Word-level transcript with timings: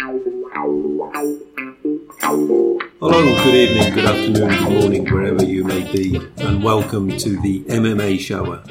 Hello, 0.00 0.16
good 3.42 3.54
evening, 3.54 3.94
good 3.94 4.04
afternoon, 4.04 4.48
good 4.48 4.80
morning, 4.80 5.04
wherever 5.12 5.44
you 5.44 5.64
may 5.64 5.90
be, 5.90 6.20
and 6.36 6.62
welcome 6.62 7.08
to 7.16 7.40
the 7.40 7.64
MMA 7.64 8.20
Shower, 8.20 8.62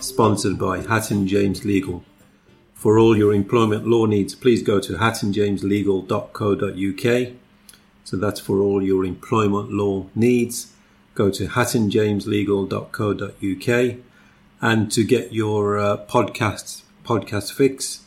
sponsored 0.00 0.58
by 0.58 0.80
Hatton 0.80 1.28
James 1.28 1.64
Legal. 1.64 2.02
For 2.74 2.98
all 2.98 3.16
your 3.16 3.32
employment 3.32 3.86
law 3.86 4.06
needs, 4.06 4.34
please 4.34 4.64
go 4.64 4.80
to 4.80 4.94
hattonjameslegal.co.uk. 4.94 7.32
So 8.02 8.16
that's 8.16 8.40
for 8.40 8.60
all 8.60 8.82
your 8.82 9.04
employment 9.04 9.72
law 9.72 10.06
needs. 10.16 10.72
Go 11.14 11.30
to 11.30 11.46
hattonjameslegal.co.uk. 11.46 13.96
And 14.60 14.90
to 14.92 15.04
get 15.04 15.32
your 15.32 15.78
uh, 15.78 15.98
podcast 16.08 16.82
podcast 17.04 17.52
fix, 17.52 18.01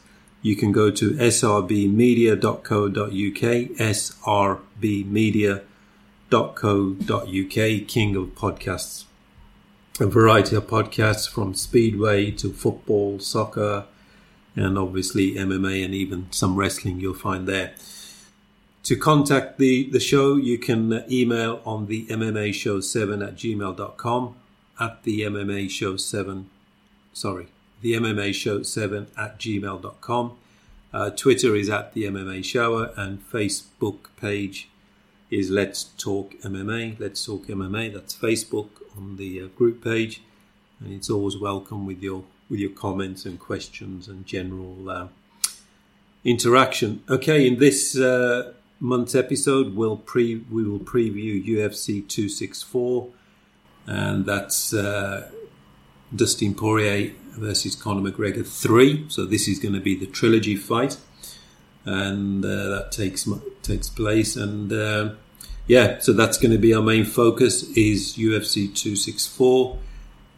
you 0.45 0.55
can 0.55 0.71
go 0.71 0.91
to 0.91 1.13
srbmedia.co.uk, 1.13 2.45
srbmedia.co.uk, 6.29 7.87
king 7.87 8.15
of 8.15 8.25
podcasts. 8.35 9.05
A 9.99 10.05
variety 10.05 10.55
of 10.55 10.67
podcasts 10.67 11.27
from 11.27 11.55
speedway 11.55 12.29
to 12.29 12.53
football, 12.53 13.17
soccer, 13.19 13.85
and 14.55 14.77
obviously 14.77 15.33
MMA 15.33 15.83
and 15.83 15.95
even 15.95 16.27
some 16.31 16.55
wrestling 16.55 16.99
you'll 16.99 17.15
find 17.15 17.47
there. 17.47 17.73
To 18.83 18.95
contact 18.95 19.57
the, 19.57 19.89
the 19.89 19.99
show, 19.99 20.35
you 20.35 20.59
can 20.59 21.03
email 21.09 21.59
on 21.65 21.87
the 21.87 22.05
MMA 22.05 22.53
Show 22.53 22.81
7 22.81 23.23
at 23.23 23.35
gmail.com, 23.35 24.35
at 24.79 25.01
the 25.01 25.21
MMA 25.21 25.71
Show 25.71 25.97
7, 25.97 26.51
sorry, 27.13 27.47
the 27.85 27.93
MMA 27.93 28.33
Show 28.33 28.63
7 28.63 29.05
at 29.15 29.37
gmail.com. 29.37 30.37
Uh, 30.91 31.11
Twitter 31.11 31.55
is 31.55 31.69
at 31.69 31.93
the 31.93 32.05
MMA 32.05 32.43
Shower, 32.43 32.91
and 32.97 33.23
Facebook 33.31 34.07
page 34.19 34.69
is 35.29 35.51
Let's 35.51 35.83
Talk 35.83 36.33
MMA. 36.41 36.99
Let's 36.99 37.23
Talk 37.23 37.45
MMA. 37.45 37.93
That's 37.93 38.15
Facebook 38.15 38.69
on 38.97 39.17
the 39.17 39.39
uh, 39.39 39.45
group 39.49 39.83
page, 39.83 40.23
and 40.79 40.93
it's 40.93 41.11
always 41.11 41.37
welcome 41.37 41.85
with 41.85 42.01
your 42.01 42.23
with 42.49 42.59
your 42.59 42.71
comments 42.71 43.23
and 43.23 43.39
questions 43.39 44.07
and 44.07 44.25
general 44.25 44.89
uh, 44.89 45.07
interaction. 46.23 47.03
Okay, 47.07 47.45
in 47.45 47.59
this 47.59 47.95
uh, 47.95 48.53
month's 48.79 49.13
episode, 49.13 49.75
we'll 49.75 49.97
pre 49.97 50.37
we 50.49 50.63
will 50.63 50.79
preview 50.79 51.39
UFC 51.45 52.07
264, 52.07 53.09
and 53.85 54.25
that's 54.25 54.73
uh, 54.73 55.29
Dustin 56.15 56.55
Poirier 56.55 57.13
versus 57.37 57.75
Conor 57.75 58.09
McGregor 58.09 58.45
3. 58.45 59.05
So 59.09 59.25
this 59.25 59.47
is 59.47 59.59
going 59.59 59.73
to 59.73 59.81
be 59.81 59.95
the 59.95 60.07
trilogy 60.07 60.55
fight, 60.55 60.97
and 61.85 62.43
uh, 62.43 62.69
that 62.69 62.91
takes 62.91 63.27
takes 63.61 63.89
place. 63.89 64.35
And 64.35 64.71
uh, 64.71 65.15
yeah, 65.67 65.99
so 65.99 66.13
that's 66.13 66.37
going 66.37 66.51
to 66.51 66.57
be 66.57 66.73
our 66.73 66.81
main 66.81 67.05
focus 67.05 67.63
is 67.75 68.17
UFC 68.17 68.73
264. 68.73 69.77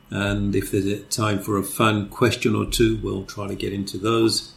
And 0.09 0.55
if 0.55 0.71
there's 0.71 0.85
a 0.85 0.99
time 0.99 1.39
for 1.39 1.57
a 1.57 1.63
fun 1.63 2.09
question 2.09 2.55
or 2.55 2.65
two, 2.65 2.97
we'll 3.03 3.25
try 3.25 3.47
to 3.47 3.55
get 3.55 3.73
into 3.73 3.97
those. 3.97 4.53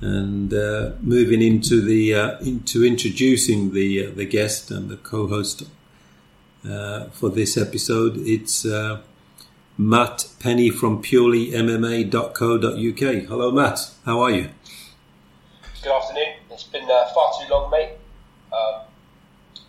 And 0.00 0.52
uh, 0.52 0.92
moving 1.00 1.40
into 1.40 1.80
the 1.80 2.14
uh, 2.14 2.38
into 2.40 2.84
introducing 2.84 3.72
the 3.72 4.06
uh, 4.06 4.10
the 4.10 4.24
guest 4.24 4.72
and 4.72 4.88
the 4.88 4.96
co-host 4.96 5.62
uh, 6.68 7.04
for 7.10 7.28
this 7.28 7.56
episode, 7.56 8.16
it's 8.16 8.66
Matt 9.82 10.28
Penny 10.38 10.70
from 10.70 11.02
purelymma.co.uk. 11.02 13.28
Hello, 13.28 13.50
Matt. 13.50 13.90
How 14.04 14.20
are 14.20 14.30
you? 14.30 14.50
Good 15.82 15.92
afternoon. 15.92 16.34
It's 16.52 16.62
been 16.62 16.84
uh, 16.84 17.08
far 17.12 17.32
too 17.40 17.48
long, 17.50 17.68
mate. 17.68 17.94
Um, 18.52 18.82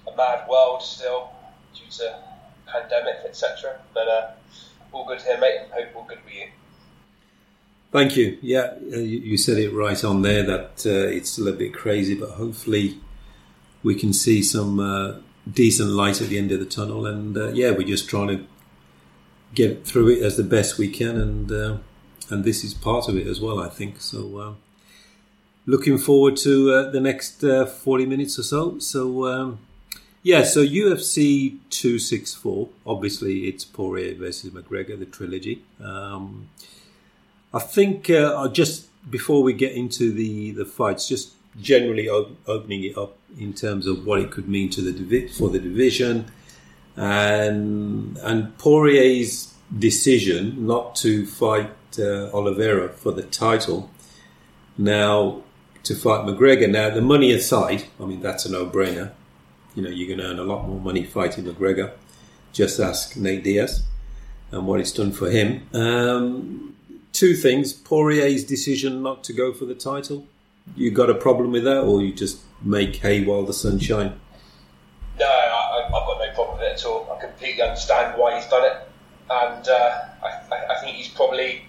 a 0.08 0.16
mad 0.16 0.48
world 0.48 0.84
still 0.84 1.32
due 1.74 1.90
to 1.98 2.20
pandemic, 2.68 3.26
etc. 3.26 3.80
But 3.96 4.08
uh, 4.08 4.32
all 4.92 5.08
good 5.08 5.22
here, 5.22 5.40
mate. 5.40 5.62
Hope 5.72 5.96
all 5.96 6.04
good 6.04 6.24
with 6.24 6.36
you. 6.36 6.48
Thank 7.92 8.16
you. 8.16 8.38
Yeah, 8.42 8.76
uh, 8.94 8.98
you 8.98 9.20
you 9.20 9.38
said 9.38 9.58
it 9.58 9.74
right 9.74 10.04
on 10.04 10.22
there 10.22 10.44
that 10.44 10.86
uh, 10.86 10.90
it's 10.90 11.32
still 11.32 11.48
a 11.48 11.54
bit 11.54 11.74
crazy, 11.74 12.14
but 12.14 12.32
hopefully 12.32 13.00
we 13.82 13.96
can 13.96 14.14
see 14.14 14.44
some 14.44 14.80
uh, 14.80 15.16
decent 15.52 15.90
light 15.90 16.22
at 16.22 16.30
the 16.30 16.38
end 16.38 16.52
of 16.52 16.60
the 16.60 16.68
tunnel. 16.68 17.08
And 17.08 17.36
uh, 17.36 17.48
yeah, 17.50 17.72
we're 17.72 17.88
just 17.88 18.08
trying 18.08 18.28
to 18.28 18.46
get 19.54 19.86
through 19.86 20.10
it 20.10 20.22
as 20.24 20.38
the 20.38 20.44
best 20.44 20.78
we 20.78 20.88
can, 20.88 21.20
and 21.20 21.52
uh, 21.52 21.78
and 22.30 22.44
this 22.44 22.64
is 22.64 22.74
part 22.74 23.08
of 23.08 23.18
it 23.18 23.28
as 23.28 23.40
well, 23.40 23.60
I 23.60 23.70
think. 23.70 24.02
So, 24.02 24.38
uh, 24.38 24.54
looking 25.66 25.98
forward 25.98 26.38
to 26.38 26.72
uh, 26.72 26.92
the 26.92 27.00
next 27.00 27.44
uh, 27.44 27.66
forty 27.66 28.06
minutes 28.06 28.40
or 28.40 28.44
so. 28.44 28.80
So, 28.80 29.28
um, 29.28 29.60
yeah, 30.22 30.44
so 30.44 30.66
UFC 30.66 31.58
two 31.70 32.00
six 32.00 32.34
four. 32.34 32.70
Obviously, 32.86 33.48
it's 33.48 33.66
Poirier 33.66 34.16
versus 34.16 34.52
McGregor, 34.52 34.98
the 34.98 35.06
trilogy. 35.06 35.64
Um, 35.84 36.50
I 37.54 37.60
think 37.60 38.10
uh, 38.10 38.48
just 38.50 38.88
before 39.10 39.44
we 39.44 39.54
get 39.54 39.74
into 39.74 40.12
the 40.12 40.52
the 40.52 40.66
fights, 40.66 41.08
just 41.08 41.34
generally 41.62 42.10
op- 42.10 42.36
opening 42.48 42.84
it 42.84 42.98
up 42.98 43.16
in 43.38 43.54
terms 43.54 43.86
of 43.86 44.06
what 44.06 44.20
it 44.20 44.32
could 44.32 44.50
mean 44.50 44.70
to 44.72 44.82
the 44.82 44.92
divi- 44.92 45.28
for 45.28 45.50
the 45.50 45.60
division 45.60 46.32
and 46.96 48.18
and 48.18 48.58
Poirier's 48.58 49.54
decision 49.78 50.68
not 50.68 50.96
to 50.98 51.26
fight 51.26 51.72
uh, 51.98 52.30
Oliveira 52.32 52.90
for 52.90 53.12
the 53.12 53.24
title, 53.24 53.90
now 54.78 55.42
to 55.84 55.96
fight 55.96 56.26
McGregor. 56.26 56.70
Now 56.70 56.90
the 56.90 57.02
money 57.02 57.32
aside, 57.32 57.86
I 58.00 58.06
mean 58.06 58.22
that's 58.22 58.46
a 58.46 58.52
no-brainer. 58.52 59.12
You 59.76 59.84
know 59.84 59.90
you're 59.90 60.08
going 60.08 60.20
to 60.20 60.26
earn 60.26 60.40
a 60.40 60.44
lot 60.44 60.68
more 60.68 60.80
money 60.80 61.04
fighting 61.04 61.46
McGregor. 61.46 61.92
Just 62.52 62.80
ask 62.80 63.16
Nate 63.16 63.44
Diaz 63.44 63.84
and 64.52 64.68
what 64.68 64.80
it's 64.80 64.92
done 64.92 65.12
for 65.12 65.30
him. 65.32 65.68
Um, 65.74 66.76
two 67.12 67.34
things: 67.36 67.74
Poirier's 67.74 68.44
decision 68.44 69.02
not 69.02 69.24
to 69.26 69.34
go 69.34 69.52
for 69.54 69.66
the 69.66 69.76
title. 69.76 70.28
You 70.76 70.92
got 70.92 71.10
a 71.10 71.16
problem 71.16 71.52
with 71.52 71.64
that, 71.66 71.82
or 71.82 72.02
you 72.02 72.14
just 72.14 72.42
make 72.62 72.98
hay 72.98 73.24
while 73.24 73.44
the 73.44 73.54
sun 73.54 73.80
shines? 73.80 74.14
Completely 77.44 77.62
understand 77.62 78.18
why 78.18 78.40
he's 78.40 78.50
done 78.50 78.66
it, 78.66 78.78
and 79.30 79.68
uh, 79.68 80.02
I, 80.24 80.76
I, 80.76 80.82
think 80.82 80.96
he's 80.96 81.10
probably 81.10 81.66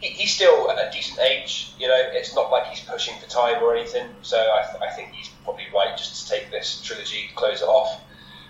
he, 0.00 0.08
he's 0.08 0.34
still 0.34 0.68
at 0.70 0.76
a 0.76 0.90
decent 0.92 1.20
age. 1.20 1.72
You 1.78 1.86
know, 1.86 1.96
it's 1.96 2.34
not 2.34 2.50
like 2.50 2.66
he's 2.66 2.80
pushing 2.80 3.14
for 3.20 3.30
time 3.30 3.62
or 3.62 3.76
anything. 3.76 4.08
So 4.22 4.36
I, 4.36 4.86
I 4.86 4.90
think 4.90 5.12
he's 5.12 5.28
probably 5.44 5.66
right 5.72 5.96
just 5.96 6.26
to 6.26 6.32
take 6.32 6.50
this 6.50 6.82
trilogy, 6.82 7.30
close 7.36 7.62
it 7.62 7.66
off, 7.66 8.00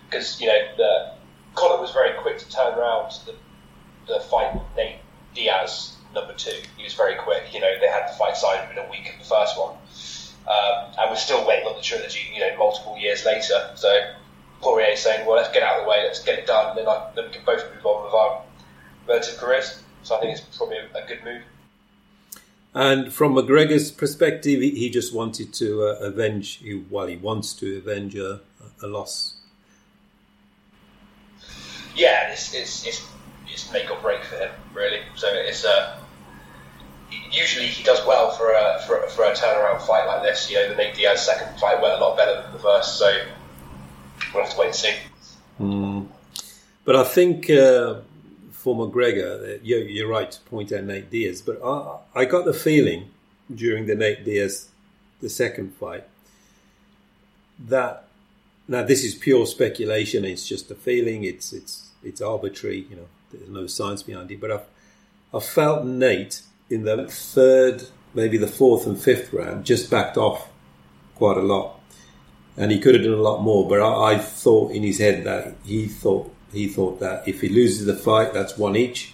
because 0.09 0.41
you 0.41 0.47
know 0.47 0.59
the 0.79 1.13
Conor 1.55 1.81
was 1.81 1.91
very 1.91 2.19
quick 2.23 2.39
to 2.39 2.49
turn 2.49 2.79
around 2.79 3.13
the 3.27 3.35
the 4.09 4.21
fight 4.21 4.55
with 4.55 4.65
Nate 4.75 4.97
Diaz 5.35 5.97
number 6.15 6.33
two. 6.33 6.57
He 6.79 6.85
was 6.85 6.95
very 6.95 7.17
quick. 7.17 7.53
You 7.53 7.61
know, 7.61 7.79
they 7.79 7.89
had 7.89 8.09
the 8.09 8.15
fight 8.15 8.39
signed 8.39 8.69
within 8.69 8.87
a 8.87 8.91
week 8.91 9.13
of 9.13 9.19
the 9.19 9.27
first 9.27 9.59
one. 9.59 9.77
Um, 10.49 10.93
and 10.99 11.11
we're 11.11 11.17
still 11.17 11.47
waiting 11.47 11.69
on 11.69 11.77
the 11.77 11.83
trilogy, 11.83 12.21
you 12.35 12.41
know, 12.41 12.57
multiple 12.57 12.99
years 12.99 13.25
later. 13.25 13.71
So 13.77 14.13
Poirier 14.63 14.97
saying, 14.97 15.27
well, 15.27 15.37
let's 15.37 15.53
get 15.53 15.63
out 15.63 15.81
of 15.81 15.85
the 15.85 15.91
way, 15.91 16.03
let's 16.05 16.23
get 16.23 16.39
it 16.39 16.47
done, 16.47 16.71
and 16.71 16.79
then, 16.79 16.89
I, 16.89 17.11
then 17.15 17.27
we 17.27 17.33
can 17.33 17.45
both 17.45 17.63
move 17.75 17.85
on 17.85 18.05
with 18.05 18.15
our 18.15 18.43
relative 19.07 19.39
careers. 19.39 19.83
So 20.03 20.17
I 20.17 20.21
think 20.21 20.39
it's 20.39 20.57
probably 20.57 20.79
a, 20.79 21.07
good 21.07 21.25
move. 21.25 21.43
And 22.75 23.13
from 23.13 23.35
McGregor's 23.35 23.91
perspective, 23.91 24.61
he, 24.61 24.71
he 24.71 24.91
just 24.91 25.15
wanted 25.15 25.53
to 25.55 25.83
uh, 25.83 26.07
avenge, 26.07 26.59
he, 26.59 26.83
well, 26.89 27.07
he 27.07 27.17
wants 27.17 27.53
to 27.55 27.77
avenge 27.79 28.17
a, 28.17 28.41
a 28.83 28.87
loss. 28.87 29.35
Yeah, 31.95 32.31
it's, 32.31 32.55
it's, 32.55 32.87
it's 32.87 33.07
it's 33.53 33.71
make 33.73 33.91
or 33.91 34.01
break 34.01 34.25
for 34.25 34.37
him, 34.37 34.51
really. 34.75 35.01
So 35.15 35.29
it's 35.29 35.65
uh, 35.65 35.99
usually 37.31 37.67
he 37.67 37.85
does 37.85 38.05
well 38.07 38.31
for 38.31 38.53
a, 38.53 38.83
for, 38.87 39.07
for 39.09 39.25
a 39.25 39.33
turnaround 39.33 39.83
fight 39.87 40.07
like 40.07 40.23
this. 40.23 40.51
You 40.51 40.57
know, 40.57 40.71
the 40.71 40.77
Nate 40.77 40.95
Diaz 40.95 41.25
second 41.25 41.59
fight 41.59 41.81
went 41.81 41.95
a 41.95 41.99
lot 41.99 42.17
better 42.17 42.43
than 42.43 42.53
the 42.53 42.59
first, 42.59 42.99
so 42.99 43.13
we'll 44.35 44.45
have 44.45 44.53
to 44.53 44.59
wait 44.59 44.67
and 44.67 44.75
see. 44.75 44.95
Mm. 45.61 46.07
But 46.85 46.97
I 46.97 47.05
think 47.05 47.49
uh, 47.51 48.01
for 48.53 48.75
McGregor, 48.75 49.61
you're, 49.63 49.83
you're, 49.83 50.09
right 50.09 50.31
to 50.31 50.41
point 50.43 50.73
out 50.73 50.85
Nate 50.85 51.11
Diaz, 51.11 51.43
but 51.43 51.61
I, 51.65 51.99
I 52.15 52.25
got 52.25 52.45
the 52.45 52.55
feeling 52.55 53.11
during 53.55 53.87
the 53.87 53.95
Nate 53.95 54.25
Diaz, 54.25 54.69
the 55.21 55.29
second 55.29 55.75
fight, 55.75 56.05
that 57.59 58.05
now 58.69 58.83
this 58.83 59.05
is 59.05 59.15
pure 59.15 59.47
speculation. 59.47 60.25
It's 60.25 60.49
just 60.49 60.71
a 60.71 60.75
feeling. 60.75 61.25
It's 61.25 61.53
it's 61.53 61.91
it's 62.03 62.21
arbitrary. 62.21 62.87
You 62.91 62.97
know, 62.97 63.09
there's 63.31 63.49
no 63.49 63.67
science 63.67 64.03
behind 64.03 64.31
it. 64.31 64.41
But 64.41 64.51
I've 64.51 64.67
I 65.35 65.41
felt 65.41 65.85
Nate 65.85 66.43
in 66.69 66.85
the 66.85 67.07
third, 67.07 67.85
maybe 68.15 68.37
the 68.39 68.47
fourth 68.47 68.87
and 68.87 68.99
fifth 68.99 69.33
round, 69.33 69.65
just 69.65 69.91
backed 69.91 70.17
off 70.17 70.49
quite 71.15 71.37
a 71.37 71.43
lot, 71.43 71.72
and 72.57 72.71
he 72.71 72.79
could 72.79 72.95
have 72.95 73.05
done 73.05 73.15
a 73.15 73.23
lot 73.23 73.43
more. 73.43 73.69
But 73.69 73.81
I, 73.81 74.15
I 74.15 74.19
thought 74.19 74.73
in 74.73 74.83
his 74.83 74.99
head 74.99 75.25
that 75.25 75.55
he 75.65 75.87
thought 75.87 76.33
he 76.53 76.69
thought 76.69 77.01
that 77.01 77.27
if 77.27 77.41
he 77.41 77.49
loses 77.49 77.87
the 77.87 77.95
fight, 77.95 78.33
that's 78.35 78.59
one 78.59 78.77
each, 78.77 79.13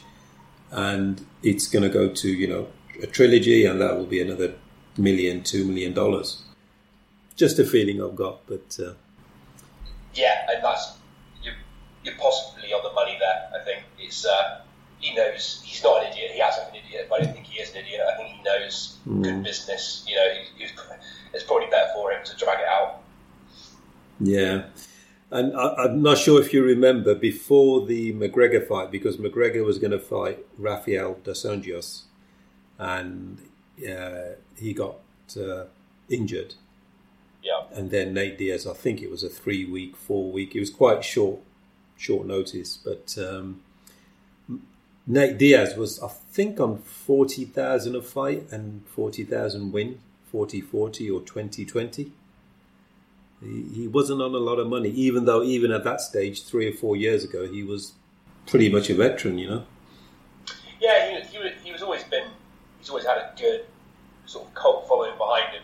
and 0.70 1.24
it's 1.42 1.66
going 1.66 1.84
to 1.84 1.88
go 1.88 2.08
to 2.08 2.28
you 2.28 2.46
know 2.46 2.68
a 3.02 3.06
trilogy, 3.06 3.64
and 3.64 3.80
that 3.80 3.96
will 3.96 4.06
be 4.06 4.20
another 4.20 4.54
million, 4.96 5.42
two 5.42 5.64
million 5.64 5.92
dollars. 5.92 6.42
Just 7.36 7.58
a 7.58 7.64
feeling 7.64 8.02
I've 8.02 8.16
got, 8.16 8.46
but 8.46 8.78
uh, 8.82 8.94
yeah, 10.14 10.46
and 10.50 10.64
that's 10.64 10.94
you're, 11.42 11.54
you're 12.04 12.16
possibly 12.16 12.72
on 12.72 12.82
the 12.82 12.92
money 12.92 13.16
there. 13.20 13.60
I 13.60 13.64
think 13.64 13.84
it's 13.98 14.26
uh, 14.26 14.60
he 14.98 15.14
knows 15.14 15.62
he's 15.64 15.82
not 15.82 16.04
an 16.04 16.12
idiot. 16.12 16.32
He 16.32 16.40
acts 16.40 16.58
like 16.58 16.70
an 16.70 16.82
idiot, 16.84 17.06
but 17.08 17.20
I 17.20 17.24
don't 17.24 17.34
think 17.34 17.46
he 17.46 17.60
is 17.60 17.70
an 17.70 17.76
idiot. 17.78 18.00
I 18.12 18.16
think 18.16 18.36
he 18.36 18.42
knows 18.42 18.98
mm. 19.06 19.22
good 19.22 19.44
business. 19.44 20.04
You 20.08 20.16
know, 20.16 20.28
he, 20.56 20.64
it's 21.32 21.44
probably 21.44 21.68
better 21.70 21.90
for 21.94 22.10
him 22.10 22.24
to 22.24 22.36
drag 22.36 22.58
it 22.60 22.66
out. 22.66 23.02
Yeah. 24.20 24.66
And 25.30 25.54
I, 25.54 25.84
am 25.84 26.02
not 26.02 26.18
sure 26.18 26.40
if 26.40 26.54
you 26.54 26.64
remember 26.64 27.14
before 27.14 27.86
the 27.86 28.14
McGregor 28.14 28.66
fight, 28.66 28.90
because 28.90 29.18
McGregor 29.18 29.64
was 29.64 29.78
going 29.78 29.90
to 29.90 29.98
fight 29.98 30.38
Rafael 30.56 31.18
dos 31.22 31.44
Anjos, 31.44 32.02
and 32.78 33.38
uh, 33.78 34.36
he 34.56 34.72
got 34.72 34.96
uh, 35.38 35.64
injured. 36.08 36.54
Yeah. 37.42 37.64
And 37.72 37.90
then 37.90 38.14
Nate 38.14 38.38
Diaz, 38.38 38.66
I 38.66 38.72
think 38.72 39.02
it 39.02 39.10
was 39.10 39.22
a 39.22 39.28
three 39.28 39.64
week, 39.66 39.96
four 39.96 40.32
week. 40.32 40.56
It 40.56 40.60
was 40.60 40.70
quite 40.70 41.04
short, 41.04 41.40
short 41.96 42.26
notice. 42.26 42.78
But 42.78 43.16
um, 43.18 43.60
Nate 45.06 45.36
Diaz 45.36 45.76
was, 45.76 46.02
I 46.02 46.08
think, 46.08 46.58
on 46.58 46.78
forty 46.78 47.44
thousand 47.44 47.96
a 47.96 48.02
fight 48.02 48.50
and 48.50 48.86
forty 48.86 49.24
thousand 49.24 49.72
win, 49.72 50.00
40-40 50.32 51.14
or 51.14 51.20
20-20. 51.20 52.10
He, 53.42 53.62
he 53.74 53.88
wasn't 53.88 54.20
on 54.20 54.34
a 54.34 54.38
lot 54.38 54.58
of 54.58 54.68
money, 54.68 54.90
even 54.90 55.24
though 55.24 55.42
even 55.42 55.70
at 55.70 55.84
that 55.84 56.00
stage, 56.00 56.44
three 56.44 56.68
or 56.68 56.72
four 56.72 56.96
years 56.96 57.24
ago, 57.24 57.46
he 57.46 57.62
was 57.62 57.92
pretty 58.46 58.68
much 58.70 58.90
a 58.90 58.94
veteran. 58.94 59.38
You 59.38 59.48
know. 59.48 59.64
Yeah, 60.80 61.20
he, 61.22 61.38
he, 61.38 61.50
he 61.64 61.72
was 61.72 61.82
always 61.82 62.04
been. 62.04 62.28
He's 62.78 62.88
always 62.88 63.04
had 63.04 63.18
a 63.18 63.32
good 63.38 63.66
sort 64.26 64.46
of 64.46 64.54
cult 64.54 64.86
following 64.88 65.16
behind 65.16 65.54
him. 65.54 65.62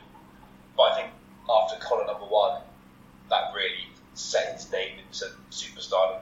But 0.76 0.92
I 0.92 0.94
think 0.96 1.10
after 1.48 1.78
Conor 1.84 2.06
number 2.06 2.26
one, 2.26 2.62
that 3.30 3.52
really 3.54 3.88
set 4.14 4.54
his 4.54 4.70
name 4.72 4.98
into 4.98 5.26
superstardom. 5.50 6.20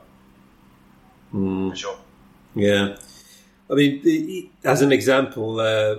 Mm. 1.33 1.71
For 1.71 1.77
sure. 1.77 1.99
Yeah. 2.55 2.97
I 3.71 3.75
mean, 3.75 4.03
the, 4.03 4.51
as 4.65 4.83
an 4.83 4.93
example, 4.93 5.61
uh, 5.61 5.97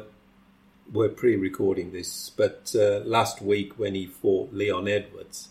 we're 0.93 1.09
pre-recording 1.09 1.91
this, 1.91 2.29
but 2.29 2.73
uh, 2.75 2.99
last 2.99 3.41
week 3.41 3.79
when 3.79 3.95
he 3.95 4.05
fought 4.05 4.53
Leon 4.53 4.87
Edwards, 4.87 5.49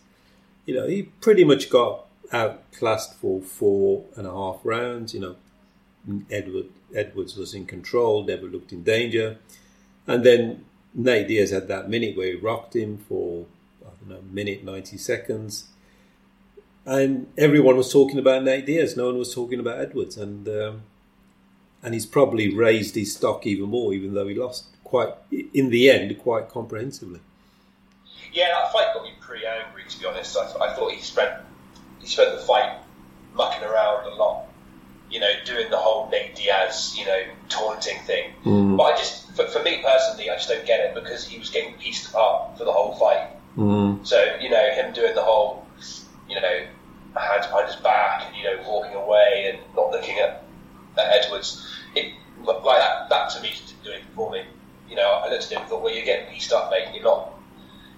you 0.65 0.75
know, 0.75 0.87
he 0.87 1.03
pretty 1.21 1.43
much 1.43 1.69
got 1.69 2.07
outclassed 2.33 3.15
for 3.15 3.43
four 3.43 4.05
and 4.17 4.27
a 4.27 4.31
half 4.31 4.61
rounds. 4.63 5.13
You 5.13 5.21
know, 5.21 5.37
Edward 6.31 6.67
Edwards 6.95 7.37
was 7.37 7.55
in 7.55 7.67
control, 7.67 8.25
never 8.25 8.47
looked 8.47 8.73
in 8.73 8.85
danger, 8.85 9.39
and 10.07 10.25
then 10.25 10.65
Nate 10.95 11.27
Diaz 11.27 11.51
had 11.51 11.67
that 11.69 11.91
minute 11.91 12.17
where 12.17 12.29
he 12.29 12.35
rocked 12.37 12.77
him 12.77 12.99
for 12.99 13.47
I 13.85 13.91
don't 14.01 14.09
know, 14.09 14.23
minute 14.31 14.63
ninety 14.63 14.97
seconds, 14.97 15.65
and 16.87 17.27
everyone 17.37 17.77
was 17.77 17.93
talking 17.93 18.19
about 18.19 18.45
Nate 18.45 18.67
Diaz. 18.67 18.97
No 18.97 19.07
one 19.07 19.19
was 19.19 19.35
talking 19.35 19.59
about 19.59 19.81
Edwards, 19.81 20.17
and 20.17 20.49
um, 20.49 20.83
and 21.83 21.95
he's 21.95 22.07
probably 22.07 22.55
raised 22.55 22.95
his 22.95 23.17
stock 23.17 23.45
even 23.45 23.71
more, 23.71 23.93
even 23.93 24.15
though 24.15 24.29
he 24.29 24.37
lost 24.37 24.67
quite 24.93 25.15
in 25.55 25.71
the 25.71 25.91
end 25.91 26.19
quite 26.19 26.51
comprehensively. 26.51 27.21
Yeah, 28.31 28.49
that 28.49 28.73
fight 28.75 28.93
got 28.93 29.05
me 29.05 29.13
pretty 29.21 29.47
angry. 29.47 29.85
To 29.89 29.99
be 29.99 30.05
honest, 30.05 30.37
I, 30.37 30.67
I 30.67 30.75
thought 30.75 30.93
he 30.93 31.01
spent 31.01 31.33
he 31.99 32.07
spent 32.07 32.39
the 32.39 32.45
fight 32.45 32.77
mucking 33.35 33.65
around 33.67 34.07
a 34.07 34.15
lot, 34.15 34.45
you 35.11 35.19
know, 35.19 35.33
doing 35.47 35.71
the 35.71 35.79
whole 35.79 36.11
Nate 36.11 36.37
Diaz, 36.37 36.95
you 36.99 37.07
know, 37.07 37.23
taunting 37.49 37.99
thing. 38.01 38.33
Mm. 38.45 38.77
But 38.77 38.83
I 38.83 38.97
just, 38.99 39.35
for, 39.35 39.47
for, 39.47 39.63
me 39.63 39.83
personally, 39.83 40.29
I 40.29 40.35
just 40.35 40.51
don't 40.51 40.67
get 40.67 40.81
it 40.81 40.95
because 40.95 41.27
he 41.27 41.39
was 41.39 41.49
getting 41.49 41.73
pieced 41.79 42.11
apart 42.11 42.59
for 42.59 42.65
the 42.67 42.73
whole 42.73 42.95
fight. 42.97 43.31
Mm. 43.57 44.07
So 44.07 44.19
you 44.43 44.51
know, 44.51 44.71
him 44.75 44.93
doing 44.93 45.15
the 45.15 45.23
whole, 45.23 45.67
you 46.29 46.39
know, 46.39 46.67
hands 47.17 47.47
behind 47.47 47.69
his 47.69 47.77
back 47.77 48.25
and 48.27 48.37
you 48.37 48.45
know 48.45 48.63
walking 48.69 48.95
away 48.95 49.55
and 49.55 49.75
not 49.75 49.91
looking 49.91 50.19
at, 50.19 50.45
at 50.99 51.25
Edwards, 51.25 51.67
it 51.97 52.13
like 52.45 52.63
that. 52.63 53.09
That 53.09 53.31
to 53.31 53.41
me 53.41 53.49
didn't 53.49 53.85
do 53.85 53.91
anything 53.93 54.15
for 54.15 54.31
me. 54.31 54.45
You 54.93 54.97
know, 54.97 55.09
I 55.09 55.31
looked 55.31 55.45
at 55.45 55.53
him 55.53 55.61
and 55.61 55.71
thought, 55.71 55.83
well, 55.83 55.95
you're 55.95 56.05
getting 56.05 56.31
pieced 56.31 56.53
up, 56.53 56.71
mate. 56.71 56.89
You're 56.93 57.03
not, 57.03 57.33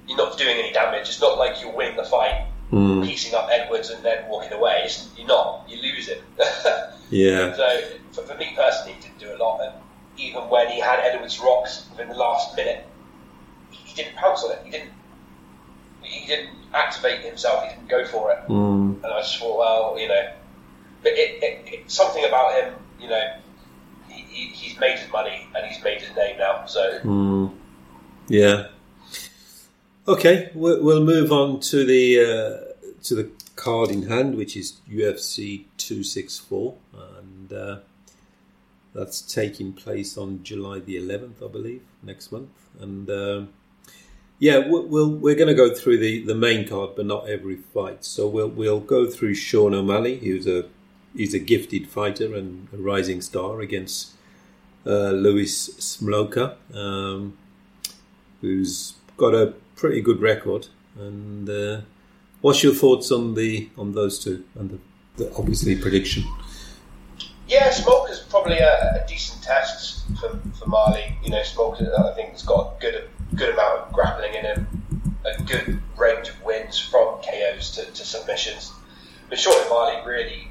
you're 0.07 0.17
not 0.17 0.39
doing 0.39 0.59
any 0.59 0.73
damage. 0.73 1.09
It's 1.09 1.21
not 1.21 1.39
like 1.39 1.61
you're 1.61 1.73
winning 1.73 1.97
the 1.97 2.05
fight, 2.05 2.47
mm. 2.71 3.05
piecing 3.05 3.35
up 3.35 3.49
Edwards 3.51 3.91
and 3.91 4.05
then 4.05 4.29
walking 4.29 4.53
away. 4.53 4.83
It's, 4.85 5.11
you're 5.19 5.27
not. 5.27 5.69
You 5.69 5.83
lose 5.83 6.07
it. 6.07 6.23
yeah. 7.11 7.53
So 7.53 7.83
for, 8.13 8.23
for 8.23 8.37
me 8.37 8.53
personally, 8.55 8.93
he 8.93 9.01
didn't 9.01 9.19
do 9.19 9.35
a 9.35 9.39
lot. 9.43 9.61
And 9.61 9.75
even 10.19 10.43
when 10.49 10.69
he 10.69 10.79
had 10.79 11.01
Edwards 11.01 11.41
rocks 11.41 11.85
within 11.91 12.11
the 12.11 12.15
last 12.15 12.55
minute, 12.55 12.87
he, 13.73 13.79
he 13.89 13.95
didn't 13.97 14.15
pounce 14.15 14.45
on 14.45 14.53
it. 14.53 14.61
He 14.65 14.71
didn't 14.71 14.93
he 16.01 16.27
didn't 16.29 16.51
activate 16.73 17.23
himself. 17.25 17.65
He 17.65 17.71
didn't 17.71 17.89
go 17.89 18.05
for 18.05 18.31
it. 18.31 18.39
Mm. 18.49 19.03
And 19.03 19.07
I 19.07 19.21
just 19.21 19.39
thought, 19.39 19.59
well, 19.59 19.99
you 19.99 20.07
know, 20.07 20.31
but 21.03 21.13
it, 21.13 21.43
it, 21.43 21.73
it, 21.73 21.91
something 21.91 22.25
about 22.25 22.55
him, 22.55 22.75
you 23.01 23.09
know, 23.09 23.37
he, 24.35 24.49
he, 24.49 24.49
he's 24.49 24.81
made 24.81 24.99
his 24.99 25.11
money 25.11 25.47
and 25.55 25.67
he's 25.67 25.83
made 25.83 26.01
his 26.01 26.15
name 26.17 26.39
now. 26.39 26.67
So 26.67 27.01
mm. 27.01 27.55
yeah. 28.29 28.69
Okay, 30.07 30.51
we'll, 30.55 30.83
we'll 30.83 31.05
move 31.05 31.33
on 31.33 31.61
to 31.61 31.85
the 31.85 32.21
uh, 32.21 33.03
to 33.05 33.15
the 33.15 33.31
card 33.57 33.91
in 33.91 34.03
hand, 34.09 34.37
which 34.37 34.57
is 34.57 34.81
UFC 34.91 35.65
two 35.79 36.03
six 36.03 36.39
four, 36.39 36.77
and 37.19 37.53
uh, 37.53 37.79
that's 38.95 39.23
taking 39.23 39.73
place 39.73 40.19
on 40.19 40.43
July 40.43 40.81
the 40.81 40.97
eleventh, 40.97 41.43
I 41.43 41.49
believe, 41.49 41.83
next 42.03 42.33
month, 42.33 42.51
and. 42.81 43.11
Um, 43.11 43.49
yeah, 44.41 44.59
we'll, 44.59 45.11
we 45.11 45.33
are 45.33 45.37
going 45.37 45.49
to 45.49 45.55
go 45.55 45.73
through 45.73 45.99
the, 45.99 46.23
the 46.25 46.35
main 46.35 46.69
card, 46.69 46.97
but 46.97 47.07
not 47.07 47.29
every 47.29 47.55
fight. 47.55 48.05
So 48.05 48.27
we'll 48.27 48.49
we'll 48.49 48.81
go 48.81 49.09
through 49.09 49.35
Sean 49.35 49.73
O'Malley, 49.73 50.19
who's 50.19 50.47
a 50.47 50.67
he's 51.17 51.35
a 51.35 51.39
gifted 51.39 51.89
fighter 51.89 52.35
and 52.35 52.69
a 52.73 52.77
rising 52.77 53.21
star 53.21 53.61
against 53.61 54.13
uh, 54.87 55.11
Louis 55.11 55.71
Smolka, 55.79 56.57
um, 56.75 57.37
who's 58.41 58.95
got 59.17 59.35
a 59.35 59.55
pretty 59.77 60.01
good 60.01 60.21
record. 60.21 60.69
And 60.99 61.49
uh, 61.49 61.81
what's 62.41 62.63
your 62.63 62.75
thoughts 62.75 63.11
on 63.11 63.35
the 63.35 63.69
on 63.77 63.93
those 63.93 64.19
two 64.23 64.45
and 64.55 64.71
the, 64.71 64.79
the 65.25 65.35
obviously 65.37 65.77
prediction? 65.77 66.25
Yeah, 67.47 67.69
Smolka's 67.71 68.21
probably 68.21 68.59
a, 68.59 69.03
a, 69.03 69.05
decent 69.07 69.43
test 69.43 70.05
for, 70.19 70.41
for 70.59 70.67
Mali. 70.67 71.19
You 71.23 71.31
know, 71.31 71.43
Smolka, 71.43 71.99
I 71.99 72.15
think, 72.15 72.31
has 72.31 72.43
got 72.43 72.77
a 72.77 72.81
good 72.81 73.09
good 73.35 73.53
amount 73.53 73.81
of 73.81 73.93
grappling 73.93 74.35
in 74.35 74.45
him, 74.45 74.67
a 75.25 75.43
good 75.43 75.81
range 75.99 76.29
of 76.29 76.43
wins 76.43 76.79
from 76.79 77.21
KOs 77.23 77.75
to, 77.77 77.85
to 77.85 78.05
submissions. 78.05 78.73
But 79.29 79.39
Sean 79.39 79.55
O'Malley 79.67 80.07
really, 80.07 80.49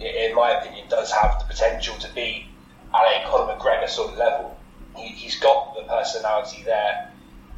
in 0.00 0.34
my 0.34 0.50
opinion, 0.50 0.88
does 0.88 1.10
have 1.12 1.38
the 1.38 1.46
potential 1.46 1.96
to 1.96 2.12
be 2.12 2.48
at 3.04 3.22
a 3.22 3.26
Conor 3.28 3.54
McGregor 3.54 3.88
sort 3.88 4.12
of 4.12 4.18
level. 4.18 4.56
He, 4.96 5.08
has 5.26 5.36
got 5.36 5.74
the 5.76 5.82
personality 5.82 6.62
there, 6.64 7.12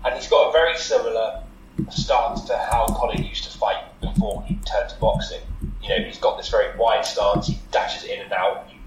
and 0.05 0.15
he's 0.15 0.29
got 0.29 0.49
a 0.49 0.53
very 0.53 0.77
similar 0.77 1.43
stance 1.91 2.43
to 2.43 2.57
how 2.57 2.87
Conor 2.87 3.21
used 3.23 3.45
to 3.45 3.59
fight 3.59 3.85
before 4.01 4.43
he 4.45 4.57
turned 4.57 4.91
to 4.91 4.97
boxing. 4.99 5.41
You 5.83 5.89
know, 5.91 6.05
he's 6.05 6.19
got 6.19 6.37
this 6.37 6.49
very 6.49 6.77
wide 6.77 7.07
stance, 7.07 7.47
he 7.47 7.59
dashes 7.71 8.05
in 8.05 8.21
and 8.21 8.33
out, 8.33 8.67
he 8.69 8.79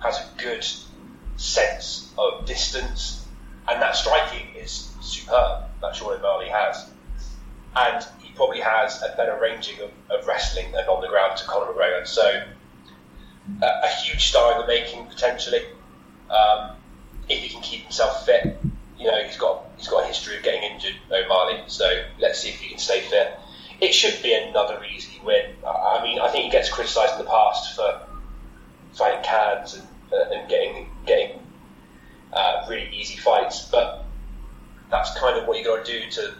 has 0.00 0.18
a 0.18 0.42
good 0.42 0.66
sense 1.36 2.12
of 2.18 2.46
distance, 2.46 3.26
and 3.68 3.80
that 3.80 3.94
striking 3.94 4.54
is 4.56 4.92
superb 5.00 5.64
that 5.80 5.94
Sean 5.94 6.14
O'Malley 6.14 6.48
has. 6.48 6.90
And 7.76 8.04
he 8.18 8.32
probably 8.34 8.60
has 8.60 9.00
a 9.02 9.14
better 9.16 9.38
ranging 9.40 9.80
of, 9.80 9.90
of 10.10 10.26
wrestling 10.26 10.66
and 10.74 10.88
on 10.88 11.00
the 11.00 11.08
ground 11.08 11.38
to 11.38 11.44
Conor 11.44 11.72
McGregor. 11.72 12.04
So 12.04 12.42
a, 13.62 13.66
a 13.66 13.88
huge 14.02 14.26
star 14.26 14.52
in 14.52 14.60
the 14.60 14.66
making 14.66 15.06
potentially. 15.06 15.62
Um, 16.30 16.76
if 17.28 17.40
he 17.40 17.48
can 17.48 17.62
keep 17.62 17.82
himself 17.82 18.24
fit, 18.24 18.58
you 18.98 19.06
know, 19.06 19.22
he's 19.24 19.36
got 19.36 19.64
he's 19.76 19.88
got 19.88 20.04
a 20.04 20.06
history 20.06 20.36
of 20.36 20.42
getting 20.42 20.62
injured, 20.62 20.94
O'Malley. 21.10 21.62
So 21.66 22.04
let's 22.18 22.40
see 22.40 22.50
if 22.50 22.60
he 22.60 22.68
can 22.68 22.78
stay 22.78 23.00
fit. 23.00 23.38
It 23.80 23.94
should 23.94 24.22
be 24.22 24.34
another 24.34 24.84
easy 24.84 25.20
win. 25.24 25.54
I 25.66 26.02
mean, 26.02 26.20
I 26.20 26.28
think 26.28 26.44
he 26.44 26.50
gets 26.50 26.68
criticised 26.68 27.18
in 27.18 27.24
the 27.24 27.30
past 27.30 27.74
for 27.74 28.02
fighting 28.92 29.24
cans 29.24 29.74
and, 29.74 29.86
uh, 30.12 30.34
and 30.34 30.48
getting 30.48 30.90
getting 31.06 31.40
uh, 32.32 32.66
really 32.68 32.90
easy 32.94 33.16
fights, 33.16 33.68
but 33.70 34.04
that's 34.90 35.18
kind 35.18 35.38
of 35.38 35.48
what 35.48 35.58
you 35.58 35.64
got 35.64 35.84
to 35.84 35.92
do 36.00 36.10
to 36.10 36.34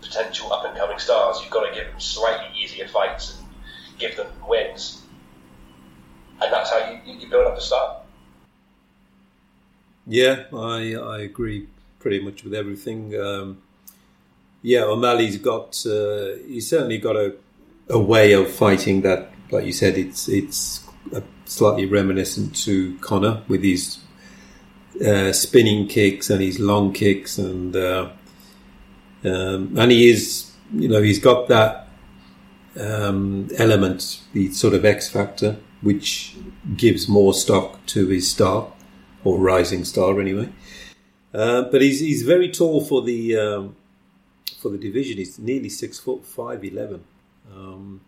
potential 0.00 0.52
up 0.52 0.64
and 0.64 0.76
coming 0.78 0.98
stars. 0.98 1.40
You've 1.42 1.50
got 1.50 1.68
to 1.68 1.74
give 1.74 1.90
them 1.90 2.00
slightly 2.00 2.46
easier 2.58 2.86
fights 2.86 3.36
and 3.36 3.48
give 3.98 4.16
them 4.16 4.28
wins, 4.46 5.02
and 6.40 6.52
that's 6.52 6.70
how 6.70 7.00
you, 7.04 7.14
you 7.14 7.28
build 7.28 7.46
up 7.46 7.58
a 7.58 7.60
star. 7.60 8.02
Yeah, 10.08 10.44
I 10.54 10.94
I 10.94 11.20
agree 11.20 11.68
pretty 12.00 12.20
much 12.20 12.42
with 12.42 12.54
everything. 12.54 13.14
Um, 13.20 13.58
yeah, 14.62 14.84
O'Malley's 14.84 15.36
got 15.36 15.84
uh, 15.86 16.36
he's 16.46 16.68
certainly 16.68 16.96
got 16.96 17.16
a 17.16 17.34
a 17.90 17.98
way 17.98 18.32
of 18.32 18.50
fighting 18.50 19.02
that, 19.02 19.30
like 19.50 19.66
you 19.66 19.72
said, 19.72 19.98
it's 19.98 20.26
it's 20.28 20.88
slightly 21.44 21.84
reminiscent 21.86 22.56
to 22.64 22.96
Conor 23.00 23.42
with 23.48 23.62
his 23.62 23.98
uh, 25.04 25.32
spinning 25.32 25.86
kicks 25.86 26.30
and 26.30 26.40
his 26.42 26.58
long 26.58 26.94
kicks, 26.94 27.36
and 27.36 27.76
uh, 27.76 28.10
um, 29.24 29.74
and 29.76 29.92
he 29.92 30.08
is, 30.08 30.50
you 30.72 30.88
know, 30.88 31.02
he's 31.02 31.18
got 31.18 31.48
that 31.48 31.88
um, 32.80 33.48
element, 33.58 34.22
the 34.32 34.50
sort 34.52 34.72
of 34.72 34.86
X 34.86 35.10
factor, 35.10 35.56
which 35.82 36.34
gives 36.76 37.08
more 37.08 37.34
stock 37.34 37.84
to 37.86 38.06
his 38.08 38.30
star 38.30 38.72
or 39.24 39.38
rising 39.38 39.84
star, 39.84 40.20
anyway. 40.20 40.48
Uh, 41.32 41.62
but 41.62 41.82
he's 41.82 42.00
he's 42.00 42.22
very 42.22 42.50
tall 42.50 42.84
for 42.84 43.02
the 43.02 43.36
um, 43.36 43.76
for 44.58 44.70
the 44.70 44.78
division. 44.78 45.18
He's 45.18 45.38
nearly 45.38 45.68
six 45.68 45.98
foot 45.98 46.24
five 46.24 46.64
eleven, 46.64 47.04
um, 47.52 48.00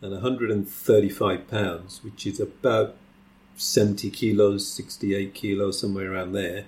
and 0.00 0.12
135 0.12 1.48
pounds, 1.48 2.00
which 2.04 2.26
is 2.26 2.38
about 2.38 2.94
70 3.56 4.10
kilos, 4.10 4.66
68 4.70 5.34
kilos, 5.34 5.80
somewhere 5.80 6.12
around 6.12 6.32
there. 6.32 6.66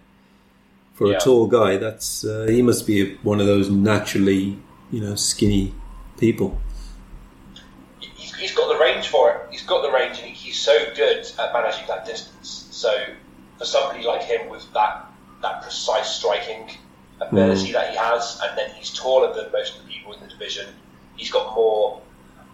For 0.95 1.09
yeah. 1.09 1.17
a 1.17 1.21
tall 1.21 1.47
guy, 1.47 1.77
that's 1.77 2.25
uh, 2.25 2.47
he 2.49 2.63
must 2.63 2.87
be 2.87 3.17
one 3.17 3.39
of 3.39 3.47
those 3.47 3.69
naturally, 3.69 4.59
you 4.91 5.01
know, 5.01 5.15
skinny 5.15 5.75
people. 6.19 6.59
He's, 8.01 8.35
he's 8.35 8.55
got 8.55 8.69
the 8.69 8.83
range 8.83 9.09
for 9.09 9.31
it. 9.31 9.43
He's 9.51 9.63
got 9.63 9.83
the 9.83 9.91
range, 9.91 10.21
and 10.21 10.29
he's 10.29 10.59
so 10.59 10.75
good 10.97 11.27
at 11.39 11.53
managing 11.53 11.87
that 11.89 12.07
distance. 12.07 12.69
So, 12.71 12.91
for 13.59 13.65
somebody 13.65 14.05
like 14.05 14.23
him 14.23 14.49
with 14.49 14.71
that 14.73 15.07
that 15.43 15.63
precise 15.63 16.09
striking 16.09 16.71
ability 17.21 17.71
mm. 17.71 17.73
that 17.73 17.91
he 17.91 17.97
has, 17.97 18.41
and 18.43 18.57
then 18.59 18.71
he's 18.75 18.93
taller 18.93 19.33
than 19.35 19.51
most 19.53 19.77
of 19.77 19.85
the 19.85 19.89
people 19.91 20.13
in 20.13 20.21
the 20.21 20.29
division. 20.29 20.67
He's 21.17 21.31
got 21.31 21.55
more 21.55 22.01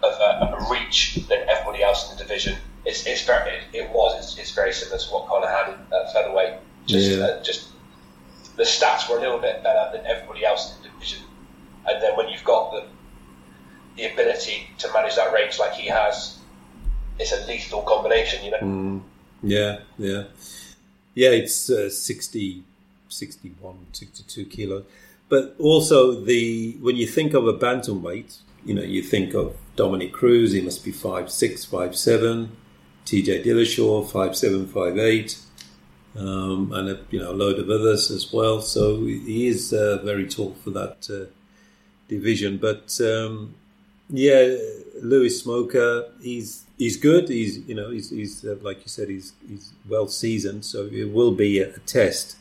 of 0.01 0.13
a, 0.13 0.45
of 0.45 0.61
a 0.61 0.71
reach 0.71 1.15
than 1.27 1.47
everybody 1.49 1.83
else 1.83 2.11
in 2.11 2.17
the 2.17 2.23
division 2.23 2.57
it's, 2.85 3.05
it's 3.05 3.25
very 3.25 3.51
it, 3.51 3.63
it 3.73 3.89
was 3.91 4.17
it's, 4.19 4.37
it's, 4.37 4.51
very 4.51 4.73
similar 4.73 4.97
to 4.97 5.09
what 5.09 5.27
Conor 5.27 5.47
had 5.47 5.69
in 5.69 6.13
featherweight. 6.13 6.55
Just 6.85 7.09
yeah. 7.09 7.25
uh, 7.25 7.43
just 7.43 7.69
the 8.57 8.63
stats 8.63 9.09
were 9.09 9.17
a 9.17 9.21
little 9.21 9.39
bit 9.39 9.63
better 9.63 9.97
than 9.97 10.05
everybody 10.05 10.45
else 10.45 10.75
in 10.75 10.83
the 10.83 10.89
division, 10.89 11.19
and 11.87 12.01
then 12.01 12.15
when 12.17 12.29
you've 12.29 12.43
got 12.43 12.71
the 12.71 12.85
the 13.95 14.11
ability 14.11 14.67
to 14.79 14.91
manage 14.91 15.15
that 15.15 15.31
range 15.33 15.59
like 15.59 15.73
he 15.73 15.87
has, 15.87 16.39
it's 17.19 17.31
a 17.31 17.45
lethal 17.47 17.83
combination. 17.83 18.43
You 18.43 18.51
know. 18.51 18.59
Mm. 18.59 19.01
Yeah, 19.43 19.79
yeah, 19.97 20.23
yeah. 21.13 21.29
It's 21.29 21.69
uh, 21.69 21.89
60, 21.89 22.63
61, 23.09 23.75
62 23.91 24.45
kilos. 24.45 24.83
But 25.29 25.55
also 25.59 26.11
the 26.11 26.77
when 26.81 26.95
you 26.95 27.07
think 27.07 27.33
of 27.33 27.47
a 27.47 27.53
bantamweight, 27.53 28.37
you 28.65 28.73
know, 28.73 28.83
you 28.83 29.01
think 29.01 29.33
of 29.33 29.55
Dominick 29.75 30.13
Cruz. 30.13 30.51
He 30.51 30.61
must 30.61 30.85
be 30.85 30.91
five 30.91 31.31
six, 31.31 31.65
five 31.65 31.95
seven. 31.95 32.55
TJ 33.05 33.43
Dillashaw, 33.43 34.05
5758, 34.05 35.37
um, 36.17 36.71
and 36.71 36.89
a 36.89 36.99
you 37.09 37.19
know, 37.19 37.31
a 37.31 37.33
load 37.33 37.59
of 37.59 37.69
others 37.69 38.09
as 38.11 38.31
well. 38.31 38.61
So 38.61 39.03
he 39.05 39.47
is 39.47 39.73
uh, 39.73 39.99
very 40.03 40.27
tall 40.27 40.55
for 40.63 40.69
that 40.71 41.09
uh, 41.09 41.29
division. 42.07 42.57
But 42.57 42.99
um, 43.01 43.55
yeah, 44.09 44.55
Louis 45.01 45.43
Smolka, 45.43 46.11
he's 46.21 46.63
he's 46.83 46.97
good. 46.97 47.29
He's 47.29 47.53
you 47.69 47.75
know 47.75 47.89
he's, 47.91 48.09
he's 48.09 48.45
uh, 48.45 48.55
like 48.61 48.79
you 48.85 48.89
said 48.97 49.09
he's 49.09 49.33
he's 49.47 49.73
well 49.87 50.07
seasoned, 50.07 50.65
so 50.65 50.89
it 50.91 51.11
will 51.17 51.31
be 51.31 51.59
a, 51.59 51.69
a 51.69 51.79
test. 51.79 52.37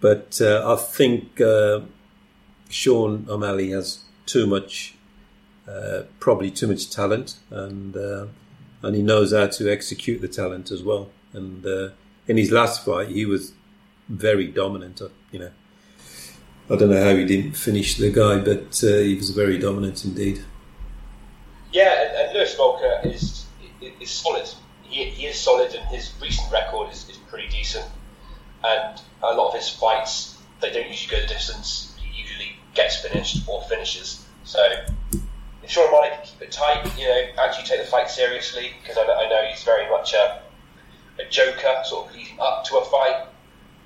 But 0.00 0.40
uh, 0.40 0.74
I 0.74 0.76
think 0.76 1.40
uh, 1.40 1.80
Sean 2.68 3.26
O'Malley 3.28 3.70
has 3.70 4.00
too 4.26 4.46
much, 4.46 4.94
uh, 5.66 6.02
probably 6.20 6.50
too 6.50 6.66
much 6.66 6.90
talent, 6.90 7.36
and 7.50 7.96
and 8.82 8.94
he 8.94 9.02
knows 9.02 9.32
how 9.32 9.46
to 9.46 9.70
execute 9.70 10.20
the 10.20 10.28
talent 10.28 10.70
as 10.70 10.82
well. 10.82 11.10
And 11.32 11.66
uh, 11.66 11.88
in 12.28 12.36
his 12.36 12.50
last 12.50 12.84
fight, 12.84 13.08
he 13.08 13.24
was 13.24 13.52
very 14.08 14.46
dominant. 14.46 15.00
Uh, 15.00 15.08
you 15.32 15.38
know, 15.38 15.50
I 16.70 16.76
don't 16.76 16.90
know 16.90 17.02
how 17.02 17.14
he 17.16 17.24
didn't 17.24 17.56
finish 17.56 17.96
the 17.96 18.10
guy, 18.10 18.38
but 18.38 18.82
uh, 18.84 18.98
he 18.98 19.14
was 19.16 19.30
very 19.30 19.58
dominant 19.58 20.04
indeed. 20.04 20.44
Yeah, 21.72 21.92
and, 21.92 22.36
and 22.36 22.48
Smolka 22.48 22.84
is 22.84 22.85
is 24.06 24.12
solid. 24.12 24.48
He, 24.82 25.04
he 25.04 25.26
is 25.26 25.38
solid, 25.38 25.74
and 25.74 25.86
his 25.88 26.12
recent 26.22 26.50
record 26.50 26.92
is, 26.92 27.08
is 27.10 27.16
pretty 27.28 27.48
decent. 27.48 27.86
And 28.64 29.00
a 29.22 29.34
lot 29.34 29.48
of 29.48 29.54
his 29.54 29.68
fights, 29.68 30.38
they 30.60 30.72
don't 30.72 30.88
usually 30.88 31.16
go 31.16 31.20
the 31.20 31.28
distance. 31.28 31.94
He 32.00 32.22
usually 32.22 32.56
gets 32.74 33.00
finished 33.00 33.46
or 33.48 33.62
finishes. 33.64 34.24
So 34.44 34.60
if 35.62 35.70
Sean 35.70 35.88
O'Malley 35.88 36.10
can 36.10 36.24
keep 36.24 36.40
it 36.40 36.52
tight, 36.52 36.86
you 36.98 37.08
know, 37.08 37.22
actually 37.38 37.66
take 37.66 37.80
the 37.80 37.86
fight 37.86 38.08
seriously, 38.08 38.72
because 38.80 38.96
I, 38.96 39.02
I, 39.02 39.28
know 39.28 39.42
he's 39.50 39.64
very 39.64 39.90
much 39.90 40.14
a, 40.14 40.40
a 41.18 41.28
joker, 41.28 41.82
sort 41.84 42.08
of 42.08 42.14
leading 42.14 42.38
up 42.40 42.64
to 42.66 42.76
a 42.78 42.84
fight. 42.84 43.26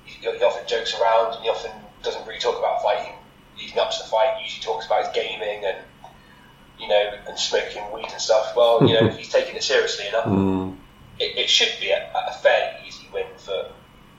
He, 0.05 0.21
he, 0.21 0.43
often 0.43 0.67
jokes 0.67 0.93
around 0.99 1.35
and 1.35 1.43
he 1.43 1.49
often 1.49 1.71
doesn't 2.03 2.25
really 2.27 2.39
talk 2.39 2.57
about 2.57 2.81
fighting 2.81 3.13
leading 3.57 3.79
up 3.79 3.91
to 3.91 3.97
the 4.03 4.09
fight. 4.09 4.37
He 4.37 4.43
usually 4.45 4.63
talks 4.63 4.85
about 4.85 5.05
his 5.05 5.13
gaming 5.13 5.65
and, 5.65 5.77
you 6.81 6.87
know, 6.87 7.13
and 7.27 7.37
smoking 7.37 7.83
weed 7.93 8.07
and 8.11 8.19
stuff. 8.19 8.53
Well, 8.55 8.85
you 8.85 8.99
know, 8.99 9.07
if 9.07 9.17
he's 9.19 9.29
taking 9.29 9.55
it 9.55 9.63
seriously 9.63 10.07
enough, 10.07 10.25
mm. 10.25 10.75
it, 11.19 11.37
it, 11.37 11.49
should 11.49 11.73
be 11.79 11.91
a, 11.91 12.11
a, 12.13 12.33
fairly 12.41 12.87
easy 12.87 13.07
win 13.13 13.27
for, 13.37 13.71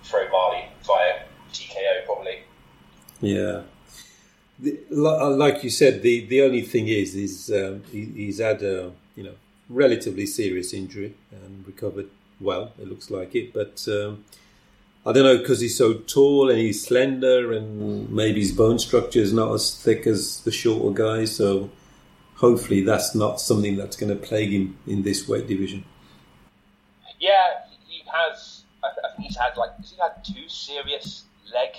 for 0.02 0.20
O'Malley 0.20 0.66
via 0.86 1.22
TKO, 1.52 2.06
probably. 2.06 2.38
Yeah. 3.20 3.62
Uh, 4.94 5.30
like 5.30 5.64
you 5.64 5.70
said, 5.70 6.02
the, 6.02 6.24
the 6.26 6.42
only 6.42 6.62
thing 6.62 6.86
is, 6.86 7.16
is 7.16 7.50
um, 7.50 7.82
he, 7.90 8.04
he's 8.04 8.38
had 8.38 8.62
a 8.62 8.92
you 9.16 9.24
know 9.24 9.34
relatively 9.68 10.24
serious 10.26 10.72
injury 10.72 11.14
and 11.32 11.66
recovered 11.66 12.08
well. 12.40 12.72
It 12.80 12.88
looks 12.88 13.10
like 13.10 13.34
it, 13.34 13.52
but 13.52 13.84
um, 13.88 14.24
I 15.04 15.12
don't 15.12 15.24
know 15.24 15.38
because 15.38 15.60
he's 15.60 15.76
so 15.76 15.94
tall 15.94 16.48
and 16.48 16.60
he's 16.60 16.86
slender, 16.86 17.52
and 17.52 18.08
maybe 18.10 18.40
his 18.40 18.52
bone 18.52 18.78
structure 18.78 19.18
is 19.18 19.32
not 19.32 19.52
as 19.52 19.74
thick 19.74 20.06
as 20.06 20.42
the 20.42 20.52
shorter 20.52 20.94
guys. 20.94 21.34
So 21.34 21.70
hopefully, 22.42 22.82
that's 22.82 23.14
not 23.14 23.40
something 23.40 23.76
that's 23.76 23.96
going 23.96 24.10
to 24.10 24.26
plague 24.26 24.50
him 24.50 24.76
in 24.86 25.02
this 25.02 25.26
weight 25.26 25.46
division. 25.46 25.84
Yeah, 27.18 27.46
he 27.88 28.02
has. 28.12 28.64
I 28.84 28.88
think 29.14 29.28
he's 29.28 29.36
had 29.36 29.56
like 29.56 29.70
he's 29.78 29.94
had 29.98 30.24
two 30.24 30.48
serious 30.48 31.24
leg 31.54 31.76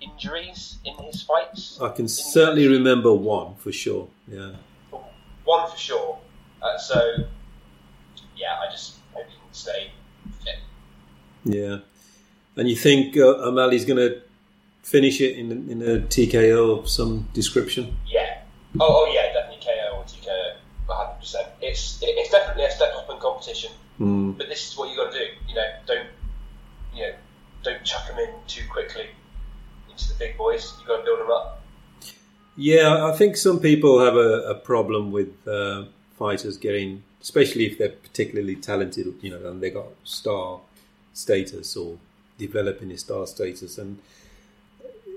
injuries 0.00 0.78
in 0.84 0.94
his 1.04 1.22
fights. 1.22 1.78
I 1.82 1.90
can 1.90 2.08
certainly 2.08 2.68
remember 2.68 3.12
one 3.12 3.56
for 3.56 3.72
sure. 3.72 4.08
Yeah, 4.28 4.52
one 5.44 5.68
for 5.68 5.76
sure. 5.76 6.18
Uh, 6.62 6.78
so 6.78 7.00
yeah, 8.36 8.60
I 8.60 8.70
just 8.70 8.98
hope 9.12 9.26
he 9.26 9.34
can 9.34 9.52
stay 9.52 9.90
fit. 10.44 10.58
Yeah, 11.44 11.78
and 12.56 12.68
you 12.68 12.76
think 12.76 13.16
uh, 13.16 13.48
O'Malley's 13.48 13.84
going 13.84 13.98
to 13.98 14.22
finish 14.82 15.20
it 15.20 15.36
in 15.36 15.50
in 15.68 15.82
a 15.82 15.98
TKO 15.98 16.78
of 16.78 16.88
some 16.88 17.28
description? 17.32 17.96
Yeah. 18.06 18.40
Oh, 18.78 18.86
oh 18.88 19.12
yeah, 19.12 19.32
definitely 19.32 19.64
KO 19.64 19.96
or 19.96 20.04
TKO, 20.04 20.56
hundred 20.88 21.18
percent. 21.18 21.48
It's 21.60 21.98
definitely 22.60 22.86
step 22.86 22.94
up 22.96 23.10
in 23.10 23.20
competition. 23.20 23.72
Mm. 23.98 24.38
But 24.38 24.48
this 24.48 24.70
is 24.70 24.76
what 24.76 24.90
you 24.90 24.96
got 24.96 25.12
to 25.12 25.18
do. 25.18 25.24
You 25.48 25.54
know, 25.54 25.68
don't 25.86 26.06
you 26.94 27.02
know, 27.02 27.14
don't 27.62 27.84
chuck 27.84 28.06
them 28.08 28.18
in 28.18 28.30
too 28.46 28.62
quickly 28.70 29.06
into 29.90 30.08
the 30.08 30.14
big 30.18 30.36
boys. 30.36 30.72
You've 30.78 30.88
got 30.88 30.98
to 30.98 31.04
build 31.04 31.20
them 31.20 31.30
up. 31.30 31.62
Yeah, 32.56 33.06
I 33.06 33.16
think 33.16 33.36
some 33.36 33.60
people 33.60 34.04
have 34.04 34.16
a, 34.16 34.42
a 34.50 34.54
problem 34.54 35.12
with 35.12 35.46
uh, 35.46 35.84
fighters 36.18 36.56
getting, 36.56 37.02
especially 37.22 37.66
if 37.66 37.78
they're 37.78 37.90
particularly 37.90 38.56
talented, 38.56 39.14
you 39.22 39.30
know, 39.30 39.48
and 39.48 39.62
they 39.62 39.70
got 39.70 39.86
star 40.04 40.60
status 41.12 41.76
or 41.76 41.98
developing 42.38 42.90
a 42.90 42.98
star 42.98 43.26
status. 43.26 43.78
And 43.78 43.98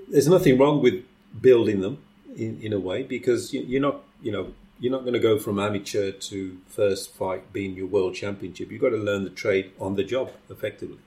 there's 0.08 0.28
nothing 0.28 0.58
wrong 0.58 0.80
with 0.80 1.04
building 1.40 1.80
them 1.80 1.98
in, 2.36 2.60
in 2.62 2.72
a 2.72 2.78
way 2.78 3.02
because 3.02 3.52
you, 3.52 3.60
you're 3.62 3.82
not, 3.82 4.02
you 4.22 4.32
know, 4.32 4.54
you're 4.80 4.92
not 4.92 5.02
going 5.02 5.14
to 5.14 5.20
go 5.20 5.38
from 5.38 5.58
amateur 5.58 6.10
to 6.10 6.58
first 6.68 7.14
fight 7.14 7.52
being 7.52 7.76
your 7.76 7.86
world 7.86 8.14
championship. 8.14 8.70
You've 8.70 8.82
got 8.82 8.90
to 8.90 8.96
learn 8.96 9.24
the 9.24 9.30
trade 9.30 9.72
on 9.80 9.94
the 9.94 10.04
job 10.04 10.32
effectively. 10.50 10.98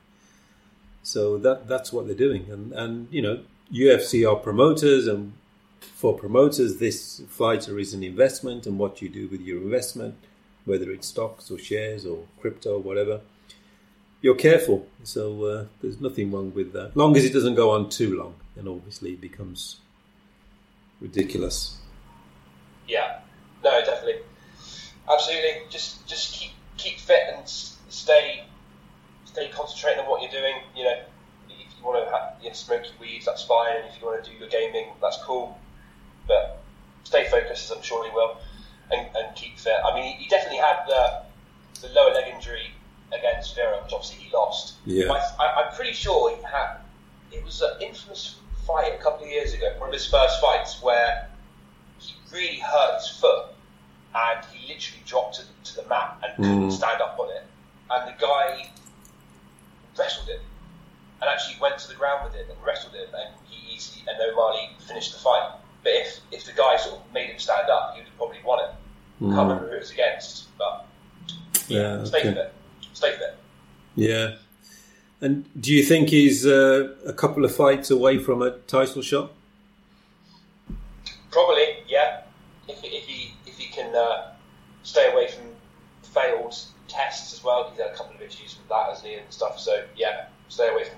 So 1.03 1.37
that 1.37 1.67
that's 1.67 1.93
what 1.93 2.05
they're 2.05 2.15
doing, 2.15 2.47
and 2.51 2.73
and 2.73 3.07
you 3.11 3.21
know 3.21 3.43
UFC 3.73 4.29
are 4.29 4.35
promoters, 4.35 5.07
and 5.07 5.33
for 5.79 6.17
promoters, 6.17 6.79
this 6.79 7.21
fighter 7.29 7.79
is 7.79 7.93
an 7.93 8.03
investment, 8.03 8.65
and 8.65 8.77
what 8.77 9.01
you 9.01 9.07
do 9.07 9.27
with 9.29 9.41
your 9.41 9.61
investment, 9.61 10.15
whether 10.65 10.91
it's 10.91 11.07
stocks 11.07 11.49
or 11.49 11.57
shares 11.57 12.05
or 12.05 12.25
crypto 12.41 12.75
or 12.75 12.79
whatever, 12.79 13.21
you're 14.21 14.35
careful. 14.35 14.87
So 15.03 15.45
uh, 15.45 15.65
there's 15.81 16.01
nothing 16.01 16.31
wrong 16.31 16.53
with 16.53 16.73
that, 16.73 16.97
long 16.97 17.15
as 17.15 17.23
it 17.23 17.31
doesn't 17.31 17.55
go 17.55 17.71
on 17.71 17.89
too 17.89 18.17
long, 18.17 18.35
and 18.57 18.67
obviously 18.67 19.11
it 19.11 19.21
becomes 19.21 19.77
ridiculous. 20.99 21.77
Yeah, 22.85 23.19
absolutely. 25.11 25.61
Just 25.69 26.07
just 26.07 26.33
keep 26.33 26.51
keep 26.77 26.99
fit 26.99 27.23
and 27.35 27.47
stay 27.47 28.43
stay 29.25 29.49
concentrating 29.49 29.99
on 29.99 30.09
what 30.09 30.21
you're 30.21 30.31
doing. 30.31 30.55
You 30.75 30.85
know, 30.85 30.99
if 31.49 31.77
you 31.77 31.85
want 31.85 32.03
to 32.03 32.11
have, 32.11 32.41
you 32.41 32.49
know, 32.49 32.53
smoke 32.53 32.83
your 32.83 32.93
weeds, 32.99 33.25
that's 33.25 33.43
fine. 33.43 33.77
And 33.77 33.85
if 33.87 33.99
you 33.99 34.07
want 34.07 34.23
to 34.23 34.29
do 34.29 34.35
your 34.37 34.49
gaming, 34.49 34.87
that's 35.01 35.17
cool. 35.23 35.57
But 36.27 36.61
stay 37.03 37.27
focused, 37.29 37.69
as 37.69 37.77
I'm 37.77 37.83
sure 37.83 38.03
he 38.03 38.11
will, 38.11 38.37
and, 38.91 39.07
and 39.15 39.35
keep 39.35 39.57
fit. 39.57 39.77
I 39.85 39.93
mean, 39.95 40.17
he 40.17 40.27
definitely 40.27 40.59
had 40.59 40.85
the 40.87 41.23
the 41.81 41.89
lower 41.93 42.13
leg 42.13 42.33
injury 42.33 42.71
against 43.13 43.55
Vera, 43.55 43.81
which 43.83 43.93
obviously 43.93 44.23
he 44.23 44.33
lost. 44.33 44.75
Yeah. 44.85 45.11
I, 45.39 45.63
I'm 45.63 45.75
pretty 45.75 45.93
sure 45.93 46.35
he 46.35 46.41
had. 46.43 46.77
It 47.31 47.43
was 47.43 47.61
an 47.61 47.81
infamous 47.81 48.39
fight 48.65 48.93
a 48.93 49.03
couple 49.03 49.25
of 49.25 49.31
years 49.31 49.53
ago, 49.53 49.73
one 49.77 49.89
of 49.89 49.93
his 49.93 50.07
first 50.07 50.41
fights, 50.41 50.81
where 50.81 51.29
he 51.99 52.13
really 52.33 52.59
hurt 52.59 52.95
his 52.95 53.09
foot 53.09 53.45
and 54.15 54.45
he 54.53 54.67
literally 54.73 55.01
dropped 55.05 55.35
to, 55.35 55.43
to 55.71 55.81
the 55.81 55.87
mat 55.89 56.17
and 56.23 56.35
couldn't 56.35 56.69
Mm. 56.69 56.71
stand 56.71 57.01
up 57.01 57.17
on 57.19 57.29
it. 57.29 57.43
And 57.89 58.07
the 58.07 58.19
guy 58.19 58.69
wrestled 59.97 60.27
him 60.27 60.39
and 61.21 61.29
actually 61.29 61.55
went 61.61 61.77
to 61.79 61.87
the 61.87 61.95
ground 61.95 62.23
with 62.25 62.33
him 62.33 62.45
and 62.49 62.57
wrestled 62.65 62.93
him, 62.93 63.07
and 63.13 63.33
he 63.49 63.75
easily 63.75 64.03
and 64.07 64.17
O'Malley 64.21 64.69
finished 64.87 65.13
the 65.13 65.19
fight. 65.19 65.51
But 65.83 65.93
if, 65.93 66.19
if 66.31 66.45
the 66.45 66.51
guy 66.53 66.77
sort 66.77 66.95
of 66.99 67.13
made 67.13 67.29
him 67.29 67.39
stand 67.39 67.69
up, 67.69 67.93
he 67.93 67.99
would 68.01 68.07
have 68.07 68.17
probably 68.17 68.39
won 68.45 68.59
it. 68.65 68.71
Can't 69.19 69.31
remember 69.31 69.69
who 69.69 69.75
it 69.75 69.79
was 69.79 69.91
against, 69.91 70.55
but 70.57 70.85
Yeah, 71.67 72.03
stay 72.03 72.19
okay. 72.19 72.33
fit. 72.33 72.53
Stay 72.93 73.11
fit. 73.17 73.35
Yeah. 73.95 74.35
And 75.21 75.45
do 75.59 75.73
you 75.73 75.81
think 75.83 76.09
he's 76.09 76.45
uh, 76.45 76.93
a 77.05 77.13
couple 77.13 77.43
of 77.43 77.55
fights 77.55 77.89
away 77.89 78.19
from 78.19 78.43
a 78.43 78.51
title 78.51 79.01
shot? 79.01 79.31
Probably, 81.31 81.76
can 83.87 83.95
uh, 83.95 84.31
stay 84.83 85.11
away 85.11 85.27
from 85.27 85.45
failed 86.03 86.55
tests 86.87 87.33
as 87.33 87.43
well, 87.43 87.69
he's 87.69 87.79
had 87.79 87.91
a 87.91 87.95
couple 87.95 88.15
of 88.15 88.21
issues 88.21 88.57
with 88.57 88.67
that, 88.69 88.89
hasn't 88.89 89.07
he, 89.07 89.15
and 89.15 89.31
stuff. 89.31 89.59
So 89.59 89.83
yeah, 89.95 90.27
stay 90.49 90.69
away 90.69 90.85
from 90.85 90.97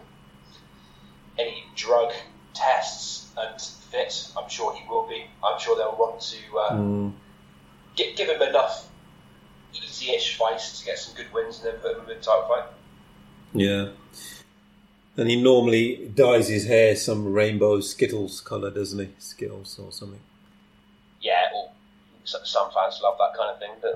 any 1.37 1.63
drug 1.75 2.11
tests 2.53 3.31
and 3.37 3.59
fit. 3.61 4.31
I'm 4.37 4.49
sure 4.49 4.73
he 4.75 4.87
will 4.87 5.07
be. 5.07 5.25
I'm 5.43 5.59
sure 5.59 5.75
they'll 5.77 5.95
want 5.97 6.21
to 6.21 6.57
uh, 6.57 6.71
Mm. 6.73 7.13
gi- 7.95 8.13
give 8.15 8.29
him 8.29 8.41
enough 8.41 8.87
easy-ish 9.73 10.37
fights 10.37 10.79
to 10.79 10.85
get 10.85 10.97
some 10.99 11.15
good 11.15 11.31
wins 11.33 11.57
and 11.63 11.73
then 11.73 11.79
put 11.81 11.97
him 11.97 12.05
in 12.09 12.17
a 12.17 12.19
title 12.19 12.47
fight. 12.47 12.63
Yeah. 13.53 13.89
And 15.17 15.29
he 15.29 15.41
normally 15.41 16.11
dyes 16.15 16.47
his 16.47 16.65
hair 16.67 16.95
some 16.95 17.33
rainbow 17.33 17.79
Skittles 17.81 18.41
colour, 18.41 18.71
doesn't 18.71 18.99
he? 18.99 19.09
Skittles 19.19 19.77
or 19.79 19.91
something. 19.91 20.21
Yeah, 22.33 22.39
or 22.39 22.41
s- 22.43 22.49
some 22.51 22.69
fans 22.71 22.99
love 23.01 23.17
that 23.17 23.33
kind 23.37 23.51
of 23.51 23.59
thing, 23.59 23.71
don't 23.81 23.95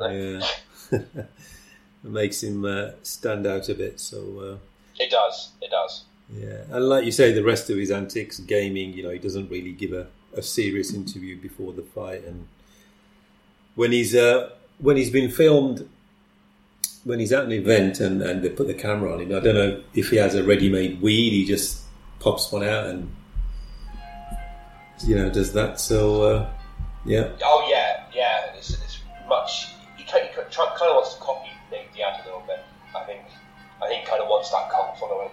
they? 0.91 0.97
Yeah. 0.97 1.23
it 2.03 2.09
makes 2.09 2.41
him 2.43 2.65
uh, 2.65 2.91
stand 3.03 3.45
out 3.47 3.69
a 3.69 3.75
bit. 3.75 3.99
So, 3.99 4.17
uh, 4.39 4.57
It 5.03 5.09
does. 5.11 5.51
It 5.61 5.71
does. 5.71 6.03
yeah. 6.33 6.63
And 6.71 6.87
like 6.89 7.05
you 7.05 7.11
say, 7.11 7.31
the 7.31 7.43
rest 7.43 7.69
of 7.69 7.77
his 7.77 7.91
antics, 7.91 8.39
gaming, 8.39 8.93
you 8.93 9.03
know, 9.03 9.09
he 9.11 9.19
doesn't 9.19 9.49
really 9.49 9.71
give 9.71 9.93
a, 9.93 10.07
a 10.35 10.41
serious 10.41 10.93
interview 10.93 11.39
before 11.39 11.73
the 11.73 11.83
fight. 11.83 12.23
And 12.25 12.47
when 13.75 13.91
he's 13.91 14.15
uh, 14.15 14.49
when 14.79 14.97
he's 14.97 15.09
been 15.09 15.29
filmed, 15.31 15.87
when 17.03 17.19
he's 17.19 17.31
at 17.33 17.45
an 17.45 17.51
event 17.51 17.99
and, 17.99 18.21
and 18.21 18.41
they 18.43 18.49
put 18.49 18.67
the 18.67 18.73
camera 18.73 19.13
on 19.13 19.19
him, 19.21 19.35
I 19.35 19.39
don't 19.39 19.55
know 19.55 19.83
if 19.93 20.09
he 20.09 20.17
has 20.17 20.35
a 20.35 20.43
ready-made 20.43 21.01
weed. 21.01 21.31
He 21.31 21.45
just 21.45 21.81
pops 22.19 22.51
one 22.51 22.63
out 22.63 22.85
and 22.87 23.13
you 25.05 25.15
know 25.15 25.29
does 25.29 25.53
that. 25.53 25.79
So 25.79 26.23
uh, 26.23 26.49
yeah, 27.05 27.29
Oh 27.43 27.62
much. 29.33 29.73
He, 29.97 30.03
kind 30.03 30.25
of, 30.25 30.35
kind 30.35 30.89
of 30.91 30.95
wants 30.99 31.13
to 31.15 31.21
copy 31.21 31.49
Nate 31.71 31.93
Diaz 31.93 32.17
a 32.21 32.25
little 32.25 32.43
bit. 32.45 32.61
I 32.95 33.03
think. 33.05 33.21
I 33.81 33.87
think 33.87 34.01
he 34.03 34.07
kind 34.07 34.21
of 34.21 34.27
wants 34.29 34.49
that 34.51 34.69
cult 34.71 34.97
following. 34.99 35.29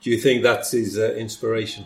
do 0.00 0.10
you 0.10 0.18
think 0.18 0.42
that's 0.42 0.70
his 0.70 0.98
uh, 0.98 1.12
inspiration? 1.14 1.84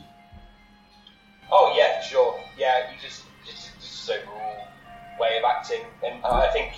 Oh 1.50 1.74
yeah, 1.76 2.02
sure. 2.02 2.38
Yeah, 2.58 2.90
he 2.90 3.00
just 3.00 3.24
just, 3.46 3.70
just 3.80 4.08
his 4.08 4.10
overall 4.10 4.68
way 5.20 5.38
of 5.38 5.44
acting, 5.44 5.84
and 6.04 6.24
I 6.24 6.50
think 6.52 6.72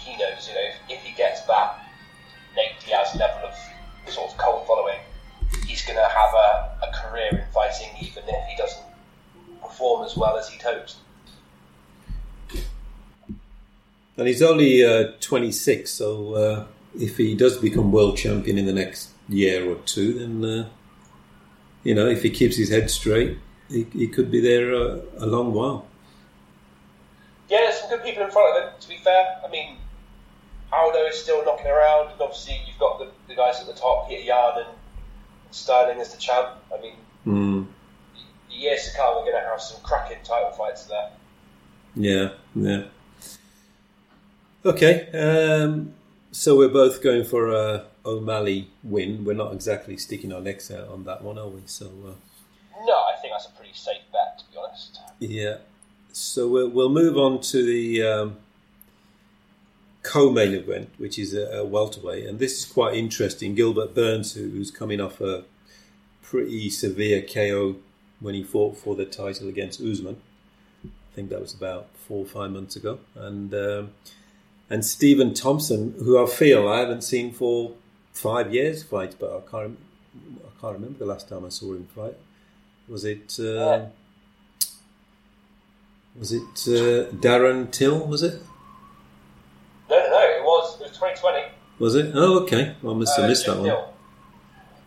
And 14.21 14.29
he's 14.29 14.43
only 14.43 14.85
uh, 14.85 15.13
26, 15.21 15.91
so 15.91 16.35
uh, 16.35 16.67
if 16.95 17.17
he 17.17 17.35
does 17.35 17.57
become 17.57 17.91
world 17.91 18.19
champion 18.19 18.59
in 18.59 18.67
the 18.67 18.73
next 18.75 19.13
year 19.31 19.67
or 19.67 19.77
two, 19.87 20.13
then, 20.13 20.45
uh, 20.45 20.69
you 21.85 21.95
know, 21.95 22.07
if 22.07 22.23
he 22.23 22.29
keeps 22.29 22.55
his 22.55 22.69
head 22.69 22.91
straight, 22.91 23.39
he, 23.71 23.87
he 23.95 24.07
could 24.07 24.31
be 24.31 24.39
there 24.39 24.75
uh, 24.75 24.99
a 25.21 25.25
long 25.25 25.55
while. 25.55 25.87
Yeah, 27.49 27.61
there's 27.61 27.81
some 27.81 27.89
good 27.89 28.03
people 28.03 28.23
in 28.23 28.31
front 28.31 28.59
of 28.59 28.63
him. 28.63 28.73
To 28.79 28.89
be 28.91 28.99
fair, 28.99 29.41
I 29.43 29.51
mean, 29.51 29.79
Aldo 30.71 30.99
is 31.07 31.15
still 31.17 31.43
knocking 31.43 31.69
around, 31.69 32.11
and 32.13 32.21
obviously 32.21 32.61
you've 32.67 32.79
got 32.79 32.99
the, 32.99 33.09
the 33.27 33.35
guys 33.35 33.59
at 33.59 33.69
the 33.69 33.73
top, 33.73 34.11
Petr 34.11 34.23
Yan 34.23 34.53
and 34.59 34.69
Sterling 35.51 35.99
as 35.99 36.13
the 36.15 36.21
champ. 36.21 36.51
I 36.77 36.79
mean, 36.83 36.95
Mm, 37.27 37.67
the 38.51 38.55
years 38.55 38.91
to 38.91 38.97
come, 38.99 39.15
we're 39.17 39.31
going 39.31 39.43
to 39.43 39.49
have 39.49 39.63
some 39.63 39.81
cracking 39.83 40.19
title 40.25 40.51
fights 40.51 40.85
there. 40.85 41.11
yeah, 41.97 42.29
yeah. 42.55 42.83
Okay, 44.65 45.09
um, 45.13 45.95
so 46.33 46.57
we're 46.57 46.69
both 46.69 47.03
going 47.03 47.25
for 47.25 47.49
a 47.49 47.85
O'Malley 48.05 48.69
win. 48.83 49.25
We're 49.25 49.35
not 49.35 49.53
exactly 49.55 49.97
sticking 49.97 50.33
our 50.33 50.41
necks 50.41 50.71
out 50.71 50.89
on 50.89 51.05
that 51.05 51.23
one, 51.23 51.39
are 51.39 51.49
we? 51.49 51.63
So, 51.67 51.87
uh, 51.87 52.85
No, 52.85 52.93
I 52.93 53.15
think 53.21 53.33
that's 53.33 53.47
a 53.47 53.53
pretty 53.53 53.73
safe 53.73 54.03
bet, 54.13 54.39
to 54.39 54.45
be 54.53 54.59
honest. 54.59 54.99
Yeah. 55.19 55.57
So 56.13 56.47
we'll, 56.49 56.69
we'll 56.69 56.91
move 56.91 57.17
on 57.17 57.41
to 57.41 57.63
the 57.65 58.03
um, 58.03 58.37
co-main 60.03 60.53
event, 60.53 60.91
which 60.99 61.19
is 61.19 61.33
a, 61.35 61.61
a 61.61 61.65
welterweight, 61.65 62.27
and 62.27 62.39
this 62.39 62.59
is 62.59 62.65
quite 62.71 62.95
interesting. 62.97 63.55
Gilbert 63.55 63.95
Burns, 63.95 64.35
who- 64.35 64.51
who's 64.51 64.71
coming 64.71 65.01
off 65.01 65.21
a 65.23 65.45
pretty 66.23 66.69
severe 66.69 67.23
KO 67.23 67.77
when 68.21 68.35
he 68.35 68.43
fought 68.43 68.77
for 68.77 68.95
the 68.95 69.07
title 69.07 69.49
against 69.49 69.81
Usman. 69.81 70.21
I 70.85 70.89
think 71.15 71.31
that 71.31 71.41
was 71.41 71.55
about 71.55 71.89
four 72.07 72.19
or 72.19 72.27
five 72.27 72.51
months 72.51 72.77
ago, 72.77 72.99
and 73.15 73.53
um, 73.55 73.91
and 74.71 74.85
Stephen 74.85 75.35
Thompson, 75.35 75.95
who 75.99 76.23
I 76.23 76.27
feel 76.27 76.69
I 76.69 76.79
haven't 76.81 77.03
seen 77.03 77.33
for 77.33 77.73
five 78.13 78.55
years 78.55 78.83
fight, 78.83 79.17
but 79.19 79.31
I 79.37 79.51
can't 79.51 79.79
I 80.47 80.61
can't 80.61 80.75
remember 80.75 80.99
the 80.99 81.07
last 81.07 81.29
time 81.29 81.45
I 81.45 81.49
saw 81.51 81.73
him 81.75 81.87
fight. 81.95 82.17
Was 82.89 83.05
it? 83.05 83.39
Uh, 83.39 83.87
was 86.19 86.33
it 86.33 86.43
uh, 86.67 87.11
Darren 87.15 87.71
Till? 87.71 88.07
Was 88.07 88.23
it? 88.23 88.41
No, 89.89 89.97
no, 89.97 90.19
it 90.21 90.43
was, 90.43 90.81
it 90.81 90.83
was 90.83 90.91
2020. 90.93 91.49
Was 91.79 91.95
it? 91.95 92.13
Oh, 92.15 92.41
okay. 92.41 92.75
I 92.83 92.93
must 92.93 93.17
have 93.17 93.25
Uh, 93.25 93.29
missed 93.29 93.45
Geoff 93.47 93.55
that 93.57 93.61
one. 93.63 93.69
Neal. 93.71 93.95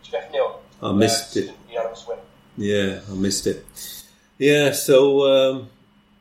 Geoff 0.02 0.32
Neal. 0.32 0.60
I 0.82 0.92
missed 0.92 1.36
uh, 1.36 1.40
it. 1.40 1.50
Yeah, 2.56 3.00
I 3.10 3.14
missed 3.14 3.46
it. 3.46 3.64
Yeah, 4.38 4.72
so 4.72 5.22
um, 5.26 5.68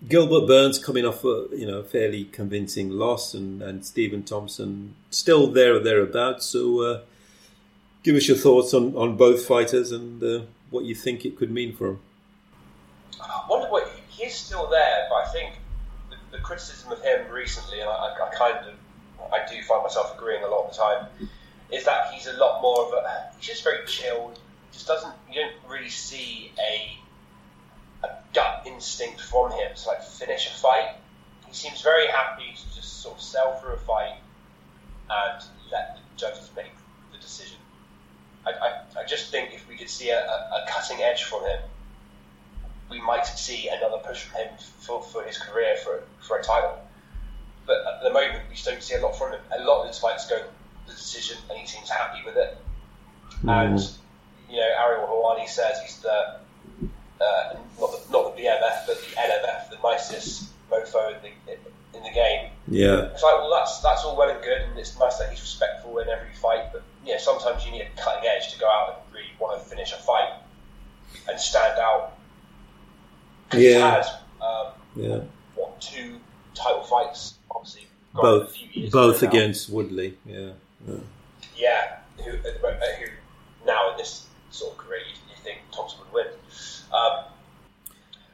Gilbert 0.07 0.47
Burns 0.47 0.79
coming 0.79 1.05
off 1.05 1.23
a 1.23 1.47
you 1.51 1.65
know 1.65 1.81
fairly 1.81 2.25
convincing 2.25 2.89
loss, 2.89 3.33
and, 3.33 3.61
and 3.61 3.85
Stephen 3.85 4.23
Thompson 4.23 4.95
still 5.09 5.47
there 5.47 5.75
or 5.75 5.79
thereabouts. 5.79 6.45
So, 6.45 6.81
uh, 6.81 7.01
give 8.03 8.15
us 8.15 8.27
your 8.27 8.37
thoughts 8.37 8.73
on, 8.73 8.95
on 8.95 9.15
both 9.15 9.45
fighters 9.45 9.91
and 9.91 10.21
uh, 10.21 10.41
what 10.69 10.83
you 10.83 10.93
think 10.93 11.25
it 11.25 11.37
could 11.37 11.51
mean 11.51 11.73
for 11.73 11.87
them. 11.87 11.99
I 13.21 13.45
wonder 13.49 13.67
what 13.67 13.89
he 14.09 14.23
is 14.23 14.33
still 14.33 14.69
there, 14.69 15.07
but 15.09 15.15
I 15.15 15.31
think 15.31 15.55
the, 16.09 16.37
the 16.37 16.43
criticism 16.43 16.91
of 16.91 17.01
him 17.01 17.31
recently, 17.31 17.79
and 17.79 17.89
I, 17.89 17.93
I, 17.93 18.35
kind 18.35 18.57
of, 18.67 18.73
I 19.31 19.39
do 19.49 19.61
find 19.63 19.83
myself 19.83 20.17
agreeing 20.17 20.43
a 20.43 20.47
lot 20.47 20.65
of 20.65 20.71
the 20.71 20.77
time, 20.77 21.29
is 21.71 21.85
that 21.85 22.11
he's 22.13 22.27
a 22.27 22.33
lot 22.33 22.61
more 22.61 22.87
of 22.87 22.93
a. 22.93 23.31
He's 23.37 23.47
just 23.47 23.63
very 23.63 23.85
chilled. 23.87 24.39
Just 24.73 24.87
doesn't. 24.87 25.13
You 25.31 25.41
don't 25.41 25.71
really 25.71 25.89
see 25.89 26.51
a 26.59 26.97
gut 28.33 28.63
instinct 28.65 29.21
from 29.21 29.51
him 29.51 29.71
to 29.75 29.87
like 29.87 30.03
finish 30.03 30.47
a 30.47 30.53
fight. 30.59 30.95
he 31.47 31.53
seems 31.53 31.81
very 31.81 32.07
happy 32.07 32.55
to 32.55 32.75
just 32.75 33.01
sort 33.01 33.15
of 33.15 33.21
sell 33.21 33.55
through 33.59 33.73
a 33.73 33.77
fight 33.77 34.15
and 35.09 35.43
let 35.71 35.95
the 35.95 36.01
judges 36.17 36.49
make 36.55 36.71
the 37.11 37.17
decision. 37.17 37.57
I, 38.45 38.51
I, 38.51 39.01
I 39.01 39.05
just 39.05 39.31
think 39.31 39.53
if 39.53 39.67
we 39.67 39.77
could 39.77 39.89
see 39.89 40.09
a, 40.09 40.19
a, 40.19 40.65
cutting 40.67 41.01
edge 41.01 41.23
from 41.23 41.43
him, 41.43 41.59
we 42.89 43.01
might 43.01 43.25
see 43.25 43.69
another 43.69 43.97
push 43.97 44.23
from 44.23 44.41
him 44.41 44.49
for, 44.79 45.01
for 45.01 45.23
his 45.23 45.37
career 45.37 45.75
for, 45.83 46.03
for 46.21 46.37
a 46.37 46.43
title. 46.43 46.77
But 47.65 47.77
at 47.87 48.03
the 48.03 48.11
moment, 48.11 48.43
we 48.49 48.55
don't 48.63 48.83
see 48.83 48.95
a 48.95 49.01
lot 49.01 49.17
from 49.17 49.33
him. 49.33 49.39
A 49.57 49.63
lot 49.63 49.81
of 49.81 49.87
his 49.87 49.99
fights 49.99 50.27
go 50.29 50.43
the 50.85 50.91
decision, 50.91 51.37
and 51.49 51.57
he 51.57 51.65
seems 51.65 51.89
happy 51.89 52.19
with 52.25 52.35
it. 52.35 52.57
Mm. 53.43 53.65
And 53.65 53.79
you 54.49 54.57
know, 54.57 54.69
Ariel 54.79 55.07
Helwani 55.07 55.47
says 55.47 55.79
he's 55.81 55.99
the 55.99 56.39
uh, 57.23 57.57
not 57.79 57.91
the 57.91 58.11
not 58.11 58.35
the 58.35 58.41
BMF, 58.41 58.87
but 58.87 58.97
the 58.99 59.15
NMF, 59.15 59.69
the 59.69 59.77
nicest 59.83 60.51
mofo 60.69 61.15
in 61.15 61.21
the, 61.21 61.97
in 61.97 62.03
the 62.03 62.09
game. 62.09 62.49
Yeah. 62.67 63.11
It's 63.11 63.23
like, 63.23 63.33
well, 63.35 63.51
that's 63.51 63.79
that's 63.81 64.03
all 64.03 64.17
well 64.17 64.29
and 64.29 64.43
good, 64.43 64.61
and 64.61 64.77
it's 64.77 64.97
nice 64.99 65.17
that 65.17 65.29
he's 65.29 65.41
respectful 65.41 65.99
in 65.99 66.09
every 66.09 66.33
fight. 66.35 66.71
But 66.71 66.83
yeah, 67.05 67.17
sometimes 67.17 67.65
you 67.65 67.71
need 67.71 67.81
a 67.81 68.01
cutting 68.01 68.27
edge 68.27 68.53
to 68.53 68.59
go 68.59 68.67
out 68.67 69.03
and 69.05 69.13
really 69.13 69.31
want 69.39 69.61
to 69.61 69.69
finish 69.69 69.93
a 69.93 69.97
fight 69.97 70.33
and 71.29 71.39
stand 71.39 71.79
out. 71.79 72.17
Yeah. 73.53 73.95
Has, 73.95 74.09
um, 74.41 74.73
yeah. 74.95 75.19
What 75.55 75.79
two 75.81 76.19
title 76.53 76.83
fights? 76.83 77.35
Obviously, 77.51 77.87
both 78.13 78.55
both 78.91 79.23
against 79.23 79.69
Woodley. 79.69 80.17
Yeah. 80.25 80.51
Yeah. 80.87 80.95
yeah 81.55 81.97
who, 82.17 82.31
who 82.31 83.05
now 83.65 83.91
in 83.91 83.97
this 83.97 84.27
sort 84.51 84.73
of 84.73 84.77
career 84.77 84.99
you, 84.99 85.15
you 85.29 85.35
think 85.43 85.59
Thompson 85.71 85.99
would 85.99 86.13
win. 86.13 86.33
Um, 86.93 87.25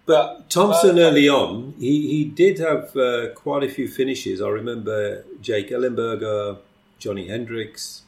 but 0.06 0.50
Thompson 0.50 0.98
uh, 0.98 1.04
early 1.04 1.30
on, 1.30 1.76
he, 1.80 2.08
he 2.08 2.26
did 2.26 2.60
have 2.60 2.96
uh, 2.98 3.30
quite 3.36 3.64
a 3.64 3.70
few 3.70 3.88
finishes. 3.88 4.42
I 4.42 4.50
remember 4.50 5.24
Jake 5.42 5.70
Ellenberger, 5.70 6.58
Johnny 6.98 7.28
Hendricks, 7.28 8.04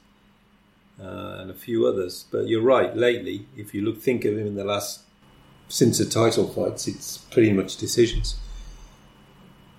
uh, 1.00 1.38
and 1.40 1.52
a 1.52 1.54
few 1.54 1.86
others. 1.86 2.26
But 2.32 2.48
you're 2.48 2.64
right. 2.64 2.96
Lately, 2.96 3.46
if 3.56 3.74
you 3.74 3.84
look, 3.84 4.02
think 4.02 4.26
of 4.26 4.38
him 4.38 4.48
in 4.48 4.56
the 4.56 4.64
last 4.64 5.02
since 5.70 6.00
the 6.00 6.06
title 6.06 6.48
fights, 6.48 6.88
it's 6.88 7.18
pretty 7.18 7.54
much 7.54 7.78
decisions. 7.78 8.36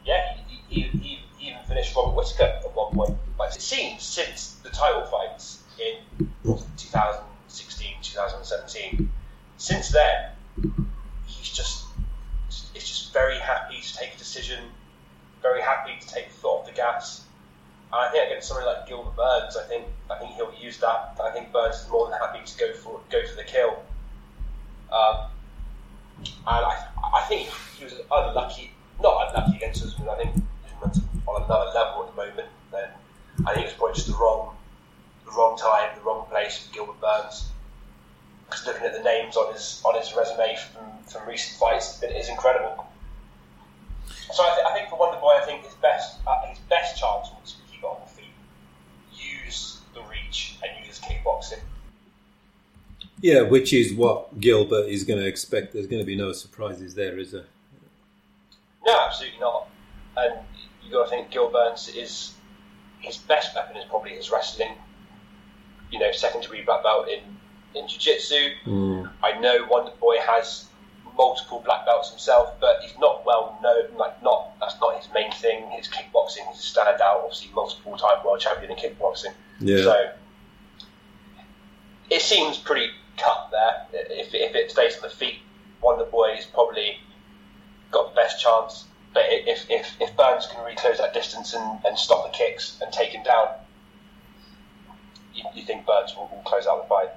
Yeah, 0.07 0.37
he, 0.47 0.57
he, 0.69 0.81
he, 0.99 1.19
he 1.39 1.49
even 1.49 1.63
finished 1.67 1.95
Robert 1.95 2.17
Whitaker 2.17 2.45
at 2.45 2.75
one 2.75 2.95
point. 2.95 3.19
But 3.37 3.55
it 3.55 3.61
seems 3.61 4.03
since 4.03 4.55
the 4.63 4.71
title 4.71 5.05
fights 5.05 5.63
in 5.79 6.29
2016, 6.45 7.95
2017, 8.01 9.11
since 9.59 9.91
then 9.91 10.33
he's 11.27 11.51
just 11.51 11.85
is 12.75 12.89
just 12.89 13.13
very 13.13 13.39
happy 13.39 13.81
to 13.81 13.97
take 13.97 14.15
a 14.15 14.19
decision, 14.19 14.65
very 15.41 15.61
happy 15.61 15.93
to 16.01 16.07
And 17.93 18.03
I 18.03 18.09
think 18.11 18.27
against 18.27 18.49
somebody 18.49 18.67
like 18.67 18.89
Gilbert 18.89 19.17
Burns, 19.17 19.57
I 19.57 19.65
think 19.65 19.85
I 20.11 20.19
think 20.19 20.33
he'll 20.35 20.55
use 20.61 20.79
that. 20.79 21.19
I 21.23 21.31
think 21.31 21.53
Burns 21.53 21.77
is 21.77 21.89
more 21.91 22.09
than 22.09 22.19
happy 22.19 22.41
to 22.45 22.59
go 22.59 22.73
for 22.75 23.01
go 23.11 23.27
for 23.27 23.37
the 23.37 23.45
kill. 23.45 23.83
Um, 24.91 25.31
and 26.25 26.65
I, 26.67 26.87
I 27.15 27.23
think 27.29 27.49
he 27.77 27.85
was 27.85 27.95
unlucky, 28.11 28.73
not 29.01 29.29
unlucky 29.29 29.57
against 29.57 29.85
Usman. 29.85 30.09
I 30.09 30.17
think 30.17 30.45
Usman's 30.67 31.01
on 31.27 31.43
another 31.43 31.71
level 31.75 32.05
at 32.05 32.15
the 32.15 32.17
moment. 32.17 32.49
Then 32.71 32.89
I 33.47 33.55
think 33.55 33.67
it 33.67 33.71
was 33.71 33.75
probably 33.75 33.95
just 33.95 34.07
the 34.09 34.15
wrong, 34.15 34.57
the 35.25 35.33
wrong 35.33 35.57
time, 35.57 35.91
the 35.97 36.03
wrong 36.03 36.27
place 36.29 36.59
for 36.59 36.75
Gilbert 36.75 37.01
Burns. 37.01 37.51
Because 38.47 38.67
looking 38.67 38.85
at 38.85 38.93
the 38.93 39.03
names 39.03 39.37
on 39.37 39.53
his 39.53 39.83
on 39.85 39.99
his 39.99 40.15
resume 40.15 40.57
from, 40.57 41.05
from 41.05 41.29
recent 41.29 41.59
fights, 41.59 42.03
it 42.03 42.15
is 42.17 42.29
incredible. 42.29 42.87
So 44.31 44.45
I, 44.45 44.55
th- 44.55 44.67
I 44.67 44.75
think 44.75 44.89
for 44.89 44.99
Wonder 44.99 45.19
Boy, 45.21 45.33
I 45.41 45.45
think 45.45 45.65
his 45.65 45.75
best 45.75 46.19
uh, 46.27 46.47
his 46.47 46.59
best 46.71 46.99
chance 46.99 47.29
was 47.41 47.53
to 47.53 47.73
keep 47.73 47.83
it 47.83 47.87
on 47.87 48.01
the 48.05 48.11
feet, 48.11 48.35
use 49.13 49.81
the 49.95 50.03
reach, 50.03 50.57
and 50.63 50.87
use 50.87 51.01
kickboxing. 51.01 51.61
Yeah, 53.21 53.43
which 53.43 53.73
is 53.73 53.95
what 53.95 54.41
Gilbert 54.41 54.89
is 54.89 55.05
going 55.05 55.21
to 55.21 55.27
expect. 55.27 55.73
There's 55.73 55.87
going 55.87 56.03
to 56.03 56.07
be 56.07 56.17
no 56.17 56.33
surprises 56.33 56.95
there, 56.95 57.19
is 57.19 57.33
there? 57.33 57.45
No, 58.85 58.99
absolutely 59.07 59.39
not. 59.39 59.69
And 60.17 60.41
you've 60.83 60.93
got 60.93 61.05
to 61.05 61.11
think 61.11 61.31
Gilbert 61.31 61.75
is 61.97 62.35
his 63.01 63.17
best 63.19 63.55
weapon 63.55 63.77
is 63.77 63.85
probably 63.85 64.11
his 64.11 64.31
wrestling. 64.31 64.73
You 65.91 65.99
know, 65.99 66.11
second 66.13 66.43
degree 66.43 66.63
black 66.63 66.83
belt 66.83 67.09
in 67.09 67.21
in 67.75 67.89
jiu-jitsu. 67.89 68.51
Mm. 68.67 69.11
I 69.23 69.39
know 69.41 69.67
Wonder 69.71 69.93
Boy 70.01 70.17
has 70.19 70.67
multiple 71.17 71.63
black 71.65 71.87
belts 71.87 72.11
himself, 72.11 72.55
but 72.61 72.81
he's 72.83 72.97
not 72.99 73.25
well 73.25 73.59
known. 73.63 73.97
Like, 73.97 74.23
not 74.23 74.59
that's 74.61 74.79
not 74.81 74.97
his 74.97 75.13
main 75.13 75.33
thing. 75.33 75.71
His 75.71 75.89
kickboxing 75.89 76.51
is 76.53 76.59
a 76.59 76.81
standout. 76.81 77.25
Obviously, 77.25 77.51
multiple 77.55 77.97
time 77.97 78.25
world 78.25 78.41
champion 78.41 78.71
in 78.71 78.77
kickboxing. 78.77 79.35
Yeah. 79.61 79.83
So 79.83 80.13
it 82.11 82.23
seems 82.23 82.59
pretty 82.59 82.91
cut 83.17 83.49
there. 83.51 83.87
If, 83.93 84.35
if 84.35 84.55
it 84.55 84.71
stays 84.71 84.97
on 84.97 85.03
the 85.03 85.09
feet, 85.09 85.41
Wonder 85.81 86.05
Boy 86.05 86.35
is 86.39 86.45
probably 86.47 86.99
got 87.91 88.11
the 88.11 88.15
best 88.15 88.41
chance. 88.41 88.85
But 89.15 89.25
if, 89.29 89.71
if, 89.71 89.95
if 90.01 90.17
Burns 90.17 90.47
can 90.47 90.63
really 90.63 90.77
close 90.77 90.99
that 90.99 91.13
distance 91.13 91.55
and, 91.55 91.81
and 91.85 91.99
stop 91.99 92.31
the 92.31 92.37
kicks 92.37 92.79
and 92.83 92.93
take 92.93 93.11
him 93.11 93.23
down, 93.23 93.49
you, 95.35 95.45
you 95.55 95.63
think 95.65 95.87
Burns 95.87 96.17
will, 96.17 96.29
will, 96.33 96.43
close 96.45 96.67
out 96.67 96.83
the 96.83 96.89
fight. 96.89 97.11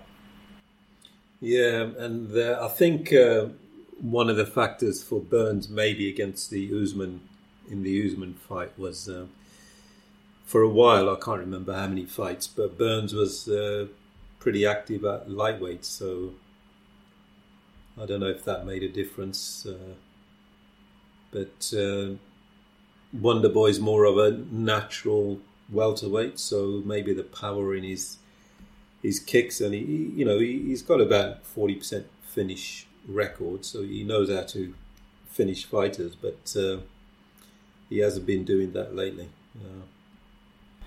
Yeah, 1.40 1.88
and 1.98 2.36
uh, 2.38 2.60
I 2.62 2.68
think 2.70 3.14
uh, 3.14 3.48
one 4.02 4.30
of 4.30 4.38
the 4.38 4.46
factors 4.46 5.04
for 5.04 5.20
Burns 5.20 5.70
maybe 5.70 6.10
against 6.10 6.50
the 6.50 6.70
Usman 6.82 7.22
in 7.70 7.84
the 7.84 8.06
Usman 8.06 8.34
fight 8.34 8.78
was 8.78 9.10
uh, 9.10 9.26
for 10.46 10.62
a 10.62 10.70
while 10.70 11.10
I 11.10 11.16
can't 11.16 11.40
remember 11.40 11.74
how 11.74 11.88
many 11.88 12.06
fights, 12.06 12.48
but 12.48 12.78
Burns 12.78 13.14
was 13.14 13.48
uh, 13.48 13.88
pretty 14.40 14.66
active 14.66 15.04
at 15.06 15.30
lightweight, 15.30 15.86
so 15.86 16.34
I 18.00 18.06
don't 18.06 18.20
know 18.20 18.28
if 18.28 18.46
that 18.46 18.66
made 18.66 18.84
a 18.84 18.90
difference. 18.90 19.66
Uh, 19.66 19.96
but 21.32 21.74
uh, 21.78 22.16
Wonder 23.14 23.68
is 23.68 23.80
more 23.80 24.06
of 24.06 24.18
a 24.18 24.32
natural 24.52 25.40
welterweight, 25.72 26.40
so 26.40 26.84
maybe 26.86 27.14
the 27.14 27.24
power 27.24 27.74
in 27.76 27.84
his 27.84 28.18
his 29.02 29.20
kicks 29.20 29.62
and 29.62 29.74
he, 29.74 30.12
you 30.16 30.26
know, 30.26 30.40
he, 30.40 30.72
has 30.72 30.82
got 30.82 31.00
about 31.00 31.46
forty 31.46 31.76
percent 31.76 32.08
finish 32.24 32.88
record, 33.08 33.66
so 33.66 33.82
he 33.84 34.04
knows 34.04 34.30
how 34.30 34.44
to 34.44 34.74
finish 35.30 35.66
fighters, 35.66 36.16
but 36.16 36.56
uh, 36.58 36.78
he 37.90 38.00
hasn't 38.00 38.26
been 38.26 38.44
doing 38.44 38.74
that 38.74 38.96
lately. 38.96 39.30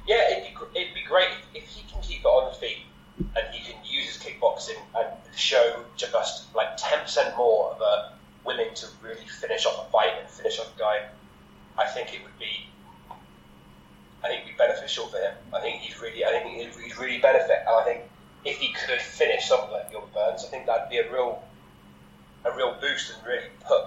yeah, 0.06 0.30
it'd 0.32 0.44
be, 0.44 0.80
it'd 0.80 0.94
be 0.94 1.02
great 1.02 1.28
if 1.54 1.64
he 1.64 1.82
can 1.90 2.00
keep 2.02 2.20
it 2.20 2.26
on 2.26 2.52
the 2.52 2.58
feet 2.58 2.78
and 3.18 3.54
he 3.54 3.60
can 3.70 3.76
use 3.84 4.06
his 4.06 4.22
kickboxing 4.22 4.78
and 4.96 5.08
show 5.36 5.84
just 5.96 6.54
like 6.54 6.76
10% 6.76 7.36
more 7.36 7.70
of 7.72 7.80
a 7.80 8.12
willing 8.44 8.74
to 8.74 8.86
really 9.02 9.26
finish 9.26 9.66
off 9.66 9.86
a 9.86 9.90
fight 9.90 10.12
and 10.18 10.28
finish 10.28 10.58
off 10.58 10.74
a 10.74 10.78
guy, 10.78 11.08
I 11.76 11.86
think 11.86 12.14
it 12.14 12.22
would 12.22 12.38
be 12.38 12.66
I 14.22 14.26
think 14.26 14.42
it'd 14.42 14.56
be 14.56 14.58
beneficial 14.58 15.06
for 15.06 15.18
him. 15.18 15.34
I 15.54 15.60
think 15.60 15.80
he's 15.80 16.00
really 16.00 16.24
I 16.24 16.30
think 16.30 16.76
he'd 16.76 16.98
really 16.98 17.18
benefit 17.18 17.64
and 17.66 17.76
I 17.76 17.84
think 17.84 18.02
if 18.44 18.58
he 18.58 18.72
could 18.72 19.00
finish 19.00 19.46
something 19.46 19.70
like 19.70 19.90
Gilbert 19.90 20.14
Burns, 20.14 20.44
I 20.44 20.48
think 20.48 20.66
that'd 20.66 20.88
be 20.88 20.98
a 20.98 21.12
real 21.12 21.42
a 22.44 22.56
real 22.56 22.76
boost 22.80 23.14
and 23.14 23.26
really 23.26 23.48
put 23.66 23.86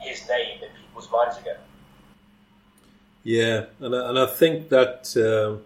his 0.00 0.26
name 0.28 0.62
in 0.62 0.68
people's 0.80 1.10
minds 1.10 1.38
again. 1.38 1.56
Yeah, 3.24 3.64
and 3.80 3.94
I, 3.94 4.08
and 4.08 4.18
I 4.18 4.26
think 4.26 4.68
that 4.68 5.16
uh, 5.16 5.60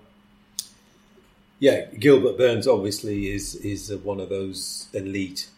yeah, 1.59 1.87
Gilbert 1.99 2.39
Burns 2.39 2.67
obviously 2.67 3.31
is 3.31 3.55
is 3.57 3.95
one 4.03 4.19
of 4.19 4.31
those 4.31 4.89
elite 4.95 5.49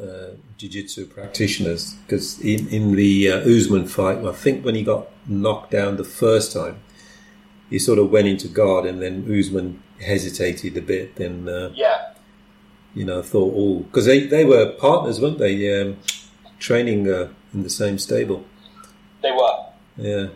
uh, 0.00 0.30
jiu-jitsu 0.56 1.06
practitioners 1.06 1.94
because 2.06 2.40
in, 2.40 2.66
in 2.68 2.96
the 2.96 3.30
uh, 3.30 3.40
Usman 3.40 3.86
fight, 3.86 4.24
I 4.24 4.32
think 4.32 4.64
when 4.64 4.74
he 4.74 4.82
got 4.82 5.08
knocked 5.26 5.70
down 5.70 5.96
the 5.96 6.04
first 6.04 6.52
time, 6.52 6.80
he 7.68 7.78
sort 7.78 7.98
of 7.98 8.10
went 8.10 8.26
into 8.26 8.48
guard 8.48 8.86
and 8.86 9.02
then 9.02 9.26
Usman 9.30 9.82
hesitated 10.00 10.76
a 10.78 10.80
bit. 10.80 11.16
Then 11.16 11.46
uh, 11.46 11.72
yeah, 11.74 12.14
you 12.94 13.04
know, 13.04 13.22
thought 13.22 13.52
oh 13.56 13.80
because 13.80 14.06
they 14.06 14.26
they 14.26 14.44
were 14.44 14.72
partners, 14.72 15.20
weren't 15.20 15.38
they? 15.38 15.80
Um, 15.80 15.96
training 16.58 17.10
uh, 17.10 17.28
in 17.54 17.62
the 17.62 17.70
same 17.70 17.98
stable. 17.98 18.44
They 19.22 19.32
were. 19.32 19.66
Yeah. 19.96 20.28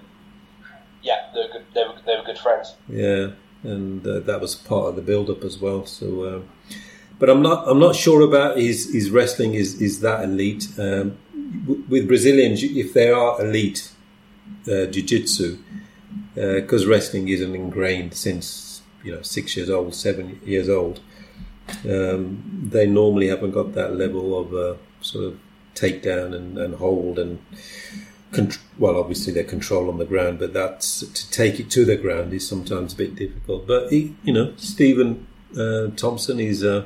Yeah, 1.03 1.29
they 1.35 1.41
were 1.41 1.49
good. 1.53 1.65
They 1.75 1.83
were, 1.83 1.95
they 2.07 2.17
were 2.17 2.25
good 2.25 2.39
friends. 2.39 2.75
Yeah 2.89 3.31
and 3.65 4.07
uh, 4.07 4.21
that 4.21 4.41
was 4.41 4.55
part 4.55 4.89
of 4.89 4.97
the 4.97 5.03
build-up 5.03 5.43
as 5.43 5.59
well. 5.59 5.87
So, 5.87 6.23
uh, 6.23 6.41
but 7.19 7.31
I'm 7.31 7.43
not 7.43 7.67
I'm 7.67 7.81
not 7.81 7.97
sure 7.97 8.21
about 8.21 8.59
his 8.59 8.93
his 8.93 9.11
wrestling 9.11 9.55
is 9.55 9.81
is 9.81 10.01
that 10.01 10.23
elite. 10.23 10.69
Um, 10.79 11.19
with 11.89 12.09
Brazilians, 12.09 12.63
if 12.63 12.93
they 12.95 13.11
are 13.11 13.41
elite 13.41 13.93
uh, 14.67 14.87
jiu-jitsu, 14.87 15.59
because 16.35 16.85
uh, 16.85 16.89
wrestling 16.89 17.29
isn't 17.29 17.55
ingrained 17.55 18.15
since 18.15 18.83
you 19.03 19.13
know 19.13 19.23
six 19.23 19.57
years 19.57 19.71
old, 19.71 19.95
seven 19.95 20.41
years 20.45 20.69
old, 20.69 21.01
um, 21.89 22.69
they 22.71 22.87
normally 22.87 23.29
haven't 23.29 23.53
got 23.53 23.73
that 23.75 23.97
level 23.97 24.39
of 24.39 24.55
uh, 24.55 24.75
sort 25.01 25.25
of 25.27 25.39
takedown 25.75 26.35
and, 26.35 26.59
and 26.59 26.75
hold 26.77 27.19
and 27.19 27.39
Contr- 28.33 28.59
well, 28.79 28.99
obviously 28.99 29.33
their 29.33 29.45
control 29.45 29.89
on 29.89 29.99
the 29.99 30.05
ground, 30.05 30.41
but 30.41 30.53
that's 30.53 31.01
to 31.07 31.31
take 31.31 31.61
it 31.61 31.71
to 31.71 31.85
the 31.85 31.97
ground 31.97 32.33
is 32.35 32.47
sometimes 32.49 32.93
a 32.93 32.97
bit 32.97 33.15
difficult. 33.15 33.65
But 33.67 33.91
he, 33.93 34.17
you 34.25 34.33
know, 34.33 34.53
Stephen 34.57 35.29
uh, 35.57 35.89
Thompson 35.95 36.41
is 36.41 36.65
uh, 36.65 36.85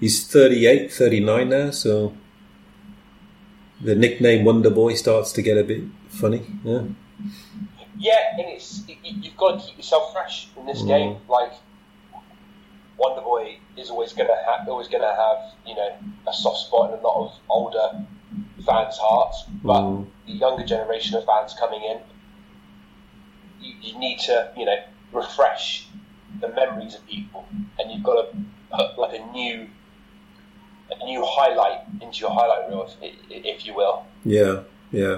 he's 0.00 0.26
38, 0.26 0.92
39 0.92 1.48
now, 1.48 1.70
so 1.70 2.12
the 3.80 3.94
nickname 3.94 4.44
Wonder 4.44 4.70
Boy 4.70 4.94
starts 4.94 5.30
to 5.32 5.42
get 5.42 5.56
a 5.58 5.64
bit 5.64 5.82
funny. 6.08 6.42
Yeah, 6.64 6.82
Yeah, 7.98 8.18
and 8.32 8.40
it's 8.48 8.82
you- 8.88 8.96
you've 9.02 9.36
got 9.36 9.60
to 9.60 9.66
keep 9.66 9.76
yourself 9.76 10.12
fresh 10.12 10.48
in 10.56 10.66
this 10.66 10.82
Mm. 10.82 10.86
game. 10.88 11.16
Like 11.28 11.52
Wonder 13.02 13.22
Boy 13.22 13.58
is 13.76 13.90
always 13.90 14.12
gonna 14.12 14.36
have 14.46 14.68
always 14.68 14.86
gonna 14.88 15.14
have 15.24 15.38
you 15.66 15.74
know 15.74 15.90
a 16.28 16.32
soft 16.32 16.58
spot 16.58 16.92
in 16.92 16.98
a 17.00 17.02
lot 17.02 17.16
of 17.24 17.32
older 17.50 18.06
fans' 18.64 18.96
hearts, 18.98 19.44
but 19.64 19.82
Mm. 19.82 20.06
the 20.26 20.32
younger 20.34 20.64
generation 20.64 21.16
of 21.16 21.24
fans 21.24 21.52
coming 21.58 21.82
in, 21.82 21.98
you, 23.60 23.74
you 23.80 23.98
need 23.98 24.18
to 24.20 24.52
you 24.56 24.64
know 24.66 24.76
refresh 25.12 25.88
the 26.40 26.48
memories 26.48 26.94
of 26.94 27.04
people, 27.06 27.44
and 27.78 27.90
you've 27.90 28.04
got 28.04 28.16
to 28.22 28.38
put 28.70 28.98
like 28.98 29.18
a 29.20 29.24
new 29.32 29.68
a 30.92 31.04
new 31.04 31.24
highlight 31.26 31.80
into 32.00 32.20
your 32.20 32.30
highlight 32.30 32.68
reel, 32.68 32.88
if, 33.00 33.14
if 33.30 33.66
you 33.66 33.74
will. 33.74 34.04
yeah, 34.24 34.60
yeah. 34.92 35.16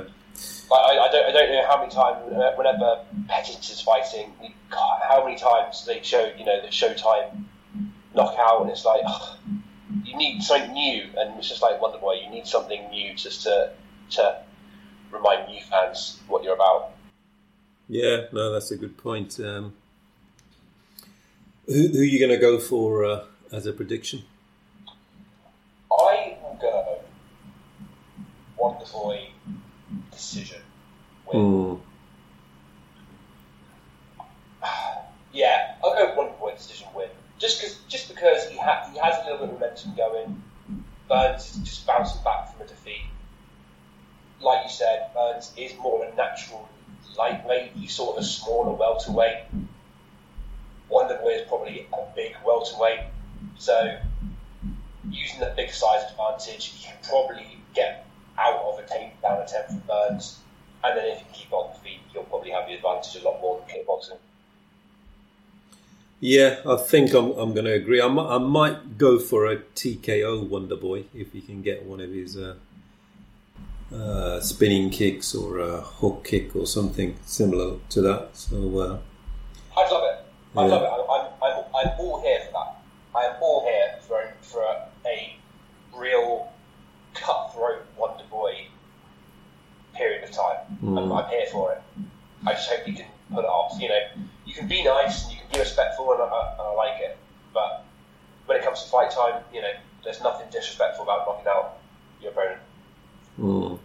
Like, 0.70 0.84
I, 0.90 0.92
I 1.06 1.08
don't 1.12 1.26
I 1.26 1.32
don't 1.32 1.52
know 1.52 1.66
how 1.68 1.78
many 1.80 1.92
times 1.92 2.16
whenever 2.56 3.00
Pettis 3.28 3.70
is 3.70 3.80
fighting, 3.82 4.32
God, 4.70 5.00
how 5.06 5.22
many 5.24 5.36
times 5.36 5.84
they 5.84 6.00
show 6.02 6.32
you 6.38 6.44
know 6.46 6.60
the 6.62 6.68
Showtime 6.68 7.44
knockout, 8.14 8.62
and 8.62 8.70
it's 8.70 8.84
like 8.84 9.02
ugh, 9.06 9.36
you 10.04 10.16
need 10.16 10.42
something 10.42 10.72
new, 10.72 11.04
and 11.16 11.38
it's 11.38 11.48
just 11.48 11.62
like 11.62 11.80
Wonder 11.80 11.98
Boy, 11.98 12.20
you 12.24 12.30
need 12.30 12.46
something 12.46 12.88
new 12.90 13.14
just 13.14 13.42
to 13.42 13.72
to 14.10 14.42
remind 15.10 15.48
new 15.48 15.60
fans 15.62 16.20
what 16.28 16.44
you're 16.44 16.54
about. 16.54 16.90
Yeah, 17.88 18.26
no, 18.32 18.52
that's 18.52 18.70
a 18.70 18.76
good 18.76 18.96
point. 18.96 19.38
Um, 19.40 19.74
who, 21.66 21.88
who 21.88 22.00
are 22.00 22.04
you 22.04 22.18
going 22.18 22.30
to 22.30 22.38
go 22.38 22.58
for 22.58 23.04
uh, 23.04 23.24
as 23.52 23.66
a 23.66 23.72
prediction? 23.72 24.22
I 25.90 26.36
will 26.42 26.58
go 26.60 27.00
Wonder 28.56 28.84
Boy 28.92 29.28
decision. 30.10 30.60
Win. 31.26 31.42
Mm. 31.42 31.80
Yeah, 35.32 35.74
I'll 35.82 35.94
go 35.94 36.14
Wonder 36.14 36.34
Boy 36.38 36.52
decision. 36.54 36.86
Just 37.44 37.60
because, 37.60 37.78
just 37.88 38.08
because 38.08 38.48
he 38.48 38.56
ha- 38.56 38.88
he 38.90 38.98
has 39.00 39.18
a 39.18 39.24
little 39.24 39.46
bit 39.46 39.54
of 39.54 39.60
momentum 39.60 39.94
going. 39.94 40.42
Burns 41.10 41.50
is 41.50 41.58
just 41.58 41.86
bouncing 41.86 42.22
back 42.24 42.50
from 42.50 42.62
a 42.62 42.66
defeat. 42.66 43.04
Like 44.40 44.64
you 44.64 44.70
said, 44.70 45.10
Burns 45.12 45.52
is 45.54 45.76
more 45.76 46.06
a 46.06 46.14
natural 46.14 46.66
lightweight. 47.18 47.72
He's 47.72 47.92
sort 47.92 48.16
of 48.16 48.22
a 48.22 48.26
smaller 48.26 48.72
welterweight. 48.72 49.44
Wonder 50.88 51.18
Boy 51.18 51.32
is 51.32 51.46
probably 51.46 51.86
a 51.92 52.14
big 52.16 52.34
welterweight. 52.46 53.00
So, 53.58 53.98
using 55.10 55.40
the 55.40 55.52
big 55.54 55.70
size 55.70 56.10
advantage, 56.12 56.72
you 56.78 56.86
can 56.86 56.96
probably 57.02 57.58
get 57.74 58.06
out 58.38 58.56
of 58.62 58.78
a 58.78 58.84
takedown 58.84 59.44
attempt 59.44 59.68
from 59.68 59.82
Burns. 59.86 60.38
And 60.82 60.96
then 60.96 61.08
if 61.08 61.18
you 61.18 61.26
keep 61.34 61.52
on 61.52 61.74
the 61.74 61.78
feet, 61.80 62.00
you'll 62.14 62.24
probably 62.24 62.52
have 62.52 62.66
the 62.66 62.72
advantage 62.72 63.20
a 63.20 63.22
lot 63.22 63.42
more 63.42 63.60
than 63.60 63.68
kickboxing. 63.68 64.16
Yeah, 66.26 66.60
I 66.66 66.76
think 66.76 67.12
I'm, 67.12 67.32
I'm 67.32 67.52
going 67.52 67.66
to 67.66 67.74
agree. 67.74 68.00
I 68.00 68.08
might, 68.08 68.36
I 68.36 68.38
might 68.38 68.96
go 68.96 69.18
for 69.18 69.44
a 69.44 69.58
TKO 69.58 70.48
Wonder 70.48 70.74
Boy 70.74 71.04
if 71.12 71.32
he 71.34 71.42
can 71.42 71.60
get 71.60 71.84
one 71.84 72.00
of 72.00 72.10
his 72.10 72.34
uh, 72.34 72.54
uh, 73.94 74.40
spinning 74.40 74.88
kicks 74.88 75.34
or 75.34 75.58
a 75.58 75.82
hook 75.82 76.24
kick 76.24 76.56
or 76.56 76.66
something 76.66 77.18
similar 77.26 77.76
to 77.90 78.00
that. 78.00 78.30
So, 78.38 78.56
uh, 78.56 78.98
I'd 79.78 79.90
love 79.92 80.04
it. 80.04 80.24
I'd 80.56 80.62
Yeah. 80.66 80.74
love 80.74 80.82
it. 80.82 81.42
I'm, 81.42 81.52
I'm, 81.52 81.64
I'm 81.74 82.00
all 82.00 82.22
here 82.22 82.40
for 82.46 82.52
that. 82.52 82.82
I 83.14 83.24
am 83.26 83.42
all 83.42 83.66
here 83.66 83.98
for 84.08 84.32
for 84.40 84.62
a, 84.62 84.88
a 85.06 85.36
real 85.94 86.50
cutthroat 87.12 87.84
Wonder 87.98 88.24
Boy 88.30 88.66
period 89.94 90.24
of 90.24 90.30
time. 90.30 90.78
I'm, 90.82 91.12
I'm 91.12 91.28
here 91.28 91.46
for 91.52 91.72
it. 91.72 91.82
I 92.46 92.54
just 92.54 92.70
hope 92.70 92.88
you 92.88 92.94
can 92.94 93.06
put 93.30 93.44
it 93.44 93.46
off. 93.48 93.78
You 93.78 93.90
know, 93.90 94.00
you 94.46 94.54
can 94.54 94.66
be 94.68 94.82
nice 94.82 95.24
and 95.24 95.32
you 95.34 95.38
can 95.38 95.43
be 95.52 95.58
respectful, 95.58 96.12
and 96.12 96.22
I, 96.22 96.52
and 96.52 96.60
I 96.62 96.72
like 96.74 97.00
it. 97.00 97.16
But 97.52 97.84
when 98.46 98.58
it 98.58 98.64
comes 98.64 98.82
to 98.82 98.88
fight 98.90 99.10
time, 99.10 99.42
you 99.52 99.62
know, 99.62 99.72
there's 100.02 100.22
nothing 100.22 100.46
disrespectful 100.50 101.04
about 101.04 101.26
knocking 101.26 101.48
out 101.48 101.78
your 102.20 102.32
opponent. 102.32 102.60
mm. 103.38 103.78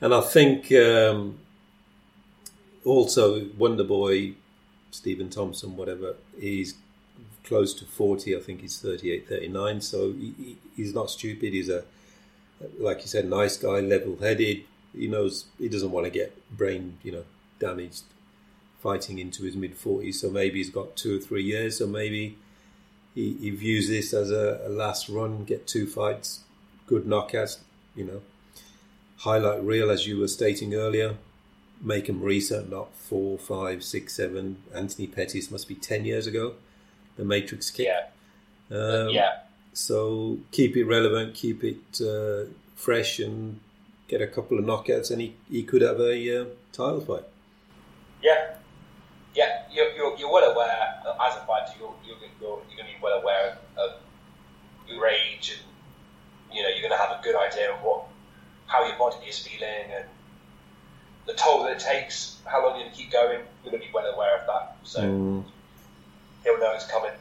and 0.00 0.14
I 0.14 0.20
think 0.20 0.70
um, 0.72 1.38
also 2.84 3.46
Wonder 3.58 3.84
Boy, 3.84 4.34
Stephen 4.90 5.30
Thompson, 5.30 5.76
whatever, 5.76 6.14
he's 6.38 6.74
close 7.44 7.74
to 7.74 7.84
40. 7.84 8.36
I 8.36 8.40
think 8.40 8.60
he's 8.60 8.80
38, 8.80 9.28
39. 9.28 9.80
So 9.80 10.12
he- 10.12 10.56
he's 10.76 10.94
not 10.94 11.10
stupid. 11.10 11.52
He's 11.52 11.68
a, 11.68 11.84
like 12.78 13.02
you 13.02 13.06
said, 13.08 13.28
nice 13.28 13.56
guy, 13.56 13.80
level 13.80 14.16
headed. 14.20 14.64
He 14.96 15.06
knows 15.08 15.46
he 15.58 15.68
doesn't 15.68 15.90
want 15.90 16.06
to 16.06 16.10
get 16.10 16.32
brain, 16.56 16.98
you 17.02 17.12
know, 17.12 17.24
damaged 17.58 18.02
fighting 18.80 19.18
into 19.18 19.42
his 19.44 19.56
mid 19.56 19.78
40s. 19.78 20.14
So 20.16 20.30
maybe 20.30 20.58
he's 20.58 20.70
got 20.70 20.96
two 20.96 21.16
or 21.16 21.20
three 21.20 21.44
years. 21.44 21.78
So 21.78 21.86
maybe 21.86 22.38
he, 23.14 23.34
he 23.40 23.50
views 23.50 23.88
this 23.88 24.12
as 24.12 24.30
a, 24.30 24.60
a 24.64 24.68
last 24.68 25.08
run, 25.08 25.44
get 25.44 25.66
two 25.66 25.86
fights, 25.86 26.44
good 26.86 27.04
knockouts, 27.04 27.58
you 27.94 28.04
know, 28.04 28.22
highlight 29.18 29.62
reel, 29.64 29.90
as 29.90 30.06
you 30.06 30.18
were 30.18 30.28
stating 30.28 30.74
earlier. 30.74 31.16
Make 31.82 32.08
him 32.08 32.22
recent, 32.22 32.70
not 32.70 32.94
four, 32.94 33.38
five, 33.38 33.84
six, 33.84 34.14
seven. 34.14 34.62
Anthony 34.74 35.06
Pettis 35.06 35.50
must 35.50 35.68
be 35.68 35.74
10 35.74 36.04
years 36.04 36.26
ago. 36.26 36.54
The 37.16 37.24
Matrix 37.24 37.70
kick. 37.70 37.86
Yeah, 37.86 38.76
Um, 38.76 39.10
yeah. 39.10 39.40
So 39.72 40.38
keep 40.52 40.74
it 40.76 40.84
relevant, 40.84 41.34
keep 41.34 41.62
it 41.62 42.00
uh, 42.00 42.50
fresh, 42.74 43.18
and 43.18 43.60
get 44.08 44.22
a 44.22 44.26
couple 44.26 44.58
of 44.58 44.64
knockouts, 44.64 45.10
and 45.10 45.20
he, 45.20 45.34
he 45.50 45.62
could 45.62 45.82
have 45.82 46.00
a 46.00 46.40
uh, 46.40 46.44
title 46.72 47.00
fight. 47.02 47.24
Yeah, 48.22 48.54
yeah, 49.36 49.62
you're, 49.70 49.92
you're, 49.92 50.16
you're 50.16 50.32
well 50.32 50.50
aware 50.50 50.94
as 51.22 51.36
a 51.36 51.40
fighter, 51.46 51.72
you're, 51.78 51.94
you're, 52.04 52.16
you're, 52.40 52.62
you're 52.68 52.76
going 52.76 52.88
to 52.88 52.96
be 52.96 53.02
well 53.02 53.20
aware 53.20 53.58
of 53.76 53.92
your 54.88 55.06
age, 55.06 55.52
and 55.58 56.56
you 56.56 56.62
know 56.62 56.70
you're 56.70 56.80
going 56.80 56.90
to 56.90 56.96
have 56.96 57.20
a 57.20 57.22
good 57.22 57.36
idea 57.36 57.72
of 57.72 57.80
what 57.82 58.04
how 58.66 58.84
your 58.86 58.96
body 58.96 59.26
is 59.28 59.38
feeling 59.38 59.92
and 59.94 60.06
the 61.26 61.34
toll 61.34 61.64
that 61.64 61.72
it 61.72 61.78
takes, 61.80 62.38
how 62.46 62.64
long 62.64 62.76
you're 62.76 62.84
going 62.84 62.90
to 62.92 62.96
keep 62.96 63.12
going. 63.12 63.40
You're 63.62 63.72
going 63.72 63.82
to 63.82 63.86
be 63.86 63.92
well 63.92 64.06
aware 64.06 64.38
of 64.40 64.46
that, 64.46 64.76
so 64.84 65.44
he'll 66.42 66.58
know 66.58 66.72
it's 66.74 66.86
coming. 66.86 67.12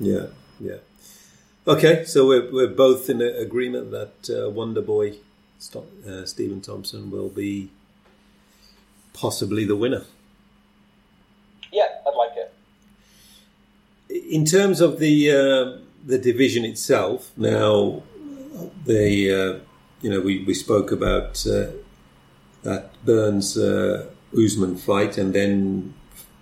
Yeah, 0.00 0.26
yeah. 0.58 0.78
Okay, 1.66 2.04
so 2.06 2.26
we're, 2.26 2.50
we're 2.50 2.66
both 2.66 3.08
in 3.08 3.20
agreement 3.20 3.90
that 3.90 4.30
uh, 4.30 4.50
Wonder 4.50 4.80
Boy 4.80 5.18
uh, 6.08 6.24
Stephen 6.24 6.62
Thompson 6.62 7.10
will 7.10 7.28
be 7.28 7.68
possibly 9.12 9.64
the 9.66 9.76
winner. 9.76 10.04
Yeah, 11.72 11.86
I'd 12.06 12.14
like 12.16 12.36
it. 12.36 12.52
In 14.30 14.44
terms 14.44 14.80
of 14.80 14.98
the 14.98 15.30
uh, 15.30 15.78
the 16.04 16.18
division 16.18 16.64
itself, 16.64 17.30
now 17.36 18.02
the 18.84 19.32
uh, 19.32 19.58
you 20.02 20.10
know 20.10 20.20
we, 20.20 20.44
we 20.44 20.54
spoke 20.54 20.90
about 20.90 21.46
uh, 21.46 21.66
that 22.62 22.90
Burns 23.04 23.56
uh, 23.56 24.06
Usman 24.36 24.76
fight, 24.76 25.16
and 25.18 25.32
then 25.32 25.94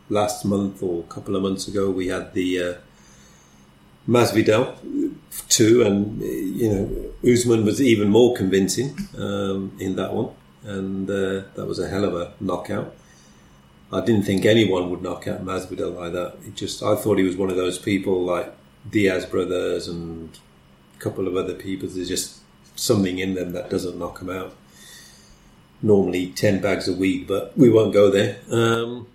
last 0.08 0.44
month 0.44 0.82
or 0.82 1.00
a 1.00 1.06
couple 1.14 1.36
of 1.36 1.42
months 1.42 1.68
ago 1.68 1.90
we 1.90 2.08
had 2.08 2.32
the 2.32 2.62
uh, 2.62 2.74
Masvidal 4.08 4.74
two, 5.48 5.82
and 5.82 6.20
you 6.22 6.68
know 6.70 7.30
Usman 7.30 7.64
was 7.64 7.80
even 7.80 8.08
more 8.08 8.34
convincing 8.34 8.96
um, 9.18 9.76
in 9.78 9.96
that 9.96 10.12
one, 10.14 10.30
and 10.64 11.08
uh, 11.10 11.42
that 11.54 11.66
was 11.66 11.78
a 11.78 11.88
hell 11.88 12.04
of 12.04 12.14
a 12.14 12.32
knockout. 12.40 12.94
I 13.92 14.00
didn't 14.02 14.24
think 14.24 14.44
anyone 14.44 14.90
would 14.90 15.02
knock 15.02 15.26
out 15.26 15.44
Masvidal 15.44 15.94
like 15.96 16.12
that. 16.12 16.34
It 16.46 16.54
just 16.54 16.82
I 16.82 16.94
thought 16.94 17.18
he 17.18 17.24
was 17.24 17.36
one 17.36 17.50
of 17.50 17.56
those 17.56 17.78
people 17.78 18.22
like 18.22 18.52
Diaz 18.90 19.24
brothers 19.26 19.88
and 19.88 20.38
a 20.96 21.00
couple 21.00 21.26
of 21.26 21.36
other 21.36 21.54
people. 21.54 21.88
There's 21.88 22.08
just 22.08 22.40
something 22.76 23.18
in 23.18 23.34
them 23.34 23.52
that 23.52 23.70
doesn't 23.70 23.98
knock 23.98 24.18
them 24.18 24.30
out. 24.30 24.54
Normally 25.80 26.26
ten 26.30 26.60
bags 26.60 26.88
of 26.88 26.98
weed, 26.98 27.26
but 27.26 27.56
we 27.56 27.68
won't 27.70 27.92
go 27.94 28.10
there. 28.10 28.38
Um, 28.50 29.06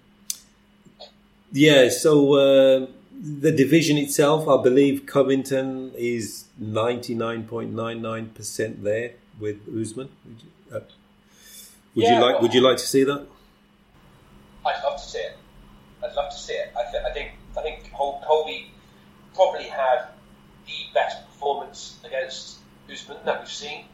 yeah, 1.51 1.89
so 1.89 2.33
uh, 2.33 2.87
the 3.21 3.51
division 3.51 3.97
itself, 3.97 4.47
I 4.47 4.61
believe 4.63 5.05
Covington 5.05 5.91
is 5.95 6.45
ninety 6.57 7.13
nine 7.15 7.43
point 7.45 7.73
nine 7.73 8.01
nine 8.01 8.29
percent 8.29 8.83
there 8.83 9.11
with 9.39 9.57
Usman. 9.67 10.09
Would 10.25 10.41
you, 10.41 10.75
uh, 10.75 10.79
would 10.79 12.03
Yeah, 12.05 12.15
you 12.15 12.21
like? 12.25 12.33
well- 12.35 12.41
Would 12.43 12.53
you 12.53 12.61
like 12.61 12.77
to 12.77 12.87
see 12.87 13.03
that? 13.03 13.27
I'd 14.65 14.83
love 14.83 14.99
to 15.01 15.03
see 15.07 15.19
it. 15.19 15.37
I'd 16.03 16.15
love 16.15 16.31
to 16.31 16.37
see 16.37 16.53
it. 16.53 16.73
I, 16.77 16.91
th- 16.91 17.03
I 17.03 17.11
think 17.13 17.31
I 17.57 17.61
think 17.61 17.91
Col- 17.93 18.21
Colby 18.25 18.71
probably 19.35 19.65
had 19.65 20.07
the 20.65 20.73
best 20.93 21.25
performance 21.25 21.99
against 22.05 22.57
Usman 22.91 23.17
that 23.25 23.39
we've 23.39 23.49
seen. 23.49 23.85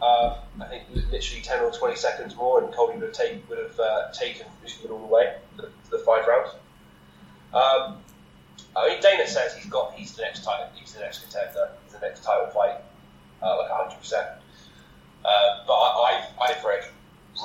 Uh, 0.00 0.38
I 0.60 0.64
think 0.66 0.84
literally 1.10 1.42
10 1.42 1.60
or 1.60 1.70
20 1.70 1.96
seconds 1.96 2.34
more, 2.34 2.62
and 2.64 2.72
Colby 2.74 2.94
would 2.94 3.02
have, 3.04 3.12
take, 3.12 3.48
would 3.48 3.58
have 3.58 3.78
uh, 3.78 4.10
taken 4.12 4.46
Usman 4.64 4.90
all 4.90 4.98
the 5.00 5.06
way 5.06 5.34
to 5.56 5.62
the, 5.62 5.96
the 5.96 5.98
five 6.04 6.26
rounds. 6.26 6.50
Um, 7.54 7.98
I 8.74 8.88
mean, 8.88 9.00
Dana 9.02 9.26
says 9.26 9.54
he's 9.54 9.66
got 9.66 9.92
he's 9.92 10.14
the 10.16 10.22
next 10.22 10.44
title, 10.44 10.66
he's 10.74 10.92
the 10.94 11.00
next 11.00 11.22
contender, 11.22 11.70
he's 11.84 11.92
the 11.92 12.00
next 12.00 12.24
title 12.24 12.46
fight, 12.48 12.76
uh, 13.42 13.58
like 13.58 13.70
100. 13.70 13.98
percent 13.98 14.26
uh, 15.24 15.64
But 15.66 15.74
I, 15.74 16.24
I've, 16.40 16.56
I've 16.56 16.64
read 16.64 16.84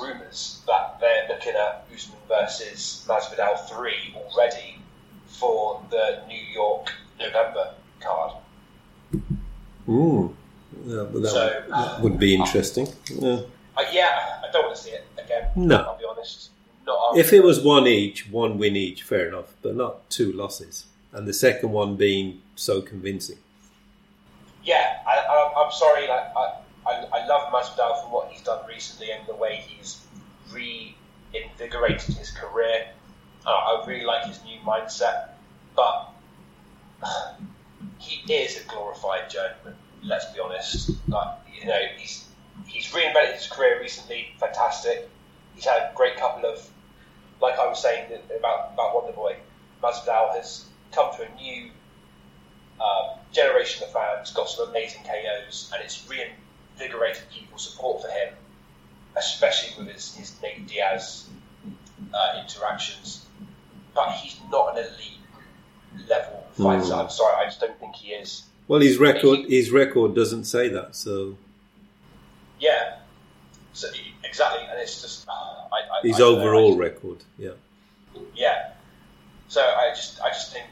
rumours 0.00 0.62
that 0.66 0.98
they're 1.00 1.28
looking 1.28 1.54
at 1.54 1.87
Usman 1.98 2.18
versus 2.28 3.04
Masvidal 3.08 3.58
three 3.68 4.14
already 4.16 4.78
for 5.26 5.82
the 5.90 6.22
New 6.28 6.40
York 6.54 6.92
November 7.18 7.74
card. 8.00 8.32
Ooh. 9.88 10.36
Yeah, 10.86 11.04
but 11.12 11.22
that, 11.22 11.28
So- 11.30 11.62
would, 11.66 11.72
that 11.72 12.00
would 12.02 12.18
be 12.18 12.34
interesting. 12.34 12.88
Yeah. 13.08 13.40
Uh, 13.76 13.82
yeah, 13.92 14.40
I 14.44 14.50
don't 14.52 14.64
want 14.66 14.76
to 14.76 14.82
see 14.82 14.90
it 14.90 15.04
again. 15.22 15.48
No. 15.56 15.76
I'll 15.76 15.98
be 15.98 16.04
honest. 16.08 16.50
Not 16.86 17.16
If 17.16 17.32
it 17.32 17.42
was 17.42 17.60
one 17.60 17.86
each, 17.86 18.28
one 18.30 18.58
win 18.58 18.76
each, 18.76 19.02
fair 19.02 19.28
enough, 19.28 19.54
but 19.62 19.76
not 19.76 20.08
two 20.10 20.32
losses. 20.32 20.86
And 21.12 21.26
the 21.26 21.32
second 21.32 21.70
one 21.72 21.96
being 21.96 22.40
so 22.56 22.80
convincing. 22.80 23.38
yeah, 24.64 24.98
I, 25.06 25.14
I, 25.18 25.64
I'm 25.64 25.72
sorry. 25.72 26.06
Like, 26.08 26.26
I, 26.36 26.54
I, 26.86 26.92
I 27.18 27.26
love 27.26 27.52
Masvidal 27.52 28.02
for 28.02 28.10
what 28.10 28.28
he's 28.30 28.42
done 28.42 28.66
recently 28.68 29.10
and 29.12 29.26
the 29.26 29.34
way 29.34 29.62
he's 29.66 30.00
reinvigorated 31.32 32.14
his 32.16 32.30
career. 32.30 32.88
Uh, 33.46 33.50
I 33.50 33.84
really 33.86 34.04
like 34.04 34.26
his 34.26 34.42
new 34.44 34.58
mindset, 34.60 35.30
but 35.74 36.10
he 37.98 38.32
is 38.32 38.60
a 38.60 38.64
glorified 38.68 39.30
journeyman. 39.30 39.74
Let's 40.02 40.26
be 40.32 40.40
honest. 40.40 40.90
Like, 41.08 41.38
you 41.60 41.66
know, 41.66 41.80
he's 41.96 42.26
he's 42.66 42.86
reinvented 42.92 43.34
his 43.34 43.46
career 43.48 43.80
recently. 43.80 44.28
Fantastic. 44.38 45.08
He's 45.54 45.64
had 45.64 45.78
a 45.78 45.92
great 45.94 46.16
couple 46.16 46.48
of, 46.48 46.68
like 47.40 47.58
I 47.58 47.66
was 47.66 47.82
saying 47.82 48.12
about 48.38 48.72
about 48.74 48.94
Wonder 48.94 49.12
Boy. 49.12 49.36
Masvidal 49.82 50.34
has 50.34 50.66
come 50.92 51.14
to 51.16 51.22
a 51.24 51.34
new 51.34 51.70
um, 52.80 53.18
generation 53.32 53.84
of 53.84 53.92
fans, 53.92 54.30
got 54.32 54.48
some 54.48 54.68
amazing 54.68 55.02
KOs, 55.02 55.70
and 55.72 55.82
it's 55.82 56.08
reinvigorated 56.08 57.24
people's 57.30 57.68
support 57.68 58.02
for 58.02 58.08
him, 58.08 58.34
especially 59.16 59.82
with 59.84 59.92
his, 59.92 60.14
his 60.14 60.34
Nate 60.42 60.66
Diaz 60.66 61.28
uh, 62.14 62.40
interactions. 62.40 63.24
But 63.94 64.12
he's 64.12 64.38
not 64.50 64.76
an 64.78 64.84
elite 64.84 66.08
level 66.08 66.44
fighter. 66.52 66.82
Mm. 66.92 67.04
I'm 67.04 67.10
sorry, 67.10 67.34
I 67.36 67.44
just 67.46 67.60
don't 67.60 67.78
think 67.80 67.96
he 67.96 68.12
is. 68.12 68.44
Well, 68.68 68.80
his 68.80 68.98
record 68.98 69.40
his 69.48 69.70
record 69.70 70.14
doesn't 70.14 70.44
say 70.44 70.68
that, 70.68 70.94
so 70.94 71.36
Yeah, 72.60 72.98
so, 73.72 73.88
exactly, 74.24 74.66
and 74.70 74.78
it's 74.78 75.00
just 75.00 75.26
I, 75.28 75.32
I, 75.72 76.00
his 76.06 76.16
I 76.16 76.18
don't 76.18 76.34
know, 76.34 76.44
I 76.44 76.46
overall 76.46 76.68
just- 76.70 76.78
record, 76.80 77.18
yeah. 77.38 77.50
Yeah. 78.34 78.72
So 79.48 79.62
I 79.62 79.90
just 79.96 80.20
I 80.20 80.28
just 80.28 80.52
think 80.52 80.66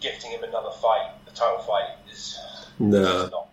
gifting 0.00 0.30
him 0.30 0.42
another 0.44 0.70
fight, 0.70 1.10
the 1.26 1.32
title 1.32 1.58
fight, 1.58 1.90
is 2.10 2.38
No. 2.78 3.24
is 3.24 3.30
not. 3.30 3.48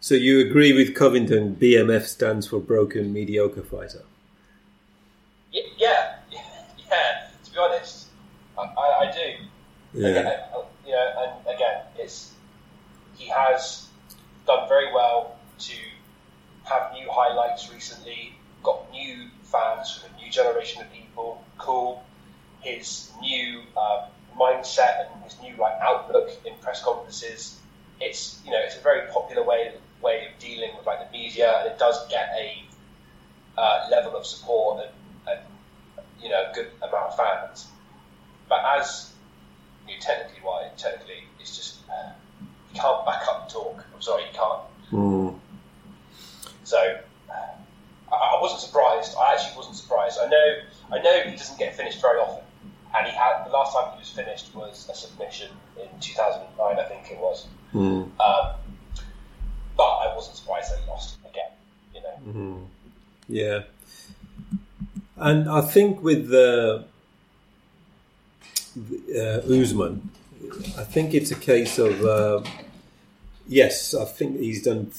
So 0.00 0.14
you 0.14 0.40
agree 0.40 0.72
with 0.72 0.94
Covington? 0.94 1.56
BMF 1.56 2.06
stands 2.06 2.46
for 2.46 2.60
broken 2.60 3.12
mediocre 3.12 3.62
fighter. 3.62 4.04
Yeah, 5.52 5.62
yeah, 5.76 6.14
yeah. 6.90 7.28
To 7.44 7.50
be 7.52 7.58
honest, 7.58 8.06
I, 8.56 8.62
I, 8.62 9.08
I 9.08 9.12
do. 9.12 9.98
Again, 10.06 10.24
Yeah, 10.24 10.46
I- 10.54 10.62
you 10.86 10.94
know, 10.94 11.12
and 11.44 11.54
again, 11.54 11.82
it's 11.98 12.32
he 13.16 13.26
has 13.28 13.88
done 14.46 14.66
very 14.68 14.90
well 14.92 15.36
to 15.58 15.74
have 16.64 16.92
new 16.94 17.06
highlights 17.10 17.70
recently. 17.72 18.34
Got 18.62 18.90
new 18.90 19.28
fans 19.42 19.92
from 19.96 20.14
a 20.14 20.22
new 20.22 20.30
generation 20.30 20.80
of 20.80 20.90
people. 20.92 21.44
Cool. 21.58 22.02
His 22.60 23.10
new 23.20 23.60
um, 23.76 24.04
mindset 24.38 25.12
and 25.12 25.24
his 25.24 25.36
new 25.42 25.54
like 25.56 25.74
outlook 25.82 26.30
in 26.46 26.54
press 26.62 26.82
conferences. 26.82 27.58
It's 28.00 28.40
you 28.46 28.52
know 28.52 28.60
it's 28.60 28.76
a 28.76 28.80
very 28.80 29.10
popular 29.12 29.42
way 29.42 29.72
way 30.02 30.26
of 30.26 30.38
dealing 30.38 30.70
with 30.76 30.86
like 30.86 31.10
the 31.10 31.16
media, 31.16 31.60
and 31.60 31.68
it 31.68 31.78
does 31.78 32.06
get 32.08 32.32
a 32.38 32.62
uh, 33.58 33.88
level 33.90 34.16
of 34.16 34.26
support 34.26 34.84
and, 34.84 34.92
and 35.32 35.40
you 36.22 36.28
know 36.28 36.50
a 36.50 36.54
good 36.54 36.68
amount 36.82 37.12
of 37.12 37.16
fans. 37.16 37.66
But 38.48 38.64
as 38.78 39.12
you 39.86 39.94
know, 39.94 40.00
technically 40.00 40.40
why 40.42 40.70
technically 40.76 41.24
it's 41.40 41.56
just 41.56 41.78
uh, 41.90 42.12
you 42.72 42.80
can't 42.80 43.04
back 43.04 43.22
up 43.28 43.48
the 43.48 43.54
talk. 43.54 43.84
I'm 43.94 44.02
sorry, 44.02 44.22
you 44.22 44.32
can't. 44.32 44.62
Mm. 44.92 45.38
So 46.64 47.00
uh, 47.30 48.12
I, 48.12 48.14
I 48.14 48.40
wasn't 48.40 48.60
surprised. 48.60 49.16
I 49.18 49.34
actually 49.34 49.56
wasn't 49.56 49.76
surprised. 49.76 50.18
I 50.22 50.28
know 50.28 50.54
I 50.92 51.02
know 51.02 51.22
he 51.22 51.36
doesn't 51.36 51.58
get 51.58 51.76
finished 51.76 52.00
very 52.00 52.18
often, 52.20 52.44
and 52.96 53.06
he 53.06 53.12
had 53.12 53.44
the 53.44 53.50
last 53.50 53.74
time 53.74 53.92
he 53.92 53.98
was 53.98 54.10
finished 54.10 54.54
was 54.54 54.88
a 54.90 54.94
submission 54.94 55.50
in 55.76 56.00
2009, 56.00 56.78
I 56.78 56.88
think 56.88 57.10
it 57.10 57.18
was. 57.18 57.46
Mm. 57.74 58.08
Um, 58.20 58.54
but 59.78 59.84
I 59.84 60.14
wasn't 60.14 60.36
surprised 60.36 60.72
they 60.72 60.86
lost 60.86 61.16
again. 61.30 61.52
You 61.94 62.00
know. 62.02 62.68
Yeah, 63.28 63.62
and 65.16 65.48
I 65.48 65.62
think 65.62 66.02
with 66.02 66.28
the 66.28 66.84
uh, 69.16 69.40
Usman, 69.60 70.10
I 70.76 70.84
think 70.84 71.14
it's 71.14 71.30
a 71.30 71.36
case 71.36 71.78
of 71.78 72.04
uh, 72.04 72.42
yes, 73.46 73.94
I 73.94 74.04
think 74.04 74.38
he's 74.38 74.62
done 74.62 74.92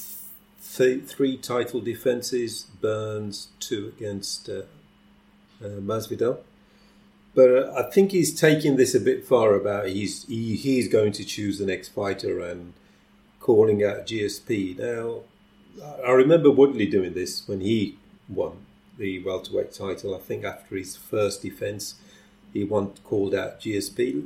th- 0.76 1.04
three 1.04 1.38
title 1.38 1.82
defenses, 1.82 2.66
Burns 2.82 3.50
two 3.60 3.94
against 3.98 4.50
uh, 4.50 4.64
uh, 5.64 5.80
Masvidal. 5.80 6.40
But 7.36 7.50
uh, 7.52 7.74
I 7.78 7.84
think 7.92 8.12
he's 8.12 8.34
taking 8.38 8.76
this 8.76 8.96
a 8.96 9.00
bit 9.00 9.26
far 9.26 9.54
about 9.54 9.88
he's 9.88 10.26
he, 10.26 10.56
he's 10.56 10.88
going 10.88 11.12
to 11.14 11.24
choose 11.24 11.60
the 11.60 11.66
next 11.66 11.90
fighter 11.90 12.40
and 12.40 12.74
calling 13.50 13.84
out 13.84 14.06
GSP. 14.06 14.78
Now, 14.78 15.22
I 16.06 16.12
remember 16.12 16.52
Woodley 16.52 16.86
doing 16.86 17.16
this 17.16 17.48
when 17.48 17.62
he 17.62 17.96
won 18.28 18.58
the 19.00 19.24
welterweight 19.24 19.72
title. 19.74 20.14
I 20.14 20.20
think 20.20 20.44
after 20.44 20.76
his 20.76 20.96
first 20.96 21.42
defence, 21.42 21.96
he 22.54 22.64
won, 22.64 22.92
called 23.04 23.34
out 23.34 23.60
GSP. 23.60 24.24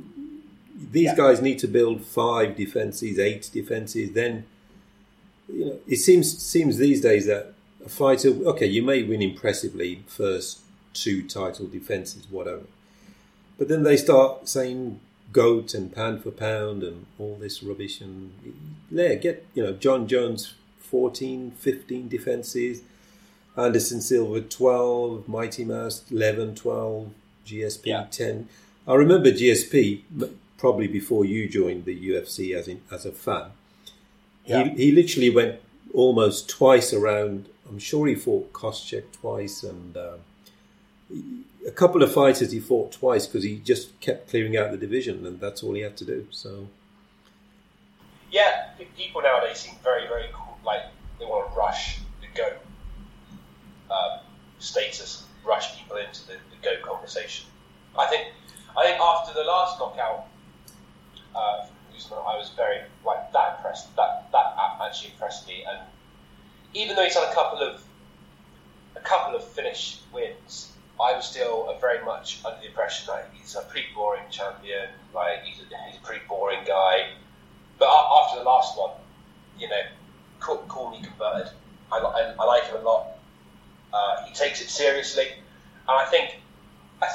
These 0.91 1.03
Yeah. 1.11 1.15
guys 1.15 1.41
need 1.41 1.57
to 1.59 1.69
build 1.69 2.03
five 2.03 2.57
defences, 2.57 3.17
eight 3.17 3.49
defences. 3.53 4.11
Then, 4.11 4.43
you 5.47 5.65
know, 5.67 5.79
it 5.87 5.99
seems 5.99 6.27
seems 6.37 6.75
these 6.77 6.99
days 6.99 7.25
that 7.27 7.53
a 7.85 7.87
fighter, 7.87 8.27
okay, 8.51 8.67
you 8.67 8.81
may 8.81 9.03
win 9.03 9.21
impressively 9.21 10.03
first 10.05 10.59
two 10.93 11.21
title 11.25 11.67
defences, 11.67 12.23
whatever, 12.29 12.63
but 13.57 13.69
then 13.69 13.83
they 13.83 13.95
start 13.95 14.49
saying 14.49 14.99
goat 15.33 15.73
and 15.73 15.93
pound 15.93 16.23
for 16.23 16.31
pound 16.31 16.83
and 16.83 17.05
all 17.19 17.35
this 17.39 17.61
rubbish 17.63 17.99
and 17.99 18.31
yeah, 18.89 19.15
get 19.15 19.45
you 19.53 19.63
know 19.63 19.73
Jon 19.73 20.07
Jones 20.07 20.53
14, 20.79 21.51
15 21.57 22.07
defenses, 22.07 22.83
Anderson 23.57 23.99
Silva 23.99 24.41
12, 24.41 25.27
Mighty 25.27 25.65
Mouse 25.65 26.03
11, 26.11 26.55
12, 26.55 27.09
GSP 27.45 27.85
Yeah. 27.87 28.05
10. 28.11 28.47
I 28.87 28.93
remember 28.93 29.31
GSP 29.31 30.01
probably 30.57 30.87
before 30.87 31.25
you 31.25 31.49
joined 31.49 31.85
the 31.85 32.09
UFC 32.09 32.55
as 32.55 32.67
in, 32.67 32.81
as 32.91 33.05
a 33.05 33.11
fan. 33.11 33.51
Yeah. 34.45 34.65
He, 34.65 34.85
he 34.85 34.91
literally 34.91 35.29
went 35.29 35.59
almost 35.93 36.47
twice 36.49 36.93
around. 36.93 37.47
I'm 37.67 37.79
sure 37.79 38.07
he 38.07 38.15
fought 38.15 38.53
Koscheck 38.53 39.05
twice 39.13 39.63
and 39.63 39.97
um, 39.97 40.19
a 41.67 41.71
couple 41.71 42.03
of 42.03 42.11
fighters 42.11 42.51
he 42.51 42.59
fought 42.59 42.91
twice 42.91 43.25
because 43.25 43.43
he 43.43 43.59
just 43.59 43.99
kept 43.99 44.29
clearing 44.29 44.57
out 44.57 44.71
the 44.71 44.77
division 44.77 45.25
and 45.25 45.39
that's 45.39 45.63
all 45.63 45.73
he 45.73 45.81
had 45.81 45.95
to 45.97 46.05
do. 46.05 46.27
So 46.31 46.67
Yeah, 48.31 48.69
people 48.97 49.21
nowadays 49.21 49.59
seem 49.59 49.75
very, 49.83 50.07
very 50.07 50.27
cool. 50.33 50.57
Like 50.65 50.83
they 51.19 51.25
want 51.25 51.51
to 51.51 51.57
rush 51.57 51.99
the 52.21 52.27
go 52.35 52.53
um, 53.93 54.19
status, 54.59 55.25
rush 55.45 55.77
people 55.77 55.97
into 55.97 56.25
the, 56.27 56.33
the 56.33 56.57
go 56.61 56.75
conversation. 56.83 57.47
I 57.97 58.07
think, 58.07 58.27
I 58.77 58.85
think 58.85 58.99
after 58.99 59.33
the 59.33 59.43
last 59.43 59.79
knockout 59.79 60.27
uh, 61.35 61.65
Usman, 61.95 62.19
I 62.19 62.37
was 62.37 62.49
very 62.55 62.81
like 63.05 63.31
that 63.33 63.57
impressed. 63.57 63.95
That 63.95 64.31
that 64.31 64.55
actually 64.81 65.11
impressed 65.11 65.47
me. 65.47 65.63
And 65.67 65.79
even 66.73 66.95
though 66.95 67.03
he's 67.03 67.15
had 67.15 67.29
a 67.29 67.33
couple 67.33 67.59
of 67.59 67.83
a 68.95 68.99
couple 68.99 69.35
of 69.35 69.43
finish 69.43 69.99
wins, 70.11 70.72
I 71.01 71.13
was 71.13 71.25
still 71.25 71.75
very 71.81 72.03
much 72.05 72.43
under 72.45 72.59
the 72.61 72.67
impression 72.67 73.07
that 73.07 73.29
he's 73.33 73.55
a 73.55 73.61
pretty 73.61 73.87
boring 73.95 74.23
champion, 74.29 74.89
like 75.13 75.43
he's 75.43 75.59
a, 75.59 75.65
he's 75.89 75.97
a 75.97 76.05
pretty 76.05 76.21
boring 76.27 76.63
guy. 76.65 77.09
But 77.79 77.89
after 77.89 78.39
the 78.39 78.45
last 78.45 78.77
one, 78.77 78.91
you 79.57 79.67
know, 79.67 79.81
Courtney 80.39 81.01
converted. 81.01 81.51
I, 81.91 81.97
I, 81.97 82.33
I 82.39 82.45
like 82.45 82.65
him 82.65 82.77
a 82.77 82.81
lot. 82.81 83.07
Uh, 83.93 84.25
he 84.25 84.33
takes 84.33 84.61
it 84.61 84.69
seriously, 84.69 85.27
and 85.87 85.97
I 85.97 86.05
think 86.05 86.35
I, 87.01 87.07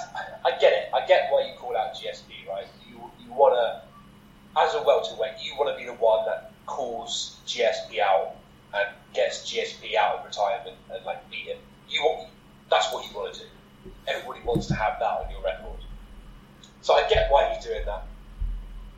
I, 0.44 0.50
get 0.58 0.72
it. 0.72 0.90
I 0.94 1.06
get 1.06 1.30
why 1.30 1.50
you 1.50 1.58
call 1.58 1.76
out 1.76 1.94
GSP, 1.94 2.48
right? 2.48 2.66
You 2.88 3.10
you 3.22 3.32
want 3.32 3.54
to, 3.54 4.60
as 4.60 4.74
a 4.74 4.82
welterweight, 4.82 5.34
you 5.42 5.56
want 5.56 5.74
to 5.74 5.76
be 5.76 5.86
the 5.86 5.94
one 5.94 6.24
that 6.26 6.52
calls 6.66 7.36
GSP 7.46 8.00
out 8.00 8.36
and 8.74 8.88
gets 9.12 9.50
GSP 9.50 9.96
out 9.96 10.18
of 10.18 10.24
retirement 10.26 10.76
and 10.92 11.04
like 11.04 11.28
beat 11.30 11.46
him. 11.46 11.58
You 11.88 12.02
want 12.02 12.28
that's 12.70 12.92
what 12.92 13.08
you 13.10 13.16
want 13.16 13.34
to 13.34 13.40
do 13.40 13.46
everybody 14.06 14.40
wants 14.44 14.66
to 14.66 14.74
have 14.74 14.98
that 15.00 15.24
on 15.24 15.30
your 15.30 15.42
record. 15.42 15.80
So 16.82 16.94
I 16.94 17.08
get 17.08 17.30
why 17.30 17.52
he's 17.52 17.64
doing 17.64 17.84
that, 17.86 18.06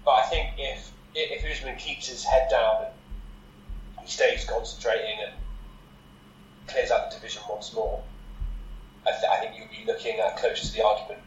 but 0.04 0.12
I 0.12 0.22
think 0.26 0.50
if 0.58 0.92
if 1.14 1.44
Usman 1.44 1.76
keeps 1.76 2.06
his 2.06 2.24
head 2.24 2.48
down 2.50 2.84
and 2.84 4.06
he 4.06 4.10
stays 4.10 4.44
concentrating 4.44 5.18
and 5.24 5.32
clears 6.68 6.90
out 6.90 7.10
the 7.10 7.16
division 7.16 7.42
once 7.48 7.74
more, 7.74 8.02
I, 9.06 9.10
th- 9.10 9.24
I 9.24 9.40
think 9.40 9.58
you'll 9.58 9.68
be 9.68 9.90
looking 9.90 10.20
at 10.20 10.36
closer 10.36 10.66
to 10.66 10.72
the 10.72 10.84
argument 10.84 11.20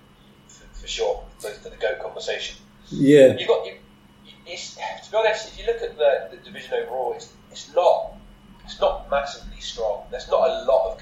for, 0.47 0.65
for 0.73 0.87
sure 0.87 1.23
for, 1.39 1.49
for, 1.49 1.69
the 1.69 1.75
go 1.75 1.95
conversation. 2.01 2.57
Yeah, 2.89 3.35
you've 3.37 3.47
got 3.47 3.65
you, 3.65 3.73
to 4.45 5.11
be 5.11 5.17
honest, 5.17 5.47
if 5.47 5.59
you 5.59 5.65
look 5.65 5.81
at 5.81 5.97
the, 5.97 6.29
the 6.31 6.37
division 6.37 6.73
overall, 6.73 7.13
it's, 7.13 7.33
it's 7.51 7.73
not 7.73 8.13
it's 8.65 8.79
not 8.79 9.09
massively 9.09 9.59
strong. 9.59 10.05
There's 10.09 10.29
not 10.29 10.49
a 10.49 10.63
lot 10.65 10.91
of 10.91 10.92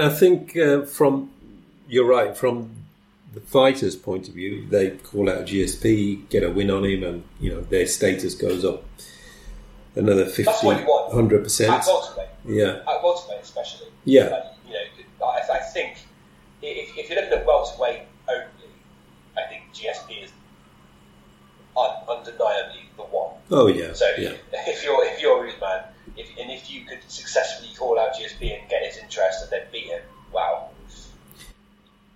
I, 0.00 0.04
and 0.04 0.12
I 0.12 0.14
think 0.14 0.56
uh, 0.56 0.82
from 0.82 1.30
you're 1.88 2.06
right 2.06 2.36
from 2.36 2.70
the 3.32 3.40
fighter's 3.40 3.96
point 3.96 4.28
of 4.28 4.34
view, 4.34 4.66
they 4.68 4.90
call 4.90 5.30
out 5.30 5.46
GSP, 5.46 6.28
get 6.28 6.42
a 6.42 6.50
win 6.50 6.70
on 6.70 6.84
him, 6.84 7.04
and 7.04 7.24
you 7.40 7.50
know 7.52 7.60
their 7.62 7.86
status 7.86 8.34
goes 8.34 8.64
up 8.64 8.84
another 9.94 10.24
50, 10.24 10.42
That's 10.44 10.62
what 10.62 10.80
you 10.80 10.86
want 10.86 11.14
100 11.14 11.42
percent. 11.44 11.84
Yeah, 12.44 12.80
at 12.88 13.02
welterweight 13.02 13.42
especially. 13.42 13.88
Yeah. 14.04 14.28
Like, 14.28 14.44
you 14.66 14.72
know, 14.72 15.26
I, 15.26 15.40
I 15.52 15.58
think 15.58 15.98
if, 16.62 16.96
if 16.96 17.10
you're 17.10 17.20
looking 17.20 17.38
at 17.38 17.46
welterweight 17.46 18.02
only, 18.28 18.44
I 19.36 19.42
think 19.48 19.62
GSP 19.74 20.24
is 20.24 20.30
un, 21.76 21.90
undeniably 22.08 22.88
the 22.96 23.02
one. 23.02 23.34
oh 23.50 23.66
yeah, 23.66 23.92
So 23.92 24.10
yeah, 24.18 24.32
if 24.52 24.84
you're 24.84 25.04
if 25.04 25.20
you're 25.20 25.46
Usman, 25.46 25.82
if 26.16 26.28
and 26.40 26.50
if 26.50 26.70
you 26.70 26.84
could 26.84 27.00
successfully 27.08 27.70
call 27.76 27.98
out 27.98 28.14
GSP 28.14 28.58
and 28.58 28.68
get 28.68 28.82
interest 29.20 29.42
and 29.42 29.50
then 29.50 29.62
beat 29.72 29.86
him, 29.86 30.02
wow. 30.32 30.68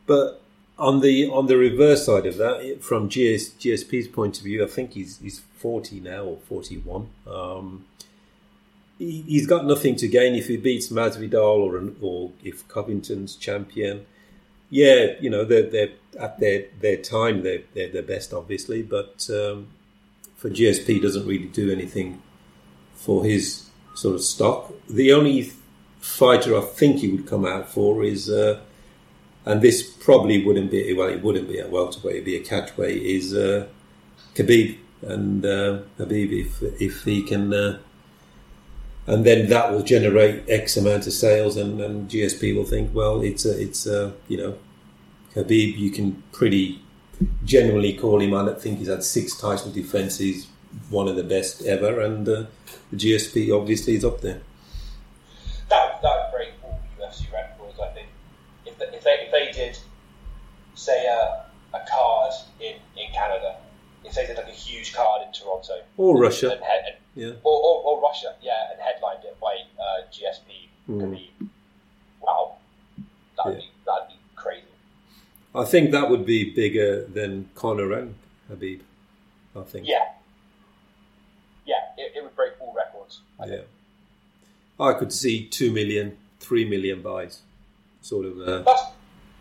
But 0.06 0.42
on 0.78 1.00
the 1.00 1.28
on 1.28 1.46
the 1.46 1.56
reverse 1.56 2.06
side 2.06 2.26
of 2.26 2.36
that, 2.38 2.82
from 2.82 3.08
GS, 3.08 3.54
GSP's 3.60 4.08
point 4.08 4.38
of 4.38 4.44
view, 4.44 4.64
I 4.64 4.66
think 4.66 4.92
he's 4.92 5.18
he's 5.18 5.40
forty 5.56 6.00
now 6.00 6.24
or 6.24 6.38
forty 6.48 6.78
one. 6.78 7.08
Um, 7.26 7.86
he, 8.98 9.22
he's 9.22 9.46
got 9.46 9.64
nothing 9.64 9.96
to 9.96 10.08
gain 10.08 10.34
if 10.34 10.48
he 10.48 10.56
beats 10.56 10.88
Masvidal 10.88 11.58
or 11.58 11.76
an, 11.76 11.96
or 12.00 12.32
if 12.42 12.66
Covington's 12.68 13.36
champion. 13.36 14.06
Yeah, 14.70 15.14
you 15.20 15.30
know 15.30 15.44
they're, 15.44 15.68
they're 15.68 15.92
at 16.18 16.40
their 16.40 16.66
their 16.80 16.96
time 16.96 17.42
they're 17.42 17.62
they're 17.74 17.88
their 17.88 18.02
best, 18.02 18.34
obviously. 18.34 18.82
But 18.82 19.28
um, 19.30 19.68
for 20.36 20.50
GSP, 20.50 21.00
doesn't 21.00 21.26
really 21.26 21.46
do 21.46 21.70
anything 21.70 22.20
for 22.94 23.24
his 23.24 23.68
sort 23.94 24.16
of 24.16 24.22
stock. 24.22 24.72
The 24.88 25.12
only 25.12 25.52
fighter 26.04 26.56
I 26.56 26.60
think 26.60 26.98
he 26.98 27.08
would 27.08 27.26
come 27.26 27.46
out 27.46 27.68
for 27.68 28.04
is. 28.04 28.28
Uh, 28.30 28.60
and 29.46 29.60
this 29.60 29.82
probably 29.82 30.44
wouldn't 30.44 30.70
be 30.70 30.94
well, 30.94 31.08
it 31.08 31.22
wouldn't 31.22 31.48
be 31.48 31.58
a 31.58 31.68
welterweight, 31.68 32.16
it'd 32.16 32.24
be 32.24 32.36
a 32.36 32.42
catchweight. 32.42 33.02
Is 33.02 33.34
uh, 33.34 33.66
Khabib 34.34 34.78
and 35.02 35.44
uh, 35.44 35.80
Khabib 35.98 36.32
if 36.32 36.62
if 36.80 37.04
he 37.04 37.22
can, 37.22 37.52
uh, 37.52 37.78
and 39.06 39.24
then 39.24 39.48
that 39.50 39.70
will 39.70 39.82
generate 39.82 40.48
X 40.48 40.76
amount 40.76 41.06
of 41.06 41.12
sales, 41.12 41.56
and, 41.56 41.80
and 41.80 42.10
GSP 42.10 42.56
will 42.56 42.64
think, 42.64 42.94
well, 42.94 43.20
it's 43.20 43.44
a 43.44 43.60
it's 43.60 43.86
a 43.86 44.14
you 44.28 44.38
know, 44.38 44.58
Khabib, 45.34 45.76
you 45.76 45.90
can 45.90 46.22
pretty 46.32 46.80
generally 47.44 47.92
call 47.92 48.20
him. 48.20 48.34
I 48.34 48.52
think 48.54 48.78
he's 48.78 48.88
had 48.88 49.04
six 49.04 49.38
title 49.38 49.70
defenses, 49.70 50.46
one 50.90 51.06
of 51.06 51.16
the 51.16 51.24
best 51.24 51.62
ever, 51.64 52.00
and 52.00 52.28
uh, 52.28 52.44
the 52.90 52.96
GSP 52.96 53.54
obviously 53.54 53.96
is 53.96 54.04
up 54.04 54.20
there. 54.20 54.40
That 55.68 56.00
that 56.02 56.16
would 56.16 56.32
break 56.32 56.50
all 56.62 56.80
UFC 56.98 57.32
records. 57.32 57.78
I 57.80 57.88
think 57.88 58.08
if 58.66 58.78
they, 58.78 58.86
if 58.86 59.04
they, 59.04 59.10
if 59.10 59.32
they 59.32 59.52
did 59.52 59.78
say 60.84 61.06
a, 61.06 61.44
a 61.76 61.80
card 61.90 62.32
in, 62.60 62.74
in 63.00 63.12
Canada, 63.12 63.56
It 64.04 64.12
says 64.12 64.28
it's 64.28 64.38
like 64.38 64.48
a 64.48 64.60
huge 64.68 64.92
card 64.94 65.22
in 65.26 65.32
Toronto 65.32 65.76
Or 65.96 66.18
Russia, 66.18 66.50
and, 66.52 66.60
and 66.62 66.96
yeah. 67.14 67.32
or, 67.42 67.56
or, 67.66 67.76
or 67.86 68.02
Russia, 68.02 68.34
yeah, 68.42 68.70
and 68.72 68.80
headlined 68.80 69.24
it 69.24 69.36
by 69.40 69.54
uh, 69.84 70.02
GSP, 70.14 70.68
Khabib, 70.88 71.48
wow, 72.20 72.56
that'd 73.36 73.52
Yeah. 73.54 73.58
be 73.60 73.68
that'd 73.86 74.08
be 74.08 74.14
crazy. 74.36 74.66
I 75.54 75.64
think 75.64 75.92
that 75.92 76.10
would 76.10 76.26
be 76.26 76.52
bigger 76.52 77.04
than 77.06 77.48
Conor 77.54 77.92
and 77.92 78.14
Khabib. 78.50 78.80
I 79.56 79.62
think. 79.62 79.86
Yeah, 79.86 80.06
yeah, 81.64 81.82
it, 81.96 82.12
it 82.16 82.22
would 82.24 82.34
break 82.36 82.52
all 82.60 82.74
records. 82.76 83.20
I 83.40 83.44
Yeah. 83.46 83.50
think. 83.56 83.68
I 84.80 84.92
could 84.98 85.12
see 85.12 85.46
two 85.46 85.70
million, 85.70 86.16
three 86.40 86.64
million 86.68 87.00
buys, 87.02 87.40
sort 88.02 88.26
of. 88.26 88.34
Uh, 88.40 88.64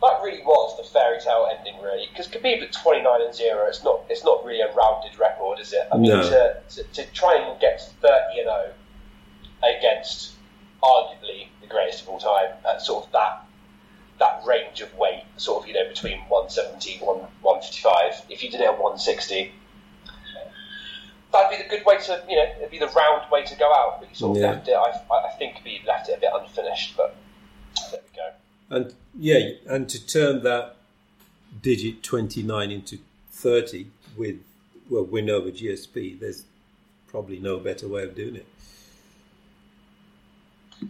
that 0.04 0.22
really 0.24 0.44
was 0.44 0.78
the 0.78 0.84
fairy 0.84 1.20
tale 1.20 1.48
ending, 1.58 1.76
really. 1.82 2.08
Because 2.10 2.28
Khabib 2.28 2.62
at 2.62 2.72
twenty 2.74 3.02
nine 3.02 3.22
and 3.22 3.34
zero, 3.34 3.68
it's 3.68 3.84
not 3.84 4.02
it's 4.10 4.24
not 4.24 4.44
really 4.46 4.62
a 4.62 4.72
rounded 4.74 5.18
record, 5.20 5.60
is 5.60 5.74
it? 5.74 5.88
I 5.92 5.98
mean, 5.98 6.12
No. 6.12 6.22
to, 6.22 6.56
to, 6.76 6.84
to 6.84 7.12
try 7.14 7.36
and 7.38 7.60
get 7.60 7.80
to 7.80 7.86
thirty 8.02 8.40
and 8.40 8.48
zero 8.50 8.74
against 9.64 10.34
arguably 10.82 11.48
the 11.62 11.68
greatest 11.68 12.02
of 12.04 12.10
all 12.10 12.20
time 12.20 12.52
at 12.68 12.82
sort 12.82 13.06
of 13.06 13.12
that 13.14 13.46
that 14.20 14.44
range 14.46 14.82
of 14.82 14.94
weight, 14.96 15.24
sort 15.38 15.64
of 15.64 15.68
you 15.68 15.74
know 15.74 15.88
between 15.88 16.20
170 16.28 17.00
1, 17.00 17.18
155. 17.42 18.26
If 18.30 18.44
you 18.44 18.50
did 18.52 18.62
it 18.62 18.68
at 18.68 18.80
one 18.82 18.98
sixty. 18.98 19.52
That'd 21.32 21.58
be 21.58 21.64
the 21.64 21.68
good 21.70 21.84
way 21.84 21.98
to, 21.98 22.24
you 22.30 22.36
know, 22.36 22.46
it'd 22.60 22.70
be 22.70 22.78
the 22.78 22.90
round 22.90 23.32
way 23.32 23.44
to 23.44 23.56
go 23.58 23.74
out. 23.74 24.00
But 24.00 24.10
you 24.10 24.16
sort 24.16 24.38
of 24.38 24.44
Yeah. 24.44 24.52
left 24.52 24.68
it. 24.68 24.74
I, 24.76 24.92
I 25.12 25.32
think 25.40 25.56
Khabib 25.56 25.84
left 25.88 26.08
it 26.08 26.18
a 26.18 26.22
bit 26.22 26.30
unfinished, 26.32 26.96
but 26.96 27.16
there 27.90 28.02
we 28.04 28.16
go. 28.16 28.30
And 28.70 28.94
yeah, 29.18 29.50
and 29.68 29.90
to 29.90 30.06
turn 30.06 30.44
that 30.44 30.76
digit 31.62 32.04
twenty 32.04 32.44
nine 32.44 32.72
into 32.72 33.00
thirty 33.32 33.88
with 34.18 34.38
well 34.90 35.04
win 35.04 35.30
over 35.30 35.50
GSP, 35.50 36.20
there's 36.20 36.46
probably 37.08 37.40
no 37.40 37.60
better 37.60 37.88
way 37.88 38.04
of 38.04 38.16
doing 38.16 38.36
it. 38.36 38.48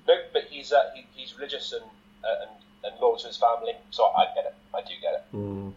No, 0.07 0.15
but 0.31 0.43
he's 0.49 0.71
uh, 0.71 0.91
he, 0.95 1.05
he's 1.13 1.35
religious 1.35 1.73
and, 1.73 1.83
uh, 2.23 2.47
and 2.47 2.51
and 2.91 3.01
loyal 3.01 3.17
to 3.17 3.27
his 3.27 3.37
family, 3.37 3.73
so 3.91 4.05
I 4.05 4.25
get 4.35 4.45
it. 4.45 4.55
I 4.73 4.81
do 4.81 4.93
get 5.01 5.13
it. 5.13 5.73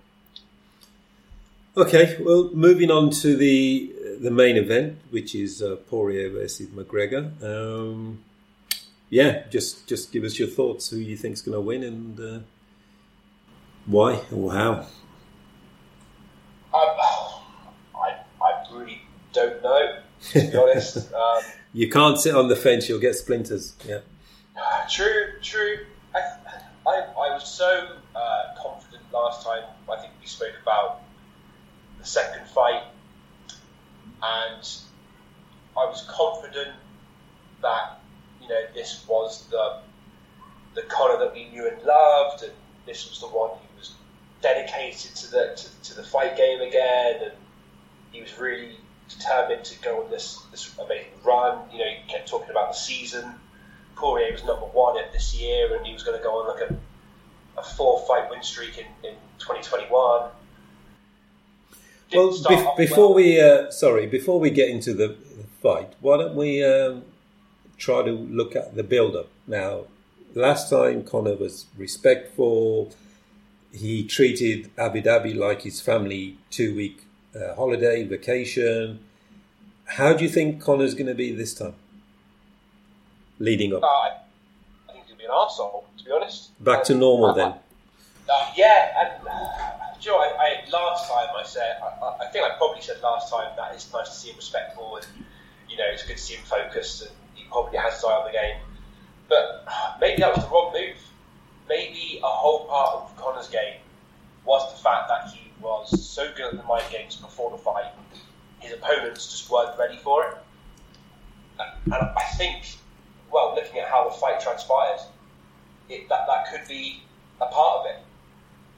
Okay, 1.78 2.16
well, 2.20 2.50
moving 2.54 2.90
on 2.90 3.10
to 3.10 3.36
the 3.36 3.92
the 4.20 4.30
main 4.30 4.56
event, 4.56 4.98
which 5.10 5.34
is 5.34 5.60
uh, 5.60 5.76
Poirier 5.90 6.30
versus 6.30 6.68
McGregor. 6.68 7.30
Um, 7.42 8.24
yeah, 9.10 9.44
just 9.50 9.86
just 9.86 10.12
give 10.12 10.24
us 10.24 10.38
your 10.38 10.48
thoughts. 10.48 10.90
Who 10.90 10.96
you 10.96 11.16
think's 11.16 11.40
going 11.40 11.54
to 11.54 11.60
win 11.60 11.82
and 11.84 12.20
uh, 12.20 12.38
why 13.86 14.20
or 14.32 14.52
how? 14.52 14.86
I, 16.74 17.28
I 17.94 18.16
I 18.42 18.64
really 18.72 19.02
don't 19.32 19.62
know. 19.62 19.98
To 20.32 20.40
be 20.50 20.56
honest, 20.56 21.12
um, 21.14 21.42
You 21.72 21.88
can't 21.90 22.18
sit 22.18 22.34
on 22.34 22.48
the 22.48 22.56
fence; 22.56 22.88
you'll 22.88 23.00
get 23.00 23.14
splinters. 23.14 23.76
Yeah, 23.86 24.00
true, 24.90 25.34
true. 25.42 25.78
I, 26.14 26.18
I 26.86 26.92
I 27.00 27.34
was 27.34 27.48
so 27.48 27.96
uh, 28.14 28.42
confident 28.60 29.02
last 29.12 29.44
time. 29.44 29.62
I 29.90 30.00
think 30.00 30.12
we 30.20 30.26
spoke 30.26 30.54
about 30.62 31.02
the 31.98 32.04
second 32.04 32.46
fight, 32.48 32.82
and 34.22 34.68
I 35.76 35.84
was 35.84 36.04
confident 36.08 36.74
that 37.62 38.00
you 38.46 38.54
know 38.54 38.62
this 38.74 39.04
was 39.08 39.46
the 39.48 39.80
the 40.74 40.82
Conor 40.82 41.18
that 41.18 41.34
we 41.34 41.48
knew 41.48 41.66
and 41.68 41.82
loved, 41.82 42.42
and 42.42 42.52
this 42.84 43.08
was 43.08 43.20
the 43.20 43.26
one 43.26 43.50
who 43.50 43.78
was 43.78 43.94
dedicated 44.42 45.16
to 45.16 45.30
the 45.30 45.54
to, 45.56 45.90
to 45.90 45.96
the 45.96 46.02
fight 46.02 46.36
game 46.36 46.60
again, 46.60 47.22
and 47.24 47.32
he 48.12 48.20
was 48.20 48.38
really 48.38 48.76
determined 49.08 49.64
to 49.64 49.80
go 49.80 50.04
on 50.04 50.10
this 50.10 50.42
this 50.50 50.76
amazing 50.78 51.12
run. 51.24 51.58
You 51.72 51.78
know, 51.78 51.84
he 51.84 52.12
kept 52.12 52.28
talking 52.28 52.50
about 52.50 52.68
the 52.72 52.78
season. 52.78 53.34
Poirier 53.96 54.32
was 54.32 54.44
number 54.44 54.66
one 54.66 54.98
at 54.98 55.12
this 55.12 55.34
year, 55.34 55.74
and 55.74 55.86
he 55.86 55.92
was 55.92 56.02
going 56.02 56.18
to 56.18 56.22
go 56.22 56.40
on 56.40 56.48
like 56.48 56.70
a, 56.70 56.76
a 57.58 57.62
four 57.62 58.04
fight 58.06 58.28
win 58.30 58.42
streak 58.42 58.76
in, 58.76 58.84
in 59.02 59.14
2021. 59.38 60.28
didn't 62.10 62.46
Well, 62.46 62.58
off 62.58 62.76
before 62.76 63.08
well. 63.08 63.14
we 63.14 63.40
uh, 63.40 63.70
sorry, 63.70 64.06
before 64.06 64.38
we 64.38 64.50
get 64.50 64.68
into 64.68 64.92
the 64.92 65.16
fight, 65.62 65.94
why 66.00 66.18
don't 66.18 66.36
we 66.36 66.62
um, 66.62 67.04
try 67.78 68.02
to 68.02 68.10
look 68.12 68.56
at 68.56 68.74
the 68.74 68.82
build-up 68.82 69.28
now? 69.46 69.84
Last 70.34 70.68
time 70.70 71.02
Conor 71.04 71.34
was 71.36 71.66
respectful. 71.76 72.92
He 73.72 74.04
treated 74.04 74.70
Abu 74.78 75.02
Dhabi 75.02 75.34
like 75.36 75.62
his 75.62 75.80
family 75.80 76.38
two-week 76.50 77.02
uh, 77.34 77.54
holiday 77.54 78.04
vacation. 78.04 79.00
How 79.84 80.12
do 80.14 80.24
you 80.24 80.30
think 80.30 80.60
Conor's 80.60 80.94
going 80.94 81.06
to 81.06 81.14
be 81.14 81.32
this 81.32 81.54
time? 81.54 81.74
Leading 83.38 83.74
up 83.74 83.82
Uh, 83.82 83.86
I 83.86 84.12
think 84.92 85.06
he'll 85.06 85.16
be 85.16 85.24
an 85.24 85.30
arsehole, 85.30 85.84
to 85.98 86.04
be 86.04 86.10
honest. 86.10 86.50
back 86.64 86.84
to 86.84 86.94
normal 86.94 87.30
I- 87.30 87.34
then. 87.34 87.54
Uh, 88.28 88.50
yeah, 88.56 88.92
and 89.20 89.28
uh, 89.28 89.32
you 90.00 90.10
know, 90.10 90.18
I, 90.18 90.26
I, 90.66 90.70
last 90.70 91.08
time 91.08 91.28
I 91.36 91.44
said, 91.44 91.76
I, 91.82 92.24
I- 92.24 92.28
think 92.28 92.44
I 92.44 92.56
probably 92.56 92.80
said 92.82 92.96
last 93.02 93.30
time 93.30 93.52
that 93.56 93.74
it's 93.74 93.92
nice 93.92 94.08
to 94.08 94.14
see 94.14 94.30
him 94.30 94.36
respectful 94.36 94.96
and, 94.96 95.06
you 95.68 95.76
know, 95.76 95.84
it's 95.92 96.02
good 96.04 96.16
to 96.16 96.22
see 96.22 96.34
him 96.34 96.44
focused 96.44 97.02
and 97.02 97.10
probably 97.50 97.78
has 97.78 97.94
his 97.94 98.04
eye 98.04 98.12
on 98.12 98.26
the 98.26 98.32
game. 98.32 98.56
But 99.28 99.66
maybe 100.00 100.20
that 100.20 100.34
was 100.34 100.44
the 100.44 100.50
wrong 100.50 100.72
move. 100.72 100.96
Maybe 101.68 102.20
a 102.22 102.28
whole 102.28 102.66
part 102.66 102.94
of 102.96 103.16
Conor's 103.16 103.48
game 103.48 103.80
was 104.44 104.72
the 104.72 104.82
fact 104.82 105.08
that 105.08 105.32
he 105.32 105.50
was 105.60 106.08
so 106.08 106.30
good 106.36 106.54
at 106.54 106.56
the 106.56 106.62
mind 106.62 106.84
games 106.92 107.16
before 107.16 107.50
the 107.50 107.58
fight, 107.58 107.92
his 108.60 108.72
opponents 108.72 109.30
just 109.30 109.50
weren't 109.50 109.76
ready 109.78 109.96
for 109.96 110.24
it. 110.24 110.38
And 111.58 111.94
I 111.94 112.22
think, 112.36 112.64
well, 113.32 113.54
looking 113.54 113.80
at 113.80 113.88
how 113.88 114.08
the 114.08 114.14
fight 114.14 114.40
transpired, 114.40 115.00
it, 115.88 116.08
that, 116.08 116.26
that 116.26 116.50
could 116.50 116.68
be 116.68 117.02
a 117.40 117.46
part 117.46 117.80
of 117.80 117.86
it. 117.86 117.96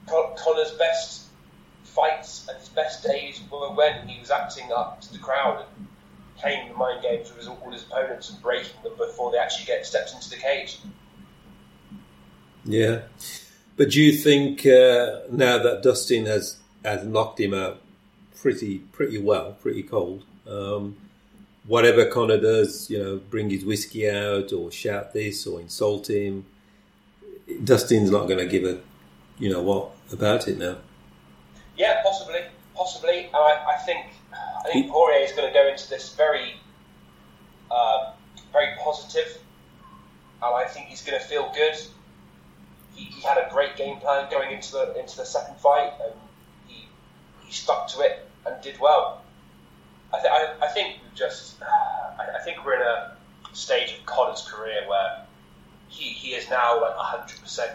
Con- 0.07 0.35
Conor's 0.37 0.71
best 0.71 1.27
fights 1.83 2.47
and 2.47 2.57
his 2.57 2.69
best 2.69 3.03
days 3.03 3.41
were 3.51 3.71
when 3.71 4.07
he 4.07 4.19
was 4.19 4.31
acting 4.31 4.71
up 4.71 5.01
to 5.01 5.11
the 5.11 5.19
crowd 5.19 5.65
and 5.77 5.87
playing 6.39 6.69
the 6.69 6.75
mind 6.75 7.01
games 7.01 7.29
with 7.29 7.37
his, 7.37 7.47
all 7.47 7.71
his 7.71 7.83
opponents 7.83 8.29
and 8.29 8.41
breaking 8.41 8.81
them 8.83 8.93
before 8.97 9.31
they 9.31 9.37
actually 9.37 9.65
get 9.65 9.85
stepped 9.85 10.13
into 10.13 10.29
the 10.29 10.37
cage. 10.37 10.79
Yeah, 12.65 13.01
but 13.77 13.91
do 13.91 14.01
you 14.01 14.11
think 14.11 14.65
uh, 14.65 15.21
now 15.31 15.57
that 15.57 15.81
Dustin 15.81 16.25
has 16.25 16.57
has 16.83 17.05
knocked 17.05 17.39
him 17.39 17.53
out 17.53 17.81
pretty 18.35 18.79
pretty 18.79 19.17
well, 19.17 19.53
pretty 19.53 19.83
cold? 19.83 20.23
Um, 20.47 20.97
whatever 21.65 22.05
Conor 22.05 22.39
does, 22.39 22.89
you 22.89 23.01
know, 23.01 23.17
bring 23.17 23.49
his 23.49 23.63
whiskey 23.63 24.09
out 24.09 24.51
or 24.51 24.71
shout 24.71 25.13
this 25.13 25.45
or 25.45 25.61
insult 25.61 26.09
him, 26.09 26.45
Dustin's 27.63 28.11
not 28.11 28.27
going 28.27 28.39
to 28.39 28.47
give 28.47 28.63
a 28.65 28.79
you 29.37 29.49
know 29.49 29.61
what 29.61 29.91
about 30.11 30.47
it 30.47 30.57
now. 30.57 30.77
Yeah, 31.77 32.01
possibly, 32.03 32.41
possibly. 32.75 33.29
I, 33.33 33.65
I 33.75 33.77
think 33.85 34.07
I 34.65 34.71
think 34.71 34.91
Poirier 34.91 35.23
is 35.23 35.31
going 35.31 35.47
to 35.47 35.53
go 35.53 35.67
into 35.67 35.89
this 35.89 36.13
very, 36.15 36.55
uh, 37.71 38.11
very 38.51 38.75
positive, 38.83 39.37
and 40.41 40.55
I 40.55 40.65
think 40.65 40.87
he's 40.87 41.01
going 41.01 41.19
to 41.19 41.25
feel 41.25 41.51
good. 41.55 41.75
He, 42.93 43.05
he 43.05 43.21
had 43.21 43.37
a 43.37 43.49
great 43.51 43.77
game 43.77 43.99
plan 43.99 44.29
going 44.29 44.51
into 44.51 44.73
the 44.73 44.99
into 44.99 45.17
the 45.17 45.25
second 45.25 45.57
fight, 45.59 45.93
and 46.03 46.13
he 46.67 46.87
he 47.45 47.51
stuck 47.51 47.87
to 47.89 48.01
it 48.01 48.27
and 48.45 48.61
did 48.61 48.79
well. 48.79 49.21
I, 50.13 50.19
th- 50.19 50.31
I, 50.31 50.65
I 50.65 50.67
think 50.69 50.97
just 51.15 51.61
I, 51.61 52.37
I 52.39 52.43
think 52.43 52.65
we're 52.65 52.75
in 52.75 52.81
a 52.81 53.15
stage 53.53 53.97
of 53.97 54.05
Conor's 54.05 54.41
career 54.41 54.87
where 54.87 55.25
he, 55.87 56.09
he 56.09 56.29
is 56.33 56.49
now 56.49 56.81
like 56.81 56.95
hundred 56.95 57.39
percent 57.41 57.71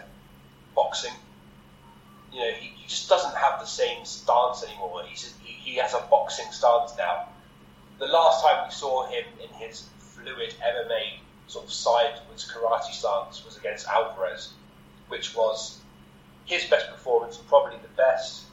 boxing 0.75 1.13
you 2.35 2.41
know, 2.41 2.51
he, 2.51 2.67
he 2.75 2.87
just 2.87 3.07
doesn't 3.07 3.35
have 3.35 3.59
the 3.61 3.65
same 3.65 4.03
stance 4.03 4.63
anymore. 4.63 5.03
He's 5.07 5.33
he, 5.65 5.75
has 5.75 5.93
a 5.93 6.05
boxing 6.09 6.51
stance 6.51 6.93
now. 6.97 7.29
The 7.99 8.07
last 8.07 8.43
time 8.43 8.67
we 8.67 8.71
saw 8.71 9.07
him 9.07 9.25
in 9.41 9.49
his 9.55 9.87
fluid 9.97 10.53
MMA 10.61 11.19
sort 11.47 11.65
of 11.65 11.71
sideways 11.71 12.51
karate 12.51 12.91
stance 12.91 13.43
was 13.45 13.57
against 13.57 13.87
Alvarez, 13.87 14.53
which 15.07 15.35
was 15.35 15.79
his 16.45 16.65
best 16.65 16.89
performance, 16.91 17.37
probably 17.37 17.77
the 17.81 17.95
best, 17.95 18.43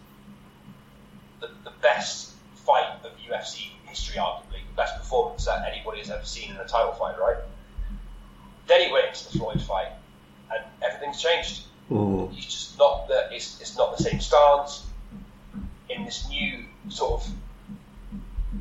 the, 1.41 1.49
the 1.65 1.73
best 1.81 2.33
fight 2.55 2.99
of 3.05 3.13
UFC 3.19 3.69
history, 3.87 4.17
arguably 4.17 4.65
the 4.69 4.77
best 4.77 4.97
performance 4.97 5.45
that 5.45 5.69
anybody 5.71 5.99
has 5.99 6.11
ever 6.11 6.25
seen 6.25 6.51
in 6.51 6.57
a 6.57 6.67
title 6.67 6.93
fight, 6.93 7.19
right? 7.19 7.37
Then 8.67 8.87
he 8.87 8.93
went 8.93 9.09
into 9.09 9.33
the 9.33 9.39
Floyd 9.39 9.61
fight, 9.61 9.93
and 10.53 10.65
everything's 10.83 11.21
changed. 11.21 11.65
Mm. 11.91 12.33
He's 12.33 12.47
just 12.47 12.79
not 12.79 13.09
the. 13.09 13.29
It's, 13.33 13.61
it's 13.61 13.77
not 13.77 13.97
the 13.97 14.03
same 14.03 14.21
stance. 14.21 14.87
In 15.91 16.05
this 16.05 16.27
new 16.31 16.65
sort 16.89 17.23
of 17.23 17.31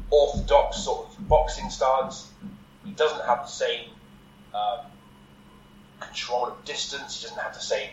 orthodox 0.10 0.78
sort 0.78 1.08
of 1.08 1.28
boxing 1.28 1.70
stance, 1.70 2.32
he 2.86 2.92
doesn't 2.92 3.26
have 3.26 3.40
the 3.40 3.52
same 3.52 3.90
um, 4.54 4.86
control 6.00 6.48
of 6.48 6.66
distance. 6.66 7.22
He 7.22 7.28
doesn't 7.28 7.42
have 7.42 7.54
the 7.54 7.60
same 7.60 7.90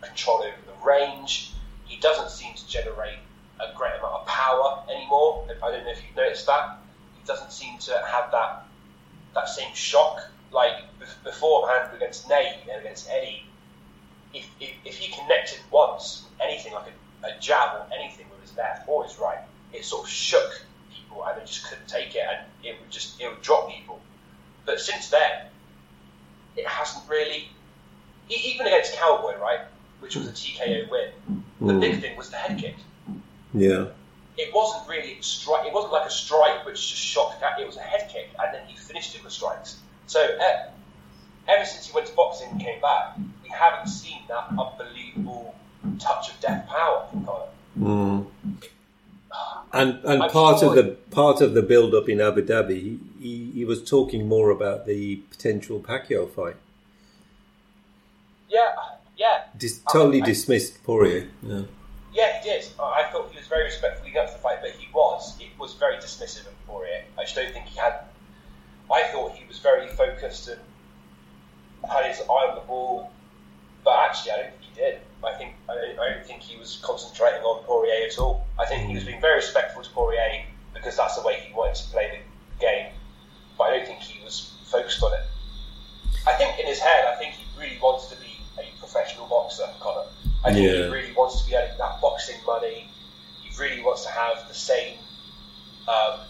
control 0.00 0.38
over 0.38 0.56
the 0.66 0.86
range. 0.86 1.52
He 1.84 1.98
doesn't 2.00 2.30
seem 2.30 2.54
to 2.54 2.68
generate 2.68 3.18
a 3.60 3.74
great 3.74 3.92
amount 3.98 4.14
of 4.14 4.26
power 4.26 4.82
anymore. 4.90 5.44
I 5.62 5.70
don't 5.70 5.84
know 5.84 5.90
if 5.90 6.02
you've 6.06 6.16
noticed 6.16 6.46
that. 6.46 6.78
He 7.18 7.26
doesn't 7.26 7.52
seem 7.52 7.78
to 7.78 7.92
have 8.06 8.30
that 8.32 8.64
that 9.34 9.48
same 9.48 9.74
shock 9.74 10.20
like 10.50 10.72
bef- 10.98 11.22
beforehand 11.22 11.90
against 11.94 12.28
Nate 12.28 12.54
and 12.70 12.80
against 12.80 13.08
Eddie 13.10 13.44
if, 14.32 14.48
if, 14.60 14.70
if 14.84 14.96
he 14.96 15.12
connected 15.12 15.58
once 15.70 16.24
anything 16.40 16.72
like 16.72 16.86
a, 17.22 17.26
a 17.26 17.38
jab 17.40 17.76
or 17.76 17.86
anything 17.94 18.26
with 18.58 18.66
his 18.66 18.78
left 18.78 18.88
or 18.88 19.04
his 19.04 19.18
right, 19.18 19.38
it 19.72 19.84
sort 19.84 20.04
of 20.04 20.10
shook 20.10 20.64
people 20.92 21.24
and 21.24 21.40
they 21.40 21.44
just 21.44 21.64
couldn't 21.68 21.88
take 21.88 22.14
it 22.14 22.22
and 22.28 22.46
it 22.64 22.76
would 22.80 22.90
just 22.90 23.20
it 23.20 23.28
would 23.28 23.42
drop 23.42 23.70
people. 23.70 24.00
But 24.66 24.80
since 24.80 25.08
then, 25.08 25.46
it 26.56 26.66
hasn't 26.66 27.08
really. 27.08 27.48
Even 28.30 28.66
against 28.66 28.94
Cowboy, 28.94 29.38
right, 29.38 29.60
which 30.00 30.14
was 30.14 30.28
a 30.28 30.32
TKO 30.32 30.90
win, 30.90 31.10
the 31.60 31.72
Mm. 31.72 31.80
big 31.80 32.00
thing 32.02 32.14
was 32.16 32.28
the 32.28 32.36
head 32.36 32.58
kick. 32.58 32.76
Yeah, 33.54 33.86
It 34.36 34.52
wasn't 34.54 34.86
really 34.86 35.18
a 35.18 35.22
strike. 35.22 35.66
It 35.66 35.72
wasn't 35.72 35.94
like 35.94 36.06
a 36.06 36.10
strike 36.10 36.66
which 36.66 36.74
just 36.90 37.00
shocked. 37.02 37.40
That. 37.40 37.58
It 37.58 37.66
was 37.66 37.78
a 37.78 37.80
head 37.80 38.10
kick, 38.12 38.28
and 38.38 38.54
then 38.54 38.66
he 38.66 38.76
finished 38.76 39.14
it 39.16 39.24
with 39.24 39.32
strikes. 39.32 39.78
So 40.06 40.20
uh, 40.20 40.68
ever 41.48 41.64
since 41.64 41.86
he 41.86 41.92
went 41.94 42.06
to 42.08 42.14
boxing 42.14 42.50
and 42.50 42.60
came 42.60 42.80
back, 42.82 43.16
we 43.42 43.48
haven't 43.48 43.88
seen 43.88 44.20
that 44.28 44.48
unbelievable 44.50 45.54
touch 45.98 46.28
of 46.30 46.38
death 46.40 46.68
power 46.68 47.06
from 47.10 47.24
Conor. 47.24 47.46
Mm. 47.78 48.26
And 49.72 50.00
and 50.04 50.22
I'm 50.22 50.30
part 50.30 50.62
of 50.62 50.74
the 50.74 50.96
part 51.10 51.40
of 51.40 51.54
the 51.54 51.62
build 51.62 51.94
up 51.94 52.08
in 52.08 52.20
Abu 52.20 52.44
Dhabi, 52.44 52.98
he, 53.20 53.50
he, 53.52 53.64
was 53.64 53.84
talking 53.84 54.26
more 54.26 54.50
about 54.50 54.86
the 54.86 55.16
potential 55.30 55.78
Pacquiao 55.78 56.30
fight. 56.30 56.56
Yeah, 58.48 58.72
yeah, 59.16 59.42
Dis- 59.56 59.80
totally 59.92 60.22
I- 60.22 60.24
dismissed 60.24 60.82
Poirier. 60.84 61.28
Yeah. 61.42 61.62
yeah, 62.14 62.40
he 62.40 62.48
did. 62.48 62.66
I 62.80 63.04
I 63.04 63.12
thought 63.12 63.30
he 63.30 63.36
was 63.36 63.46
very 63.46 63.64
respectful 63.64 64.06
leading 64.06 64.20
up 64.22 64.28
to 64.28 64.32
the 64.32 64.38
fight, 64.38 64.58
but 64.62 64.70
he 64.70 64.88
was. 64.94 65.38
It 65.38 65.50
was 65.58 65.74
very 65.74 65.96
dismissive 65.96 66.46
of 66.46 66.66
Poirier. 66.66 67.04
I 67.18 67.24
just 67.24 67.36
don't 67.36 67.52
think 67.52 67.66
he 67.66 67.78
had. 67.78 68.04
I 68.90 69.02
thought 69.12 69.32
he 69.32 69.46
was 69.46 69.58
very 69.58 69.86
focused 69.88 70.48
and 70.48 70.60
had 71.90 72.06
his 72.06 72.20
eye 72.20 72.46
on 72.48 72.54
the 72.54 72.62
ball, 72.62 73.12
but 73.84 73.98
actually, 74.08 74.32
I 74.32 74.36
don't 74.36 74.50
think 74.50 74.62
he 74.62 74.80
did. 74.80 75.00
I 75.24 75.34
think 75.36 75.54
I 75.68 75.74
don't, 75.74 75.98
I 75.98 76.14
don't 76.14 76.24
think 76.26 76.42
he 76.42 76.56
was 76.58 76.78
concentrating 76.82 77.42
on 77.42 77.64
Poirier 77.64 78.06
at 78.06 78.18
all. 78.18 78.46
I 78.58 78.66
think 78.66 78.88
he 78.88 78.94
was 78.94 79.04
being 79.04 79.20
very 79.20 79.36
respectful 79.36 79.82
to 79.82 79.90
Poirier 79.90 80.44
because 80.74 80.96
that's 80.96 81.16
the 81.16 81.22
way 81.26 81.40
he 81.40 81.52
wanted 81.52 81.74
to 81.76 81.90
play 81.90 82.10
the 82.10 82.60
game, 82.64 82.92
but 83.56 83.64
I 83.64 83.76
don't 83.78 83.86
think 83.86 83.98
he 84.00 84.22
was 84.24 84.54
focused 84.70 85.02
on 85.02 85.12
it. 85.14 85.20
I 86.26 86.32
think 86.34 86.58
in 86.58 86.66
his 86.66 86.78
head, 86.78 87.04
I 87.06 87.16
think 87.16 87.34
he 87.34 87.44
really 87.58 87.78
wants 87.82 88.06
to 88.08 88.16
be 88.20 88.30
a 88.58 88.78
professional 88.78 89.26
boxer, 89.28 89.64
Conor. 89.80 90.04
I 90.44 90.52
think 90.52 90.66
Yeah. 90.66 90.84
he 90.84 90.90
really 90.90 91.12
wants 91.14 91.42
to 91.42 91.48
be 91.48 91.56
earning 91.56 91.76
that 91.78 92.00
boxing 92.00 92.36
money. 92.46 92.88
He 93.42 93.50
really 93.60 93.82
wants 93.82 94.04
to 94.04 94.10
have 94.10 94.46
the 94.46 94.54
same 94.54 94.98
um, 95.88 96.20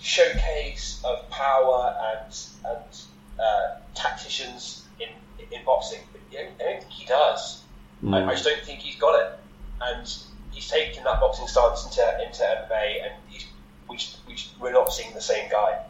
showcase 0.00 1.00
of 1.04 1.28
power 1.30 1.94
and 2.14 2.36
and 2.64 3.00
uh, 3.38 3.76
tacticians 3.94 4.86
in 4.98 5.08
in 5.52 5.64
boxing. 5.64 6.00
But 6.12 6.20
I 6.38 6.44
don't 6.58 6.80
think 6.80 6.92
he 6.92 7.04
does. 7.06 7.61
I, 8.10 8.24
I 8.24 8.30
just 8.32 8.44
don't 8.44 8.62
think 8.62 8.80
he's 8.80 8.96
got 8.96 9.18
it, 9.20 9.38
and 9.80 10.14
he's 10.52 10.68
taken 10.68 11.04
that 11.04 11.20
boxing 11.20 11.46
stance 11.46 11.84
into 11.84 12.24
into 12.24 12.42
MMA, 12.42 13.04
and 13.04 13.12
he's, 13.28 13.46
we 13.88 13.96
just, 13.96 14.18
we 14.26 14.34
just, 14.34 14.58
we're 14.60 14.72
not 14.72 14.92
seeing 14.92 15.14
the 15.14 15.20
same 15.20 15.50
guy 15.50 15.84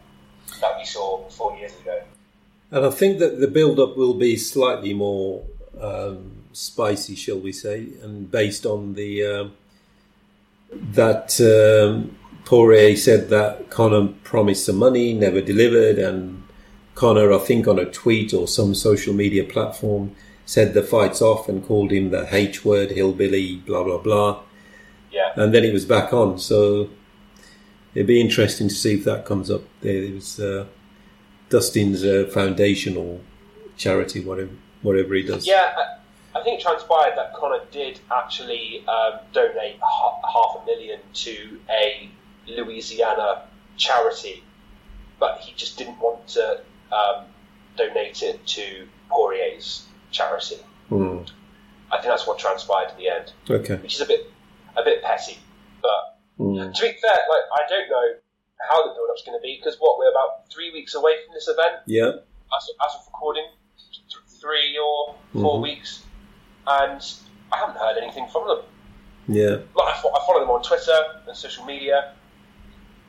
that 0.60 0.78
we 0.78 0.84
saw 0.84 1.28
four 1.30 1.56
years 1.56 1.72
ago. 1.80 2.02
And 2.70 2.86
I 2.86 2.90
think 2.90 3.18
that 3.18 3.40
the 3.40 3.48
build 3.48 3.78
up 3.78 3.96
will 3.96 4.14
be 4.14 4.36
slightly 4.36 4.94
more 4.94 5.44
um, 5.80 6.32
spicy, 6.52 7.14
shall 7.14 7.38
we 7.38 7.52
say, 7.52 7.88
and 8.02 8.30
based 8.30 8.66
on 8.66 8.94
the 8.94 9.24
um, 9.24 9.52
that 10.72 11.40
um, 11.40 12.16
Poirier 12.44 12.96
said 12.96 13.28
that 13.28 13.70
Conor 13.70 14.08
promised 14.24 14.66
some 14.66 14.76
money, 14.76 15.12
never 15.12 15.40
delivered, 15.40 15.98
and 15.98 16.42
Conor, 16.94 17.32
I 17.32 17.38
think, 17.38 17.68
on 17.68 17.78
a 17.78 17.84
tweet 17.84 18.34
or 18.34 18.48
some 18.48 18.74
social 18.74 19.14
media 19.14 19.44
platform, 19.44 20.14
said 20.44 20.74
the 20.74 20.82
fight's 20.82 21.22
off 21.22 21.48
and 21.48 21.64
called 21.64 21.92
him 21.92 22.10
the 22.10 22.28
H 22.34 22.64
word, 22.64 22.90
hillbilly, 22.90 23.56
blah 23.56 23.84
blah 23.84 23.98
blah. 23.98 24.40
Yeah. 25.10 25.32
and 25.36 25.52
then 25.52 25.62
it 25.62 25.72
was 25.74 25.84
back 25.84 26.12
on. 26.14 26.38
So 26.38 26.88
it'd 27.94 28.06
be 28.06 28.20
interesting 28.20 28.68
to 28.68 28.74
see 28.74 28.94
if 28.94 29.04
that 29.04 29.24
comes 29.26 29.50
up. 29.50 29.62
There 29.82 29.92
it 29.94 30.14
was 30.14 30.40
uh, 30.40 30.66
Dustin's 31.50 32.02
uh, 32.04 32.30
foundation 32.32 32.96
or 32.96 33.20
charity, 33.76 34.24
whatever 34.24 34.50
whatever 34.82 35.14
he 35.14 35.22
does. 35.22 35.46
Yeah, 35.46 35.74
I, 35.76 36.38
I 36.38 36.42
think 36.42 36.60
it 36.60 36.62
transpired 36.62 37.14
that 37.16 37.34
Conor 37.34 37.60
did 37.70 38.00
actually 38.10 38.84
um, 38.88 39.20
donate 39.32 39.78
ha- 39.82 40.20
half 40.26 40.62
a 40.62 40.66
million 40.66 41.00
to 41.14 41.60
a 41.70 42.10
Louisiana 42.48 43.42
charity, 43.76 44.42
but 45.20 45.38
he 45.40 45.52
just 45.54 45.78
didn't 45.78 46.00
want 46.00 46.26
to 46.28 46.60
um, 46.90 47.24
donate 47.76 48.22
it 48.22 48.44
to 48.46 48.88
Poirier's 49.10 49.86
charity. 50.12 50.56
Hmm. 50.88 51.18
I 51.90 51.96
think 51.96 52.08
that's 52.08 52.26
what 52.26 52.38
transpired 52.38 52.90
in 52.92 52.96
the 52.98 53.08
end, 53.08 53.32
Okay. 53.50 53.76
which 53.76 53.94
is 53.94 54.00
a 54.00 54.06
bit 54.06 54.30
a 54.76 54.82
bit 54.84 55.02
petty. 55.02 55.38
But 55.82 56.16
Hmm. 56.38 56.72
to 56.72 56.82
be 56.82 56.92
fair, 57.00 57.18
like 57.28 57.44
I 57.52 57.66
don't 57.68 57.88
know 57.90 58.14
how 58.70 58.86
the 58.86 58.94
build-up's 58.94 59.22
going 59.24 59.36
to 59.38 59.42
be 59.42 59.56
because 59.58 59.76
what 59.80 59.98
we're 59.98 60.10
about 60.10 60.48
three 60.52 60.70
weeks 60.72 60.94
away 60.94 61.14
from 61.24 61.34
this 61.34 61.48
event 61.48 61.82
Yeah. 61.86 62.06
as, 62.56 62.70
as 62.86 62.94
of 62.94 63.06
recording, 63.06 63.46
th- 63.76 64.40
three 64.40 64.78
or 64.78 65.14
4 65.32 65.58
Mhm. 65.58 65.62
weeks, 65.62 66.04
and 66.66 67.02
I 67.52 67.56
haven't 67.58 67.76
heard 67.78 67.98
anything 67.98 68.28
from 68.28 68.46
them. 68.48 68.62
Yeah. 69.28 69.56
Like 69.74 69.94
I, 69.94 69.98
fo- 70.00 70.14
I 70.14 70.24
follow 70.26 70.40
them 70.40 70.50
on 70.50 70.62
Twitter 70.62 71.20
and 71.26 71.36
social 71.36 71.64
media, 71.64 72.14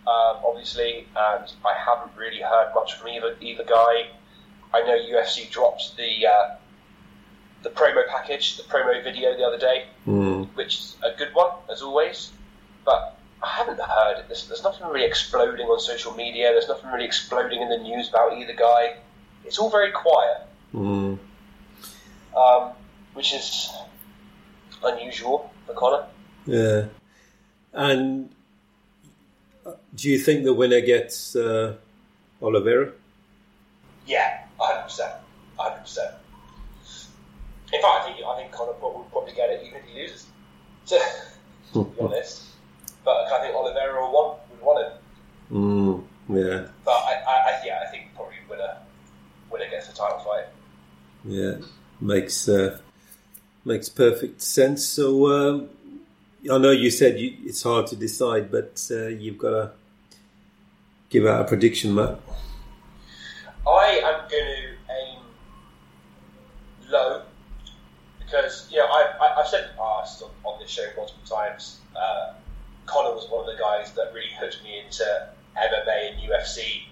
um, 0.07 0.37
obviously, 0.45 1.07
and 1.15 1.45
I 1.65 1.73
haven't 1.73 2.15
really 2.17 2.41
heard 2.41 2.73
much 2.75 2.93
from 2.95 3.09
either 3.09 3.37
either 3.39 3.63
guy. 3.63 4.07
I 4.73 4.81
know 4.81 4.95
UFC 4.97 5.49
dropped 5.49 5.95
the 5.97 6.27
uh, 6.27 6.55
the 7.63 7.69
promo 7.69 8.05
package, 8.07 8.57
the 8.57 8.63
promo 8.63 9.01
video 9.03 9.35
the 9.35 9.43
other 9.43 9.57
day, 9.57 9.85
Hmm. 10.05 10.43
which 10.55 10.75
is 10.79 10.95
a 11.03 11.11
good 11.17 11.33
one 11.33 11.51
as 11.71 11.81
always. 11.81 12.31
But 12.85 13.17
I 13.41 13.47
haven't 13.47 13.79
heard 13.79 14.25
there's, 14.27 14.47
there's 14.47 14.63
nothing 14.63 14.87
really 14.87 15.05
exploding 15.05 15.67
on 15.67 15.79
social 15.79 16.13
media. 16.13 16.51
There's 16.51 16.67
nothing 16.67 16.89
really 16.91 17.05
exploding 17.05 17.61
in 17.61 17.69
the 17.69 17.77
news 17.77 18.09
about 18.09 18.37
either 18.37 18.53
guy. 18.53 18.97
It's 19.45 19.57
all 19.59 19.69
very 19.69 19.91
quiet, 19.91 20.39
Hmm. 20.71 21.15
um, 22.35 22.71
which 23.13 23.33
is 23.33 23.69
unusual 24.83 25.51
for 25.65 25.73
Conor. 25.73 26.05
Yeah. 26.45 26.85
And 27.73 28.29
uh, 29.65 29.73
do 29.95 30.09
you 30.09 30.19
think 30.19 30.43
the 30.43 30.53
winner 30.53 30.81
gets 30.81 31.35
uh, 31.35 31.75
Oliveira? 32.41 32.91
Yeah, 34.05 34.43
hundred 34.59 34.83
percent, 34.83 35.13
hundred 35.57 35.79
percent. 35.79 36.13
I 37.87 38.03
think 38.05 38.25
I 38.25 38.37
think 38.37 38.51
Conor 38.51 38.73
will 38.81 39.07
probably 39.11 39.33
get 39.33 39.49
it 39.49 39.63
even 39.65 39.79
if 39.79 39.85
he 39.85 40.01
loses. 40.01 40.27
To, 40.87 40.99
to 41.73 41.83
be 41.85 41.99
honest, 42.01 42.43
but 43.03 43.15
I 43.31 43.41
think 43.41 43.55
Oliveira 43.55 44.01
will 44.01 44.11
want 44.11 44.39
would 44.49 44.61
want 44.61 44.85
it. 44.85 44.93
Hmm. 45.49 45.99
Yeah. 46.29 46.67
But 46.85 46.91
I, 46.91 47.21
I, 47.27 47.33
I 47.33 47.61
yeah, 47.65 47.83
I 47.85 47.91
think 47.91 48.15
probably 48.15 48.35
winner 48.49 48.77
winner 49.51 49.69
gets 49.69 49.87
the 49.87 49.93
title 49.93 50.19
fight. 50.19 50.45
Yeah. 51.25 51.55
Makes 51.99 52.49
uh, 52.49 52.79
makes 53.65 53.89
perfect 53.89 54.41
sense. 54.41 54.85
So 54.85 55.27
um, 55.31 55.69
I 56.51 56.57
know 56.57 56.71
you 56.71 56.89
said 56.91 57.19
you, 57.19 57.35
it's 57.43 57.63
hard 57.63 57.87
to 57.87 57.95
decide, 57.95 58.51
but 58.51 58.85
uh, 58.91 59.07
you've 59.07 59.37
got 59.37 59.49
to 59.51 59.71
give 61.09 61.25
out 61.25 61.41
a 61.41 61.43
prediction, 61.45 61.95
Matt. 61.95 62.19
I 63.67 64.01
am 64.03 64.29
going 64.29 64.45
to 64.45 64.73
aim 64.91 65.19
low 66.89 67.21
because 68.33 68.71
know 68.77 68.85
I, 68.85 69.35
I've 69.37 69.47
said 69.47 69.65
in 69.65 69.67
the 69.69 69.77
past 69.77 70.23
on, 70.23 70.31
on 70.43 70.59
this 70.59 70.69
show 70.69 70.85
multiple 70.97 71.23
times. 71.25 71.79
Uh, 71.95 72.33
Conor 72.85 73.13
was 73.13 73.29
one 73.29 73.47
of 73.47 73.55
the 73.55 73.61
guys 73.61 73.93
that 73.93 74.11
really 74.13 74.33
hooked 74.39 74.63
me 74.63 74.81
into 74.83 75.03
MMA 75.55 76.13
and 76.13 76.21
UFC 76.21 76.83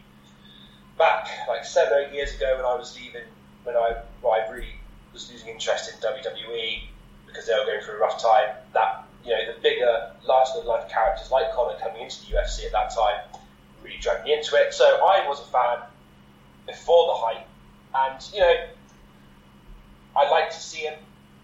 back 0.97 1.27
like 1.47 1.65
seven 1.65 2.05
eight 2.05 2.13
years 2.13 2.35
ago 2.35 2.55
when 2.55 2.65
I 2.65 2.75
was 2.75 2.95
leaving 2.95 3.23
when 3.63 3.75
I 3.75 3.95
when 4.21 4.39
I 4.39 4.47
really 4.51 4.75
was 5.13 5.31
losing 5.31 5.49
interest 5.49 5.91
in 5.91 5.99
WWE 5.99 6.83
because 7.25 7.47
they 7.47 7.53
were 7.53 7.65
going 7.65 7.81
through 7.81 7.95
a 7.95 7.99
rough 7.99 8.21
time. 8.21 8.55
That 8.73 9.05
you 9.25 9.31
know 9.31 9.53
the 9.53 9.59
bigger, 9.61 10.11
larger 10.23 10.51
than 10.57 10.67
life 10.67 10.89
characters 10.89 11.31
like 11.31 11.51
Conor 11.53 11.77
coming 11.81 12.03
into 12.03 12.21
the 12.21 12.37
UFC 12.37 12.65
at 12.65 12.71
that 12.73 12.93
time 12.93 13.19
really 13.83 13.97
dragged 13.97 14.25
me 14.25 14.33
into 14.33 14.55
it. 14.55 14.73
So 14.75 14.85
I 14.85 15.27
was 15.27 15.39
a 15.39 15.45
fan 15.45 15.79
before 16.67 17.07
the 17.07 17.13
hype, 17.15 17.47
and 17.95 18.29
you 18.31 18.41
know, 18.41 18.67
I 20.15 20.29
like 20.29 20.51
to 20.51 20.59
see 20.59 20.81
him 20.81 20.93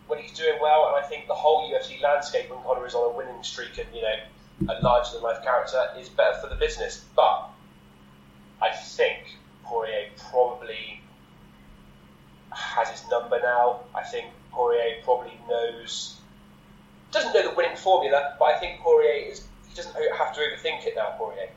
when 0.07 0.19
he's 0.19 0.31
doing 0.31 0.57
well, 0.61 0.87
and 0.87 1.03
I 1.03 1.07
think 1.07 1.27
the 1.27 1.33
whole 1.33 1.69
UFC 1.69 2.01
landscape 2.01 2.49
when 2.49 2.61
Conor 2.63 2.85
is 2.85 2.95
on 2.95 3.13
a 3.13 3.17
winning 3.17 3.43
streak 3.43 3.77
and 3.77 3.87
you 3.93 4.01
know 4.01 4.73
a 4.73 4.81
larger 4.81 5.13
than 5.13 5.21
life 5.21 5.43
character 5.43 5.89
is 5.99 6.09
better 6.09 6.37
for 6.39 6.47
the 6.47 6.55
business. 6.55 7.03
But 7.15 7.49
I 8.61 8.71
think 8.71 9.35
Poirier 9.63 10.09
probably 10.31 11.01
has 12.51 12.89
his 12.89 13.03
number 13.11 13.39
now. 13.41 13.81
I 13.93 14.03
think 14.03 14.27
Poirier 14.51 15.01
probably 15.03 15.37
knows 15.47 16.15
doesn't 17.11 17.33
know 17.33 17.49
the 17.49 17.55
winning 17.55 17.77
formula, 17.77 18.35
but 18.39 18.45
I 18.45 18.59
think 18.59 18.79
Poirier 18.79 19.31
is 19.31 19.45
he 19.67 19.75
doesn't 19.75 19.95
have 20.17 20.33
to 20.35 20.41
overthink 20.41 20.85
it 20.85 20.95
now. 20.95 21.15
Poirier. 21.17 21.49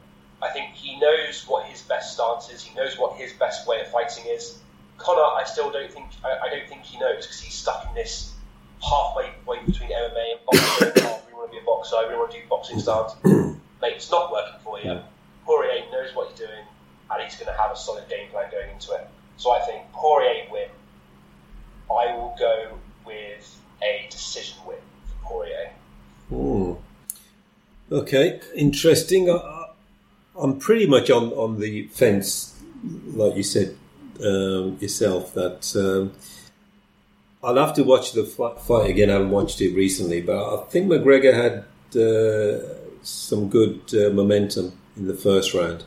I 0.43 0.49
think 0.51 0.75
he 0.75 0.99
knows 0.99 1.47
what 1.47 1.67
his 1.67 1.83
best 1.83 2.15
stance 2.15 2.51
is. 2.51 2.63
He 2.63 2.75
knows 2.75 2.99
what 2.99 3.17
his 3.17 3.33
best 3.35 3.67
way 3.67 3.81
of 3.81 3.89
fighting 3.89 4.25
is. 4.27 4.59
Conor, 4.97 5.23
I 5.23 5.45
still 5.45 5.71
don't 5.71 5.91
think 5.91 6.07
I, 6.25 6.47
I 6.47 6.49
don't 6.51 6.69
think 6.69 6.83
he 6.83 6.99
knows 6.99 7.27
because 7.27 7.41
he's 7.41 7.55
stuck 7.55 7.87
in 7.89 7.95
this 7.95 8.35
halfway 8.83 9.31
point 9.45 9.67
between 9.67 9.91
MMA 9.91 10.33
and 10.33 10.41
boxing. 10.47 11.05
oh, 11.05 11.23
really 11.27 11.35
want 11.35 11.51
to 11.51 11.57
be 11.57 11.63
a 11.63 11.65
boxer. 11.65 11.97
Really 12.03 12.17
want 12.17 12.31
to 12.33 12.41
do 12.41 12.49
boxing 12.49 12.79
stance. 12.79 13.15
Mate, 13.25 13.95
it's 13.97 14.11
not 14.11 14.31
working 14.31 14.61
for 14.63 14.81
you. 14.81 15.01
Poirier 15.45 15.85
knows 15.91 16.15
what 16.15 16.31
he's 16.31 16.39
doing, 16.39 16.65
and 17.11 17.23
he's 17.23 17.37
going 17.37 17.47
to 17.47 17.61
have 17.61 17.73
a 17.73 17.77
solid 17.77 18.09
game 18.09 18.29
plan 18.31 18.51
going 18.51 18.71
into 18.71 18.93
it. 18.93 19.09
So 19.37 19.51
I 19.51 19.61
think 19.61 19.91
Poirier 19.93 20.47
win. 20.51 20.69
I 21.91 22.13
will 22.15 22.37
go 22.39 22.79
with 23.05 23.61
a 23.83 24.07
decision 24.11 24.59
win 24.67 24.79
for 25.07 25.29
Poirier. 25.29 25.71
Hmm. 26.29 26.73
Okay, 27.91 28.41
interesting. 28.55 29.31
I, 29.31 29.71
I'm 30.39 30.59
pretty 30.59 30.87
much 30.87 31.11
on, 31.11 31.33
on 31.33 31.59
the 31.59 31.87
fence, 31.89 32.61
like 33.15 33.35
you 33.35 33.43
said 33.43 33.77
um, 34.25 34.79
yourself, 34.81 35.35
that 35.35 35.75
um, 35.77 36.13
I'll 37.43 37.57
have 37.57 37.75
to 37.75 37.83
watch 37.85 38.13
the 38.13 38.25
fight 38.25 38.91
again. 38.91 39.09
I 39.11 39.15
haven't 39.15 39.31
watched 39.31 39.61
it 39.61 39.75
recently, 39.75 40.21
but 40.21 40.37
I 40.37 40.65
think 40.67 40.91
McGregor 40.91 41.33
had 41.33 41.65
uh, 41.99 42.75
some 43.03 43.49
good 43.49 43.81
uh, 43.95 44.11
momentum 44.13 44.73
in 44.97 45.07
the 45.07 45.15
first 45.15 45.55
round. 45.55 45.85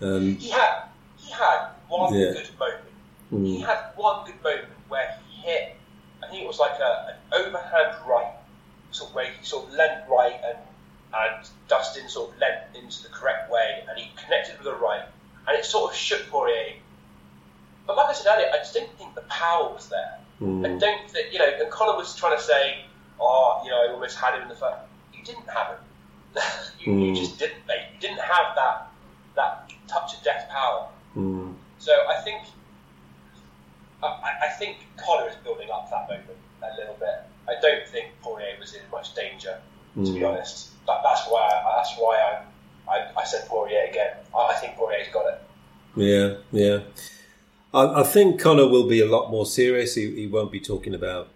And 0.00 0.38
He 0.38 0.50
had 0.50 0.84
he 1.18 1.30
had 1.32 1.68
one 1.88 2.14
Yeah. 2.14 2.32
good 2.32 2.50
moment. 2.58 2.80
Hmm. 3.30 3.44
He 3.44 3.60
had 3.60 3.78
one 3.96 4.24
good 4.26 4.42
moment 4.42 4.68
where 4.88 5.18
he 5.28 5.42
hit. 5.42 5.76
I 6.22 6.28
think 6.28 6.42
it 6.42 6.46
was 6.46 6.58
like 6.58 6.78
a, 6.80 7.14
an 7.32 7.44
overhand 7.46 7.96
right, 8.08 8.32
sort 8.90 9.10
of 9.10 9.16
where 9.16 9.26
he 9.30 9.44
sort 9.44 9.66
of 9.68 9.74
leant 9.74 10.08
right 10.08 10.40
and 10.44 10.58
and 11.16 11.46
Dustin 11.68 12.08
sort 12.08 12.32
of 12.32 12.38
leant 12.40 12.74
into 12.74 13.02
the 13.04 13.08
correct 13.10 13.50
way, 13.50 13.84
and 13.88 13.98
he 13.98 14.10
connected 14.16 14.56
with 14.56 14.64
the 14.64 14.74
right, 14.74 15.04
and 15.46 15.56
it 15.58 15.64
sort 15.64 15.92
of 15.92 15.96
shook 15.96 16.26
Poirier. 16.28 16.74
But 17.86 17.96
like 17.96 18.08
I 18.08 18.12
said 18.14 18.34
earlier, 18.34 18.48
I 18.52 18.58
just 18.58 18.72
didn't 18.72 18.96
think 18.98 19.14
the 19.14 19.20
power 19.22 19.68
was 19.72 19.88
there. 19.90 20.18
Hmm. 20.38 20.64
I 20.66 20.68
don't 20.78 21.10
think 21.10 21.32
you 21.32 21.38
know. 21.38 21.46
And 21.60 21.70
Conor 21.70 21.96
was 21.96 22.14
trying 22.16 22.36
to 22.36 22.42
say, 22.42 22.84
"Oh, 23.20 23.60
you 23.64 23.70
know, 23.70 23.84
I 23.88 23.92
almost 23.92 24.16
had 24.18 24.34
him 24.34 24.42
in 24.42 24.48
the 24.48 24.56
first. 24.56 24.78
You 25.12 25.22
didn't 25.24 25.48
have 25.48 25.68
him. 25.74 25.78
you, 26.80 26.92
you 26.98 27.08
Hmm. 27.10 27.14
just 27.14 27.38
didn't, 27.38 27.66
mate. 27.68 27.86
You 27.94 28.00
didn't 28.00 28.20
have 28.20 28.54
that 28.56 28.88
that 29.36 29.70
touch 29.86 30.16
of 30.16 30.22
death 30.24 30.48
power." 30.50 30.88
Hmm. 31.14 31.52
So 31.78 31.92
I 32.08 32.20
think 32.22 32.42
I, 34.02 34.06
I- 34.46 34.48
think 34.58 34.76
Conor 34.96 35.28
is 35.28 35.36
building 35.44 35.68
up 35.70 35.88
that 35.90 36.08
moment 36.08 36.38
a 36.62 36.76
little 36.78 36.94
bit. 36.98 37.22
I 37.48 37.54
don't 37.60 37.86
think 37.88 38.06
Poirier 38.22 38.56
was 38.60 38.74
in 38.74 38.80
much 38.90 39.14
danger, 39.14 39.58
to 39.96 40.12
be 40.12 40.20
Mm. 40.20 40.28
honest. 40.30 40.70
That, 40.86 41.00
that's 41.02 41.26
why 41.28 41.40
I, 41.42 41.76
that's 41.76 41.94
why 41.96 42.16
I, 42.88 42.92
I 42.92 43.10
I 43.20 43.24
said 43.24 43.46
Poirier 43.48 43.84
again. 43.90 44.16
I, 44.34 44.38
I 44.52 44.54
think 44.54 44.76
Poirier's 44.76 45.08
got 45.12 45.26
it. 45.32 45.40
Yeah, 45.96 46.34
yeah. 46.52 46.78
I, 47.74 48.00
I 48.00 48.02
think 48.04 48.40
Conor 48.40 48.68
will 48.68 48.86
be 48.86 49.00
a 49.00 49.06
lot 49.06 49.30
more 49.30 49.44
serious. 49.44 49.96
He, 49.96 50.14
he 50.14 50.26
won't 50.26 50.52
be 50.52 50.60
talking 50.60 50.94
about 50.94 51.28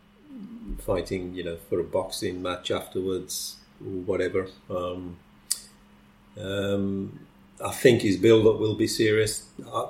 fighting, 0.79 1.35
you 1.35 1.43
know, 1.43 1.57
for 1.69 1.81
a 1.81 1.85
boxing 1.85 2.41
match 2.41 2.71
afterwards 2.71 3.57
or 3.85 4.03
whatever. 4.03 4.49
Um, 4.71 5.17
um, 6.41 7.19
I 7.63 7.73
think 7.73 8.03
his 8.03 8.17
build-up 8.17 8.61
will 8.61 8.77
be 8.77 8.87
serious. 8.87 9.49
I, 9.67 9.89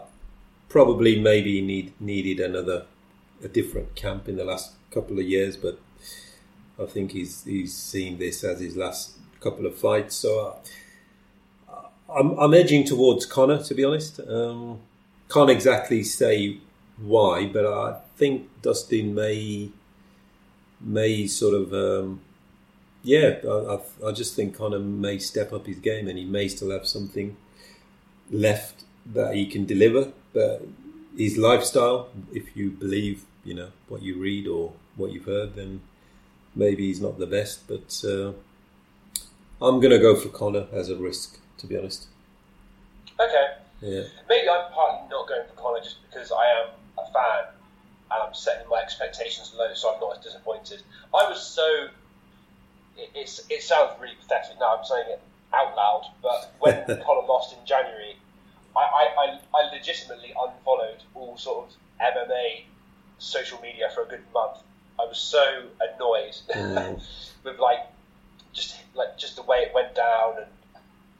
probably, 0.70 1.20
maybe 1.20 1.60
need, 1.60 1.92
needed 2.00 2.40
another, 2.40 2.86
a 3.44 3.48
different 3.48 3.94
camp 3.94 4.28
in 4.28 4.36
the 4.36 4.44
last 4.44 4.72
couple 4.90 5.18
of 5.18 5.26
years, 5.26 5.56
but 5.56 5.78
I 6.80 6.86
think 6.86 7.12
he's 7.12 7.44
he's 7.44 7.74
seen 7.74 8.18
this 8.18 8.42
as 8.44 8.60
his 8.60 8.76
last 8.76 9.18
couple 9.40 9.66
of 9.66 9.76
fights. 9.76 10.16
So. 10.16 10.30
Uh, 10.40 10.54
I'm, 12.10 12.38
I'm 12.38 12.54
edging 12.54 12.84
towards 12.84 13.26
Conor, 13.26 13.62
to 13.64 13.74
be 13.74 13.84
honest. 13.84 14.18
Um, 14.20 14.80
can't 15.30 15.50
exactly 15.50 16.02
say 16.02 16.58
why, 16.96 17.46
but 17.46 17.66
I 17.66 18.00
think 18.16 18.48
Dustin 18.62 19.14
may 19.14 19.70
may 20.80 21.26
sort 21.26 21.54
of 21.54 21.72
um, 21.72 22.20
yeah, 23.02 23.36
I, 23.44 23.48
I, 23.48 24.08
I 24.08 24.12
just 24.12 24.34
think 24.34 24.56
Conor 24.56 24.78
may 24.78 25.18
step 25.18 25.52
up 25.52 25.66
his 25.66 25.78
game, 25.78 26.08
and 26.08 26.18
he 26.18 26.24
may 26.24 26.48
still 26.48 26.70
have 26.70 26.86
something 26.86 27.36
left 28.30 28.84
that 29.06 29.34
he 29.34 29.46
can 29.46 29.64
deliver. 29.64 30.12
But 30.32 30.66
his 31.16 31.38
lifestyle, 31.38 32.08
if 32.32 32.56
you 32.56 32.70
believe, 32.70 33.24
you 33.44 33.54
know, 33.54 33.70
what 33.88 34.02
you 34.02 34.18
read 34.18 34.46
or 34.46 34.72
what 34.96 35.12
you've 35.12 35.24
heard, 35.24 35.54
then 35.54 35.80
maybe 36.54 36.86
he's 36.86 37.00
not 37.00 37.18
the 37.18 37.26
best. 37.26 37.66
But 37.68 38.02
uh, 38.04 38.32
I'm 39.60 39.80
going 39.80 39.90
to 39.90 39.98
go 39.98 40.16
for 40.16 40.28
Conor 40.28 40.66
as 40.72 40.90
a 40.90 40.96
risk, 40.96 41.38
to 41.58 41.66
be 41.66 41.76
honest. 41.76 42.06
Okay. 43.20 43.57
Yeah. 43.80 44.02
Maybe 44.28 44.48
I'm 44.48 44.72
partly 44.72 45.08
not 45.08 45.28
going 45.28 45.46
for 45.48 45.54
Conor 45.60 45.80
just 45.82 45.96
because 46.10 46.32
I 46.32 46.44
am 46.62 46.70
a 46.98 47.12
fan 47.12 47.52
and 48.10 48.22
I'm 48.22 48.34
setting 48.34 48.68
my 48.68 48.80
expectations 48.80 49.54
low, 49.56 49.72
so 49.74 49.94
I'm 49.94 50.00
not 50.00 50.18
as 50.18 50.24
disappointed. 50.24 50.82
I 51.14 51.28
was 51.28 51.40
so. 51.44 51.88
It, 52.96 53.10
it's, 53.14 53.42
it 53.48 53.62
sounds 53.62 53.92
really 54.00 54.14
pathetic 54.20 54.58
now, 54.58 54.76
I'm 54.76 54.84
saying 54.84 55.06
it 55.08 55.20
out 55.54 55.76
loud, 55.76 56.10
but 56.22 56.52
when 56.58 56.74
Conor 56.86 57.26
lost 57.28 57.52
in 57.58 57.64
January, 57.64 58.16
I, 58.76 58.80
I, 58.80 59.04
I, 59.16 59.38
I 59.60 59.74
legitimately 59.74 60.30
unfollowed 60.30 61.02
all 61.14 61.36
sort 61.36 61.68
of 61.68 61.74
MMA 62.00 62.64
social 63.18 63.60
media 63.60 63.88
for 63.94 64.02
a 64.02 64.06
good 64.06 64.24
month. 64.34 64.58
I 65.00 65.04
was 65.06 65.18
so 65.18 65.64
annoyed 65.80 66.34
Mm. 66.54 67.00
with 67.44 67.58
like 67.58 67.80
just 68.52 68.76
like 68.94 69.16
just 69.16 69.36
the 69.36 69.42
way 69.42 69.58
it 69.58 69.72
went 69.74 69.94
down, 69.94 70.34
and 70.38 70.46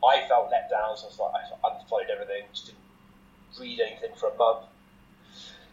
I 0.04 0.26
felt 0.28 0.50
let 0.50 0.70
down. 0.70 0.96
So 0.96 1.04
I 1.04 1.08
was 1.08 1.18
like, 1.18 1.32
I 1.64 1.80
unfollowed 1.80 2.06
everything, 2.12 2.42
just 2.52 2.66
didn't 2.66 2.78
read 3.60 3.80
anything 3.80 4.10
for 4.16 4.30
a 4.30 4.36
month. 4.36 4.66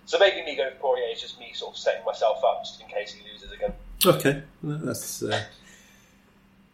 So 0.06 0.20
maybe 0.20 0.44
me 0.46 0.56
going 0.56 0.72
for 0.74 0.80
Poirier 0.80 1.12
is 1.12 1.22
just 1.22 1.40
me 1.40 1.52
sort 1.54 1.74
of 1.74 1.78
setting 1.78 2.06
myself 2.06 2.44
up 2.44 2.64
just 2.64 2.80
in 2.80 2.88
case 2.88 3.14
he 3.14 3.24
loses 3.32 3.52
again. 3.52 3.74
Okay, 4.06 4.44
No, 4.62 4.78
that's 4.78 5.24
uh, 5.24 5.44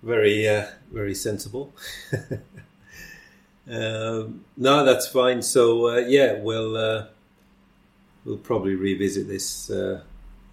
very 0.04 0.48
uh, 0.48 0.66
very 0.92 1.16
sensible. 1.16 1.74
um, 3.70 4.44
no, 4.58 4.84
that's 4.84 5.08
fine. 5.08 5.42
So 5.42 5.90
uh, 5.90 5.98
yeah, 6.00 6.34
we'll 6.34 6.76
uh, 6.76 7.06
we'll 8.26 8.38
probably 8.38 8.76
revisit 8.76 9.30
this 9.30 9.70
uh, 9.70 10.02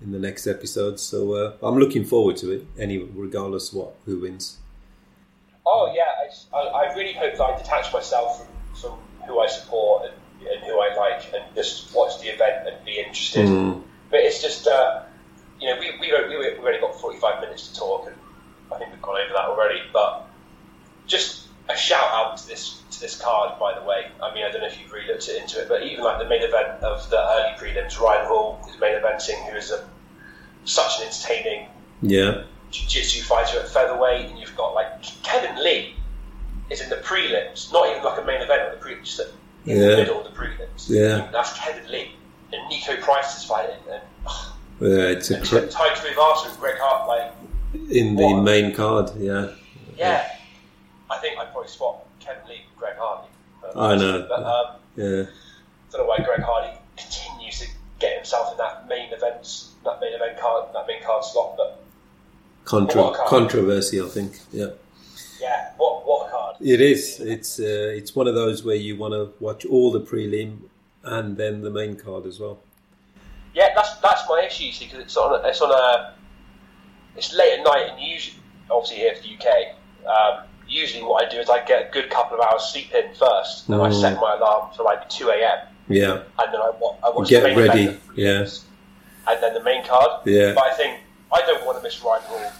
in 0.01 0.13
the 0.13 0.19
next 0.21 0.47
episode. 0.47 1.01
So 1.01 1.33
uh, 1.35 1.53
I'm 1.63 1.79
looking 1.79 2.05
forward 2.05 2.37
to 2.39 2.53
it. 2.53 2.67
Any 2.79 2.99
regardless 2.99 3.73
what 3.73 3.95
who 4.07 4.21
wins. 4.21 4.59
Oh 5.67 5.93
yeah, 5.95 6.18
I, 6.53 6.57
I, 6.57 6.61
I 6.61 6.95
really 6.95 7.13
hope 7.13 7.37
that 7.37 7.43
I 7.43 7.59
detach 7.59 7.93
myself 7.93 8.39
from, 8.39 8.49
from 8.81 8.99
who 9.27 9.41
I 9.41 9.47
support 9.47 10.07
and, 10.07 10.49
and 10.49 10.61
who 10.65 10.81
I 10.81 10.95
like, 10.95 11.33
and 11.35 11.43
just 11.55 11.95
watch 11.95 12.21
the 12.21 12.29
event 12.29 12.69
and 12.69 12.85
be 12.85 12.99
interested. 12.99 13.47
Mm. 13.47 13.83
But 14.11 14.21
it's 14.21 14.41
just, 14.41 14.67
uh, 14.67 15.03
you 15.61 15.69
know, 15.69 15.79
we, 15.79 15.93
we, 16.01 16.13
we, 16.29 16.37
we've 16.39 16.65
only 16.65 16.81
got 16.81 16.95
45 17.01 17.41
minutes 17.41 17.69
to 17.69 17.79
talk, 17.79 18.07
and 18.07 18.17
I 18.73 18.79
think 18.79 18.93
we've 18.93 19.03
gone 19.03 19.21
over 19.21 19.33
that 19.35 19.45
already. 19.45 19.81
But 19.93 20.27
just 21.07 21.49
a 21.69 21.77
shout 21.77 22.11
out 22.13 22.37
to 22.39 22.47
this 22.47 22.83
to 22.91 23.01
this 23.01 23.21
card, 23.21 23.59
by 23.59 23.79
the 23.79 23.85
way. 23.85 24.07
I 24.23 24.33
mean, 24.35 24.45
I 24.45 24.51
don't 24.51 24.63
know 24.63 24.67
if 24.67 24.81
you've 24.81 24.93
really 24.93 25.09
looked 25.09 25.29
into 25.29 25.61
it, 25.61 25.69
but 25.69 25.83
even 25.83 26.05
like 26.05 26.19
the 26.19 26.29
main 26.29 26.43
event 26.43 26.83
of 26.83 27.09
the 27.11 27.19
early 27.19 27.55
prelims, 27.59 28.01
Ryan 28.01 28.27
Hall 28.27 28.61
is 28.69 28.81
main 28.81 28.95
eventing, 28.95 29.51
who 29.51 29.57
is 29.57 29.71
a, 29.71 29.87
such 30.65 31.01
an 31.01 31.07
entertaining 31.07 31.69
Yeah, 32.01 32.45
jiu-jitsu 32.71 33.23
fighter 33.23 33.61
at 33.61 33.69
featherweight, 33.69 34.31
and 34.31 34.39
you've 34.39 34.57
got 34.57 34.75
like 34.75 35.03
Kevin 35.23 35.63
Lee 35.63 35.95
is 36.71 36.81
in 36.81 36.89
the 36.91 36.97
prelims, 36.97 37.73
not 37.73 37.89
even 37.91 38.03
like 38.03 38.21
a 38.21 38.25
main 38.25 38.41
event 38.43 38.63
of 38.73 38.79
the 38.81 38.85
prelims, 38.87 39.05
just 39.05 39.21
in 39.67 39.77
Yeah. 39.77 39.89
the 39.89 39.97
middle 39.97 40.19
of 40.21 40.25
the 40.25 40.39
prelims. 40.39 40.89
Yeah. 40.89 41.29
that's 41.33 41.59
Kevin 41.59 41.91
Lee, 41.91 42.15
and 42.53 42.71
Niko 42.71 43.01
Price 43.01 43.39
is 43.39 43.45
fighting, 43.45 43.77
and, 43.91 44.03
oh, 44.27 44.57
yeah 44.81 44.89
it's 45.09 45.31
a 45.31 45.37
and 45.37 45.47
cl- 45.47 45.69
Tai 45.69 45.89
Tuivasa 45.91 46.51
and 46.51 46.59
Greg 46.61 46.77
Hart, 46.79 47.09
like 47.09 47.33
in 47.91 48.17
the 48.17 48.25
What? 48.27 48.43
main 48.43 48.75
card. 48.75 49.11
Yeah, 49.19 49.49
yeah, 49.97 50.31
I 51.11 51.19
think 51.19 51.39
I'd 51.39 51.51
probably 51.53 51.69
swap 51.69 52.07
Kevin 52.21 52.43
Lee 52.49 52.61
with 52.71 52.79
Greg 52.79 52.97
Hardy. 52.99 53.29
I 53.77 53.97
know. 53.97 54.27
but 54.29 54.43
um, 54.45 54.77
yeah. 54.97 55.23
I 55.25 55.91
don't 55.93 56.03
know 56.03 56.07
why 56.07 56.19
Greg 56.19 56.41
Hardy 56.43 56.77
continues 56.97 57.61
to 57.61 57.67
get 57.99 58.15
himself 58.17 58.53
in 58.53 58.59
that 58.59 58.87
main 58.89 59.13
events, 59.13 59.73
that 59.85 60.01
main 60.01 60.13
event 60.15 60.39
card, 60.39 60.67
that 60.75 60.87
main 60.87 61.03
card 61.03 61.25
slot, 61.25 61.57
but 61.57 61.83
Contra- 62.65 63.13
controversy, 63.27 64.01
I 64.01 64.07
think. 64.09 64.39
Yeah. 64.53 64.67
Yeah, 65.41 65.71
what 65.77 66.07
what 66.07 66.29
a 66.29 66.31
card? 66.31 66.57
It 66.61 66.81
is. 66.81 67.21
It's 67.21 67.59
uh, 67.61 67.65
it's 67.97 68.15
one 68.15 68.27
of 68.29 68.35
those 68.35 68.65
where 68.65 68.77
you 68.77 68.97
want 68.97 69.15
to 69.15 69.33
watch 69.41 69.65
all 69.67 69.91
the 69.93 70.01
prelim 70.01 70.59
and 71.05 71.37
then 71.37 71.63
the 71.63 71.71
main 71.71 71.97
card 71.97 72.27
as 72.27 72.39
well. 72.41 72.59
Yeah, 73.55 73.69
that's 73.75 73.95
that's 73.97 74.23
my 74.29 74.45
issue, 74.47 74.65
you 74.65 74.73
see, 74.73 74.85
because 74.87 75.01
it's 75.01 75.17
on 75.17 75.41
a, 75.45 75.49
it's 75.49 75.61
on 75.61 75.71
a 75.71 76.15
it's 77.17 77.33
late 77.35 77.59
at 77.59 77.65
night, 77.65 77.87
and 77.91 78.01
usually, 78.01 78.37
obviously 78.71 78.99
here 78.99 79.15
for 79.17 79.23
the 79.23 79.35
UK, 79.35 79.47
um, 80.07 80.45
usually 80.69 81.03
what 81.03 81.27
I 81.27 81.31
do 81.31 81.39
is 81.39 81.49
I 81.51 81.65
get 81.65 81.89
a 81.89 81.91
good 81.93 82.11
couple 82.11 82.39
of 82.41 82.47
hours 82.47 82.63
sleep 82.65 82.93
in 82.95 83.15
first, 83.15 83.69
and 83.69 83.77
I 83.81 83.89
Mm. 83.89 84.01
set 84.01 84.21
my 84.21 84.35
alarm 84.35 84.71
for 84.77 84.83
like 84.85 85.09
two 85.09 85.31
a.m. 85.31 85.67
Yeah, 85.89 86.13
and 86.39 86.53
then 86.53 86.61
I, 86.61 86.71
wa- 86.79 86.97
I 87.03 87.11
watch 87.11 87.29
Get 87.31 87.43
the 87.43 87.49
main 87.49 87.59
ready, 87.59 87.85
event, 87.85 88.01
yeah. 88.15 88.47
and 89.29 89.43
then 89.43 89.55
the 89.55 89.63
main 89.63 89.83
card. 89.87 90.21
Yeah. 90.27 90.53
but 90.55 90.65
I 90.65 90.75
think 90.75 91.01
I 91.33 91.41
don't 91.43 91.65
want 91.65 91.79
to 91.79 91.83
miss 91.83 92.03
Ryan 92.05 92.23
Hall. 92.27 92.53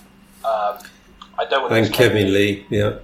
Um, 0.45 0.79
I 1.39 1.45
don't 1.45 1.63
want 1.63 1.73
to 1.73 1.81
and 1.81 1.93
Kevin 1.93 2.33
Lee. 2.33 2.67
Yeah, 2.71 2.99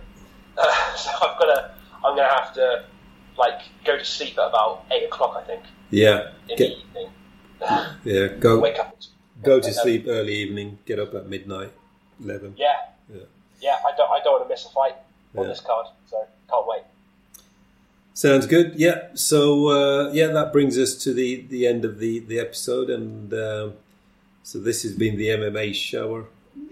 Uh, 0.59 0.95
so 0.97 1.11
I've 1.23 1.39
got 1.39 1.47
to. 1.55 1.71
I'm 2.05 2.17
going 2.17 2.29
to 2.29 2.35
have 2.35 2.53
to 2.55 2.85
like 3.39 3.61
go 3.85 3.97
to 3.99 4.05
sleep 4.05 4.37
at 4.39 4.49
about 4.49 4.85
eight 4.91 5.05
o'clock. 5.05 5.37
I 5.37 5.43
think 5.47 5.63
yeah. 5.91 6.31
in 6.49 6.57
Get, 6.57 6.71
the 6.71 6.77
evening. 6.79 7.11
yeah, 8.05 8.27
go 8.39 8.59
Wake 8.67 8.79
up. 8.79 8.97
go 9.43 9.61
to 9.61 9.73
sleep 9.73 10.05
early 10.09 10.35
evening. 10.35 10.79
Get 10.85 10.99
up 10.99 11.15
at 11.15 11.29
midnight, 11.29 11.73
eleven. 12.23 12.55
Yeah, 12.57 12.75
Yeah. 13.13 13.23
yeah. 13.61 13.77
I 13.87 13.97
don't. 13.97 14.11
I 14.11 14.21
don't 14.23 14.33
want 14.35 14.45
to 14.45 14.49
miss 14.49 14.67
a 14.67 14.71
fight 14.71 14.97
on 15.37 15.45
Yeah. 15.45 15.49
this 15.51 15.61
card. 15.61 15.87
So 16.11 16.27
can't 16.51 16.67
wait. 16.67 16.83
Sounds 18.13 18.47
good. 18.47 18.75
Yeah. 18.77 19.09
So 19.15 19.69
uh, 19.69 20.11
yeah, 20.13 20.29
that 20.29 20.53
brings 20.53 20.79
us 20.79 20.95
to 21.05 21.13
the 21.13 21.43
the 21.49 21.67
end 21.67 21.85
of 21.85 21.99
the 21.99 22.21
the 22.21 22.39
episode, 22.39 22.91
and 22.91 23.33
um 23.35 23.75
so 24.43 24.59
this 24.59 24.83
has 24.83 24.93
been 24.93 25.17
the 25.17 25.29
MMA 25.29 25.75
shower, 25.75 26.27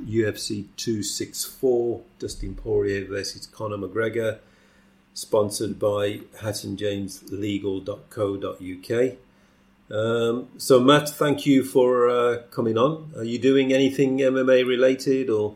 UFC 0.04 0.66
two 0.76 1.02
six 1.02 1.44
four, 1.44 2.02
Dustin 2.18 2.54
Poirier 2.54 3.06
versus 3.06 3.46
Conor 3.46 3.78
McGregor, 3.78 4.38
sponsored 5.14 5.78
by 5.78 6.20
HattonJamesLegal.co.uk. 6.38 9.16
Um, 9.90 10.48
so 10.56 10.80
Matt, 10.80 11.08
thank 11.10 11.44
you 11.44 11.62
for 11.64 12.08
uh, 12.08 12.38
coming 12.50 12.78
on. 12.78 13.12
Are 13.16 13.24
you 13.24 13.38
doing 13.38 13.72
anything 13.72 14.18
MMA 14.18 14.66
related 14.66 15.30
or? 15.30 15.54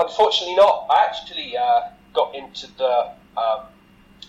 Unfortunately, 0.00 0.56
not. 0.56 0.86
I 0.90 1.04
actually 1.04 1.56
uh, 1.56 1.90
got 2.12 2.34
into 2.34 2.66
the 2.76 3.12
um, 3.36 3.60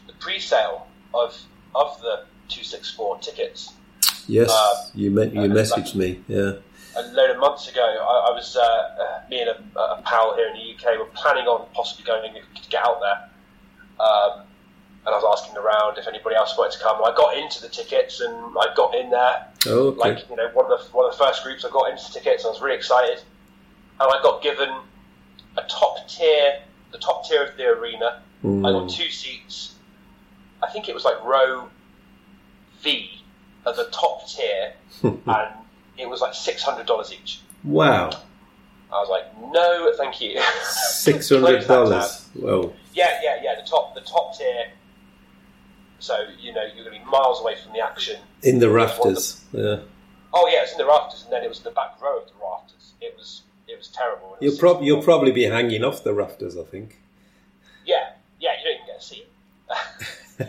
the 0.08 0.14
pre-sale 0.20 0.86
of 1.14 1.36
of 1.76 2.00
the 2.02 2.26
two 2.48 2.64
six 2.64 2.90
four 2.92 3.18
tickets 3.20 3.74
Yes, 4.30 4.52
Uh, 4.52 4.90
you 4.94 5.10
me- 5.10 5.32
you 5.34 5.42
uh, 5.42 5.48
messaged 5.48 5.96
me. 5.96 6.20
Yeah. 6.28 6.54
A 6.98 7.02
load 7.14 7.30
of 7.32 7.38
months 7.38 7.70
ago. 7.70 7.82
I, 7.84 8.30
I 8.30 8.32
was 8.32 8.56
uh, 8.56 8.62
uh, 8.62 9.30
me 9.30 9.42
and 9.42 9.50
a, 9.50 9.80
a 9.80 10.02
pal 10.06 10.36
here 10.36 10.48
in 10.48 10.54
the 10.54 10.74
UK 10.76 10.98
were 11.00 11.06
planning 11.14 11.46
on 11.46 11.68
possibly 11.74 12.06
going 12.06 12.34
could 12.34 12.70
get 12.70 12.86
out 12.86 13.00
there. 13.02 13.30
Um, 14.06 14.46
and 15.06 15.16
I 15.16 15.18
was 15.18 15.40
asking 15.40 15.58
around 15.58 15.98
if 15.98 16.08
anybody 16.08 16.36
else 16.36 16.56
wanted 16.58 16.78
to 16.78 16.84
come. 16.84 17.02
I 17.04 17.14
got 17.16 17.38
into 17.38 17.62
the 17.62 17.70
tickets 17.70 18.20
and 18.20 18.34
I 18.60 18.74
got 18.76 18.94
in 18.96 19.10
there. 19.10 19.48
Oh, 19.68 19.88
okay. 19.90 19.98
Like 19.98 20.30
you 20.30 20.36
know, 20.36 20.50
one 20.54 20.72
of 20.72 20.78
the 20.80 20.86
one 20.96 21.06
of 21.06 21.12
the 21.12 21.18
first 21.18 21.44
groups 21.44 21.64
I 21.66 21.70
got 21.70 21.90
into 21.90 22.12
tickets. 22.12 22.46
I 22.46 22.50
was 22.50 22.62
really 22.62 22.76
excited, 22.76 23.20
and 24.00 24.10
I 24.12 24.22
got 24.22 24.42
given 24.42 24.70
a 25.58 25.62
top 25.70 26.08
tier, 26.08 26.60
the 26.92 26.98
top 26.98 27.26
tier 27.28 27.44
of 27.44 27.56
the 27.58 27.66
arena. 27.68 28.22
I 28.44 28.48
Hmm. 28.48 28.62
got 28.64 28.90
two 28.90 29.10
seats. 29.10 29.74
I 30.64 30.70
think 30.72 30.88
it 30.90 30.94
was 30.96 31.04
like 31.06 31.22
row 31.24 31.70
V 32.82 33.10
of 33.66 33.76
the 33.78 33.86
top 33.92 34.28
tier, 34.28 34.74
and 35.04 35.48
it 36.00 36.08
was 36.10 36.22
like 36.22 36.34
six 36.34 36.64
hundred 36.64 36.88
dollars 36.88 37.12
each. 37.14 37.42
Wow. 37.64 38.10
I 38.92 39.00
was 39.02 39.10
like, 39.10 39.26
no, 39.52 39.94
thank 39.98 40.20
you. 40.20 40.42
Six 40.64 41.30
hundred 41.30 41.68
dollars. 41.68 42.28
Well, 42.34 42.74
Yeah, 42.94 43.20
yeah, 43.22 43.40
yeah. 43.44 43.54
The 43.62 43.68
top, 43.70 43.94
the 43.94 44.02
top 44.02 44.36
tier. 44.36 44.66
So 46.00 46.16
you 46.40 46.54
know 46.54 46.64
you're 46.64 46.86
going 46.86 46.98
to 46.98 47.04
be 47.06 47.12
miles 47.12 47.40
away 47.42 47.56
from 47.64 47.74
the 47.74 47.82
action. 47.82 48.20
in 48.42 48.58
the 48.60 48.70
rafters. 48.70 49.44
Yeah. 49.52 49.82
Oh 50.34 50.48
yeah, 50.52 50.64
it's 50.64 50.72
in 50.72 50.78
the 50.80 50.88
rafters, 50.88 51.24
and 51.24 51.32
then 51.34 51.44
it 51.44 51.50
was 51.50 51.60
in 51.60 51.66
the 51.66 51.72
back 51.72 52.02
row 52.02 52.18
of 52.20 52.26
the 52.28 52.34
rafters. 52.42 52.94
It 53.02 53.14
was, 53.18 53.42
it 53.68 53.78
was 53.78 53.90
terrible. 53.90 54.36
It 54.40 54.44
You'll 54.46 54.52
was 54.54 54.60
prob- 54.60 54.82
you'll 54.84 55.04
probably 55.04 55.32
be 55.34 55.44
hanging 55.44 55.84
off 55.84 56.04
the 56.04 56.14
rafters, 56.16 56.58
I 56.58 56.64
think. 56.64 57.00
Yeah, 57.86 58.14
yeah. 58.40 58.52
You 58.58 58.64
don't 58.64 58.74
even 58.76 58.86
get 58.88 58.98
a 58.98 59.02
seat. 59.04 59.28
um, 60.40 60.48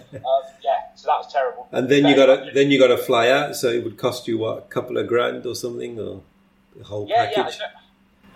yeah, 0.63 0.95
so 0.95 1.07
that 1.07 1.19
was 1.19 1.33
terrible. 1.33 1.69
And 1.73 1.89
then 1.89 2.07
you 2.07 2.15
got 2.17 2.27
to 2.27 2.51
then 2.55 2.71
you 2.71 2.79
got 2.79 2.89
to 2.89 2.99
fly 2.99 3.29
out, 3.31 3.57
so 3.57 3.69
it 3.69 3.83
would 3.85 3.97
cost 3.99 4.29
you 4.29 4.39
what 4.39 4.59
a 4.59 4.63
couple 4.63 4.97
of 4.99 5.07
grand 5.07 5.47
or 5.47 5.55
something, 5.55 5.99
or 5.99 6.23
the 6.77 6.85
whole 6.85 7.07
Yeah, 7.09 7.25
yeah. 7.25 7.41
I 7.41 7.43
package. 7.45 7.59
don't, 7.59 7.73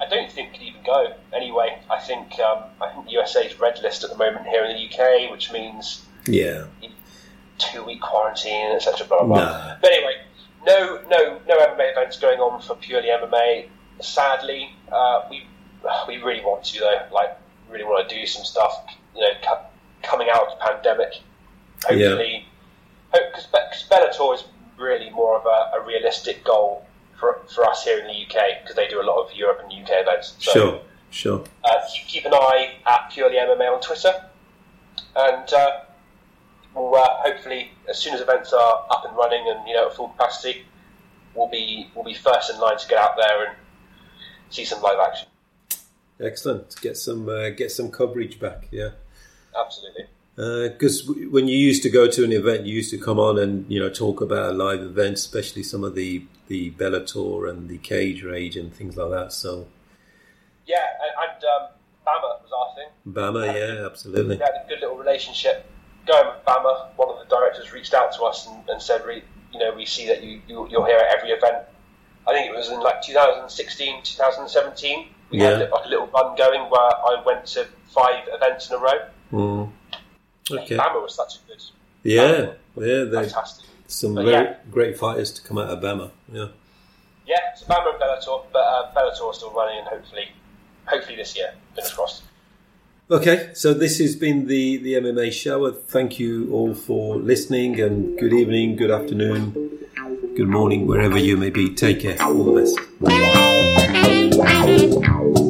I 0.00 0.08
don't 0.08 0.30
think 0.30 0.48
it 0.48 0.52
could 0.58 0.62
even 0.66 0.82
go 0.84 1.14
anyway. 1.32 1.78
I 1.90 1.98
think 2.00 2.38
um, 2.40 2.64
I 2.80 2.92
think 2.92 3.10
USA's 3.10 3.58
red 3.60 3.80
list 3.82 4.02
at 4.04 4.10
the 4.10 4.16
moment 4.16 4.46
here 4.46 4.64
in 4.64 4.76
the 4.76 4.84
UK, 4.88 5.30
which 5.30 5.52
means 5.52 6.04
Yeah. 6.26 6.64
two 7.58 7.84
week 7.84 8.00
quarantine, 8.00 8.72
etc. 8.74 9.06
Blah 9.06 9.24
blah 9.24 9.26
blah. 9.26 9.36
Nah. 9.44 9.76
But 9.80 9.92
anyway, 9.92 10.14
no, 10.66 11.00
no, 11.08 11.40
no 11.46 11.58
MMA 11.58 11.92
events 11.92 12.18
going 12.18 12.40
on 12.40 12.60
for 12.60 12.74
purely 12.76 13.08
MMA. 13.08 13.68
Sadly, 14.00 14.70
uh, 14.90 15.22
we 15.30 15.46
we 16.08 16.16
really 16.18 16.40
want 16.44 16.64
to 16.64 16.80
though. 16.80 17.06
Like, 17.12 17.38
really 17.70 17.84
want 17.84 18.08
to 18.08 18.14
do 18.14 18.26
some 18.26 18.44
stuff. 18.44 18.72
You 19.14 19.22
know, 19.22 19.28
coming 20.02 20.28
out 20.32 20.48
of 20.48 20.58
the 20.58 20.64
pandemic. 20.64 21.20
Hopefully, 21.84 22.46
because 23.12 23.48
yeah. 23.52 23.98
Bellator 23.98 24.34
is 24.34 24.44
really 24.78 25.10
more 25.10 25.38
of 25.38 25.46
a, 25.46 25.78
a, 25.78 25.86
realistic 25.86 26.44
goal 26.44 26.86
for, 27.18 27.40
for 27.54 27.64
us 27.64 27.84
here 27.84 27.98
in 27.98 28.06
the 28.06 28.24
UK 28.24 28.62
because 28.62 28.76
they 28.76 28.88
do 28.88 29.00
a 29.00 29.04
lot 29.04 29.22
of 29.22 29.34
Europe 29.34 29.60
and 29.62 29.72
UK 29.72 29.90
events. 30.02 30.34
So, 30.38 30.52
sure, 30.52 30.80
sure. 31.10 31.44
Uh, 31.64 31.80
keep, 31.92 32.06
keep, 32.06 32.24
an 32.24 32.34
eye 32.34 32.74
at 32.86 33.10
Purely 33.12 33.36
MMA 33.36 33.72
on 33.72 33.80
Twitter, 33.80 34.12
and 35.16 35.52
uh, 35.52 35.80
we'll 36.74 36.94
uh, 36.94 37.08
hopefully, 37.22 37.70
as 37.88 37.98
soon 37.98 38.14
as 38.14 38.20
events 38.20 38.52
are 38.52 38.86
up 38.90 39.04
and 39.06 39.16
running 39.16 39.44
and 39.48 39.66
you 39.68 39.74
know 39.74 39.88
at 39.88 39.94
full 39.94 40.08
capacity, 40.08 40.64
we'll 41.34 41.48
be 41.48 41.90
we'll 41.94 42.04
be 42.04 42.14
first 42.14 42.50
in 42.50 42.58
line 42.58 42.78
to 42.78 42.88
get 42.88 42.98
out 42.98 43.16
there 43.16 43.46
and 43.46 43.56
see 44.50 44.64
some 44.64 44.82
live 44.82 44.98
action. 44.98 45.28
Excellent. 46.20 46.80
Get 46.80 46.96
some 46.96 47.28
uh, 47.28 47.50
get 47.50 47.70
some 47.70 47.90
coverage 47.90 48.38
back. 48.38 48.68
Yeah. 48.70 48.90
Absolutely. 49.58 50.06
Because 50.36 51.08
uh, 51.08 51.12
when 51.30 51.46
you 51.46 51.56
used 51.56 51.82
to 51.84 51.90
go 51.90 52.08
to 52.08 52.24
an 52.24 52.32
event, 52.32 52.66
you 52.66 52.74
used 52.74 52.90
to 52.90 52.98
come 52.98 53.20
on 53.20 53.38
and 53.38 53.70
you 53.70 53.78
know 53.78 53.88
talk 53.88 54.20
about 54.20 54.56
live 54.56 54.80
events, 54.80 55.22
especially 55.22 55.62
some 55.62 55.84
of 55.84 55.94
the 55.94 56.26
the 56.48 56.72
Bellator 56.72 57.48
and 57.48 57.68
the 57.68 57.78
Cage 57.78 58.22
Rage 58.22 58.56
and 58.56 58.74
things 58.74 58.96
like 58.96 59.10
that. 59.10 59.32
So. 59.32 59.66
Yeah, 60.66 60.76
and, 61.02 61.30
and 61.30 61.44
um, 61.44 61.68
BAMMA 62.06 62.42
was 62.42 62.50
our 62.56 62.74
thing. 62.74 63.12
BAMMA, 63.12 63.54
yeah, 63.54 63.86
absolutely. 63.86 64.36
We 64.36 64.42
had 64.42 64.64
a 64.64 64.68
good 64.68 64.80
little 64.80 64.96
relationship 64.96 65.70
going 66.06 66.26
with 66.26 66.44
BAMMA. 66.46 66.96
One 66.96 67.10
of 67.10 67.18
the 67.18 67.34
directors 67.34 67.72
reached 67.72 67.94
out 67.94 68.12
to 68.14 68.22
us 68.22 68.46
and, 68.46 68.68
and 68.68 68.80
said, 68.80 69.02
you 69.52 69.58
know, 69.58 69.72
we 69.74 69.86
see 69.86 70.06
that 70.08 70.22
you, 70.22 70.40
you 70.48 70.68
you're 70.70 70.86
here 70.86 70.98
at 70.98 71.16
every 71.16 71.30
event. 71.30 71.64
I 72.26 72.32
think 72.32 72.50
it 72.50 72.56
was 72.56 72.70
in 72.70 72.80
like 72.80 73.02
2016, 73.02 74.02
2017. 74.02 75.08
We 75.30 75.38
yeah. 75.38 75.58
had 75.58 75.70
like 75.70 75.84
a 75.84 75.88
little 75.88 76.06
run 76.06 76.36
going 76.36 76.70
where 76.70 76.80
I 76.80 77.22
went 77.24 77.46
to 77.46 77.66
five 77.86 78.28
events 78.28 78.70
in 78.70 78.76
a 78.76 78.78
row. 78.78 79.08
Mm. 79.32 79.70
Okay. 80.50 80.76
BAMMA 80.76 81.02
was 81.02 81.14
such 81.14 81.36
a 81.36 81.38
good. 81.48 81.62
Yeah, 82.02 82.52
yeah, 82.76 83.04
they 83.04 83.22
fantastic. 83.22 83.66
Some 83.86 84.14
but 84.14 84.24
very 84.24 84.44
yeah. 84.44 84.56
great 84.70 84.98
fighters 84.98 85.30
to 85.32 85.42
come 85.42 85.58
out 85.58 85.68
of 85.68 85.80
BAMMA. 85.80 86.10
Yeah. 86.32 86.48
Yeah, 87.26 87.54
so 87.56 87.66
BAMMA 87.66 87.94
and 87.94 88.02
Bellator, 88.02 88.44
but 88.52 88.58
uh, 88.58 88.92
Bellator 88.94 89.34
still 89.34 89.52
running, 89.52 89.78
and 89.78 89.88
hopefully, 89.88 90.28
hopefully 90.86 91.16
this 91.16 91.36
year. 91.36 91.54
Fingers 91.74 91.92
crossed. 91.92 92.22
Okay, 93.10 93.50
so 93.54 93.74
this 93.74 93.98
has 93.98 94.16
been 94.16 94.46
the, 94.46 94.78
the 94.78 94.94
MMA 94.94 95.32
show. 95.32 95.70
Thank 95.70 96.18
you 96.18 96.50
all 96.52 96.74
for 96.74 97.16
listening, 97.16 97.80
and 97.80 98.18
good 98.18 98.32
evening, 98.32 98.76
good 98.76 98.90
afternoon, 98.90 99.52
good 100.36 100.48
morning, 100.48 100.86
wherever 100.86 101.18
you 101.18 101.36
may 101.36 101.50
be. 101.50 101.74
Take 101.74 102.00
care. 102.00 102.16
All 102.22 102.44
the 102.44 102.60
best. 105.30 105.43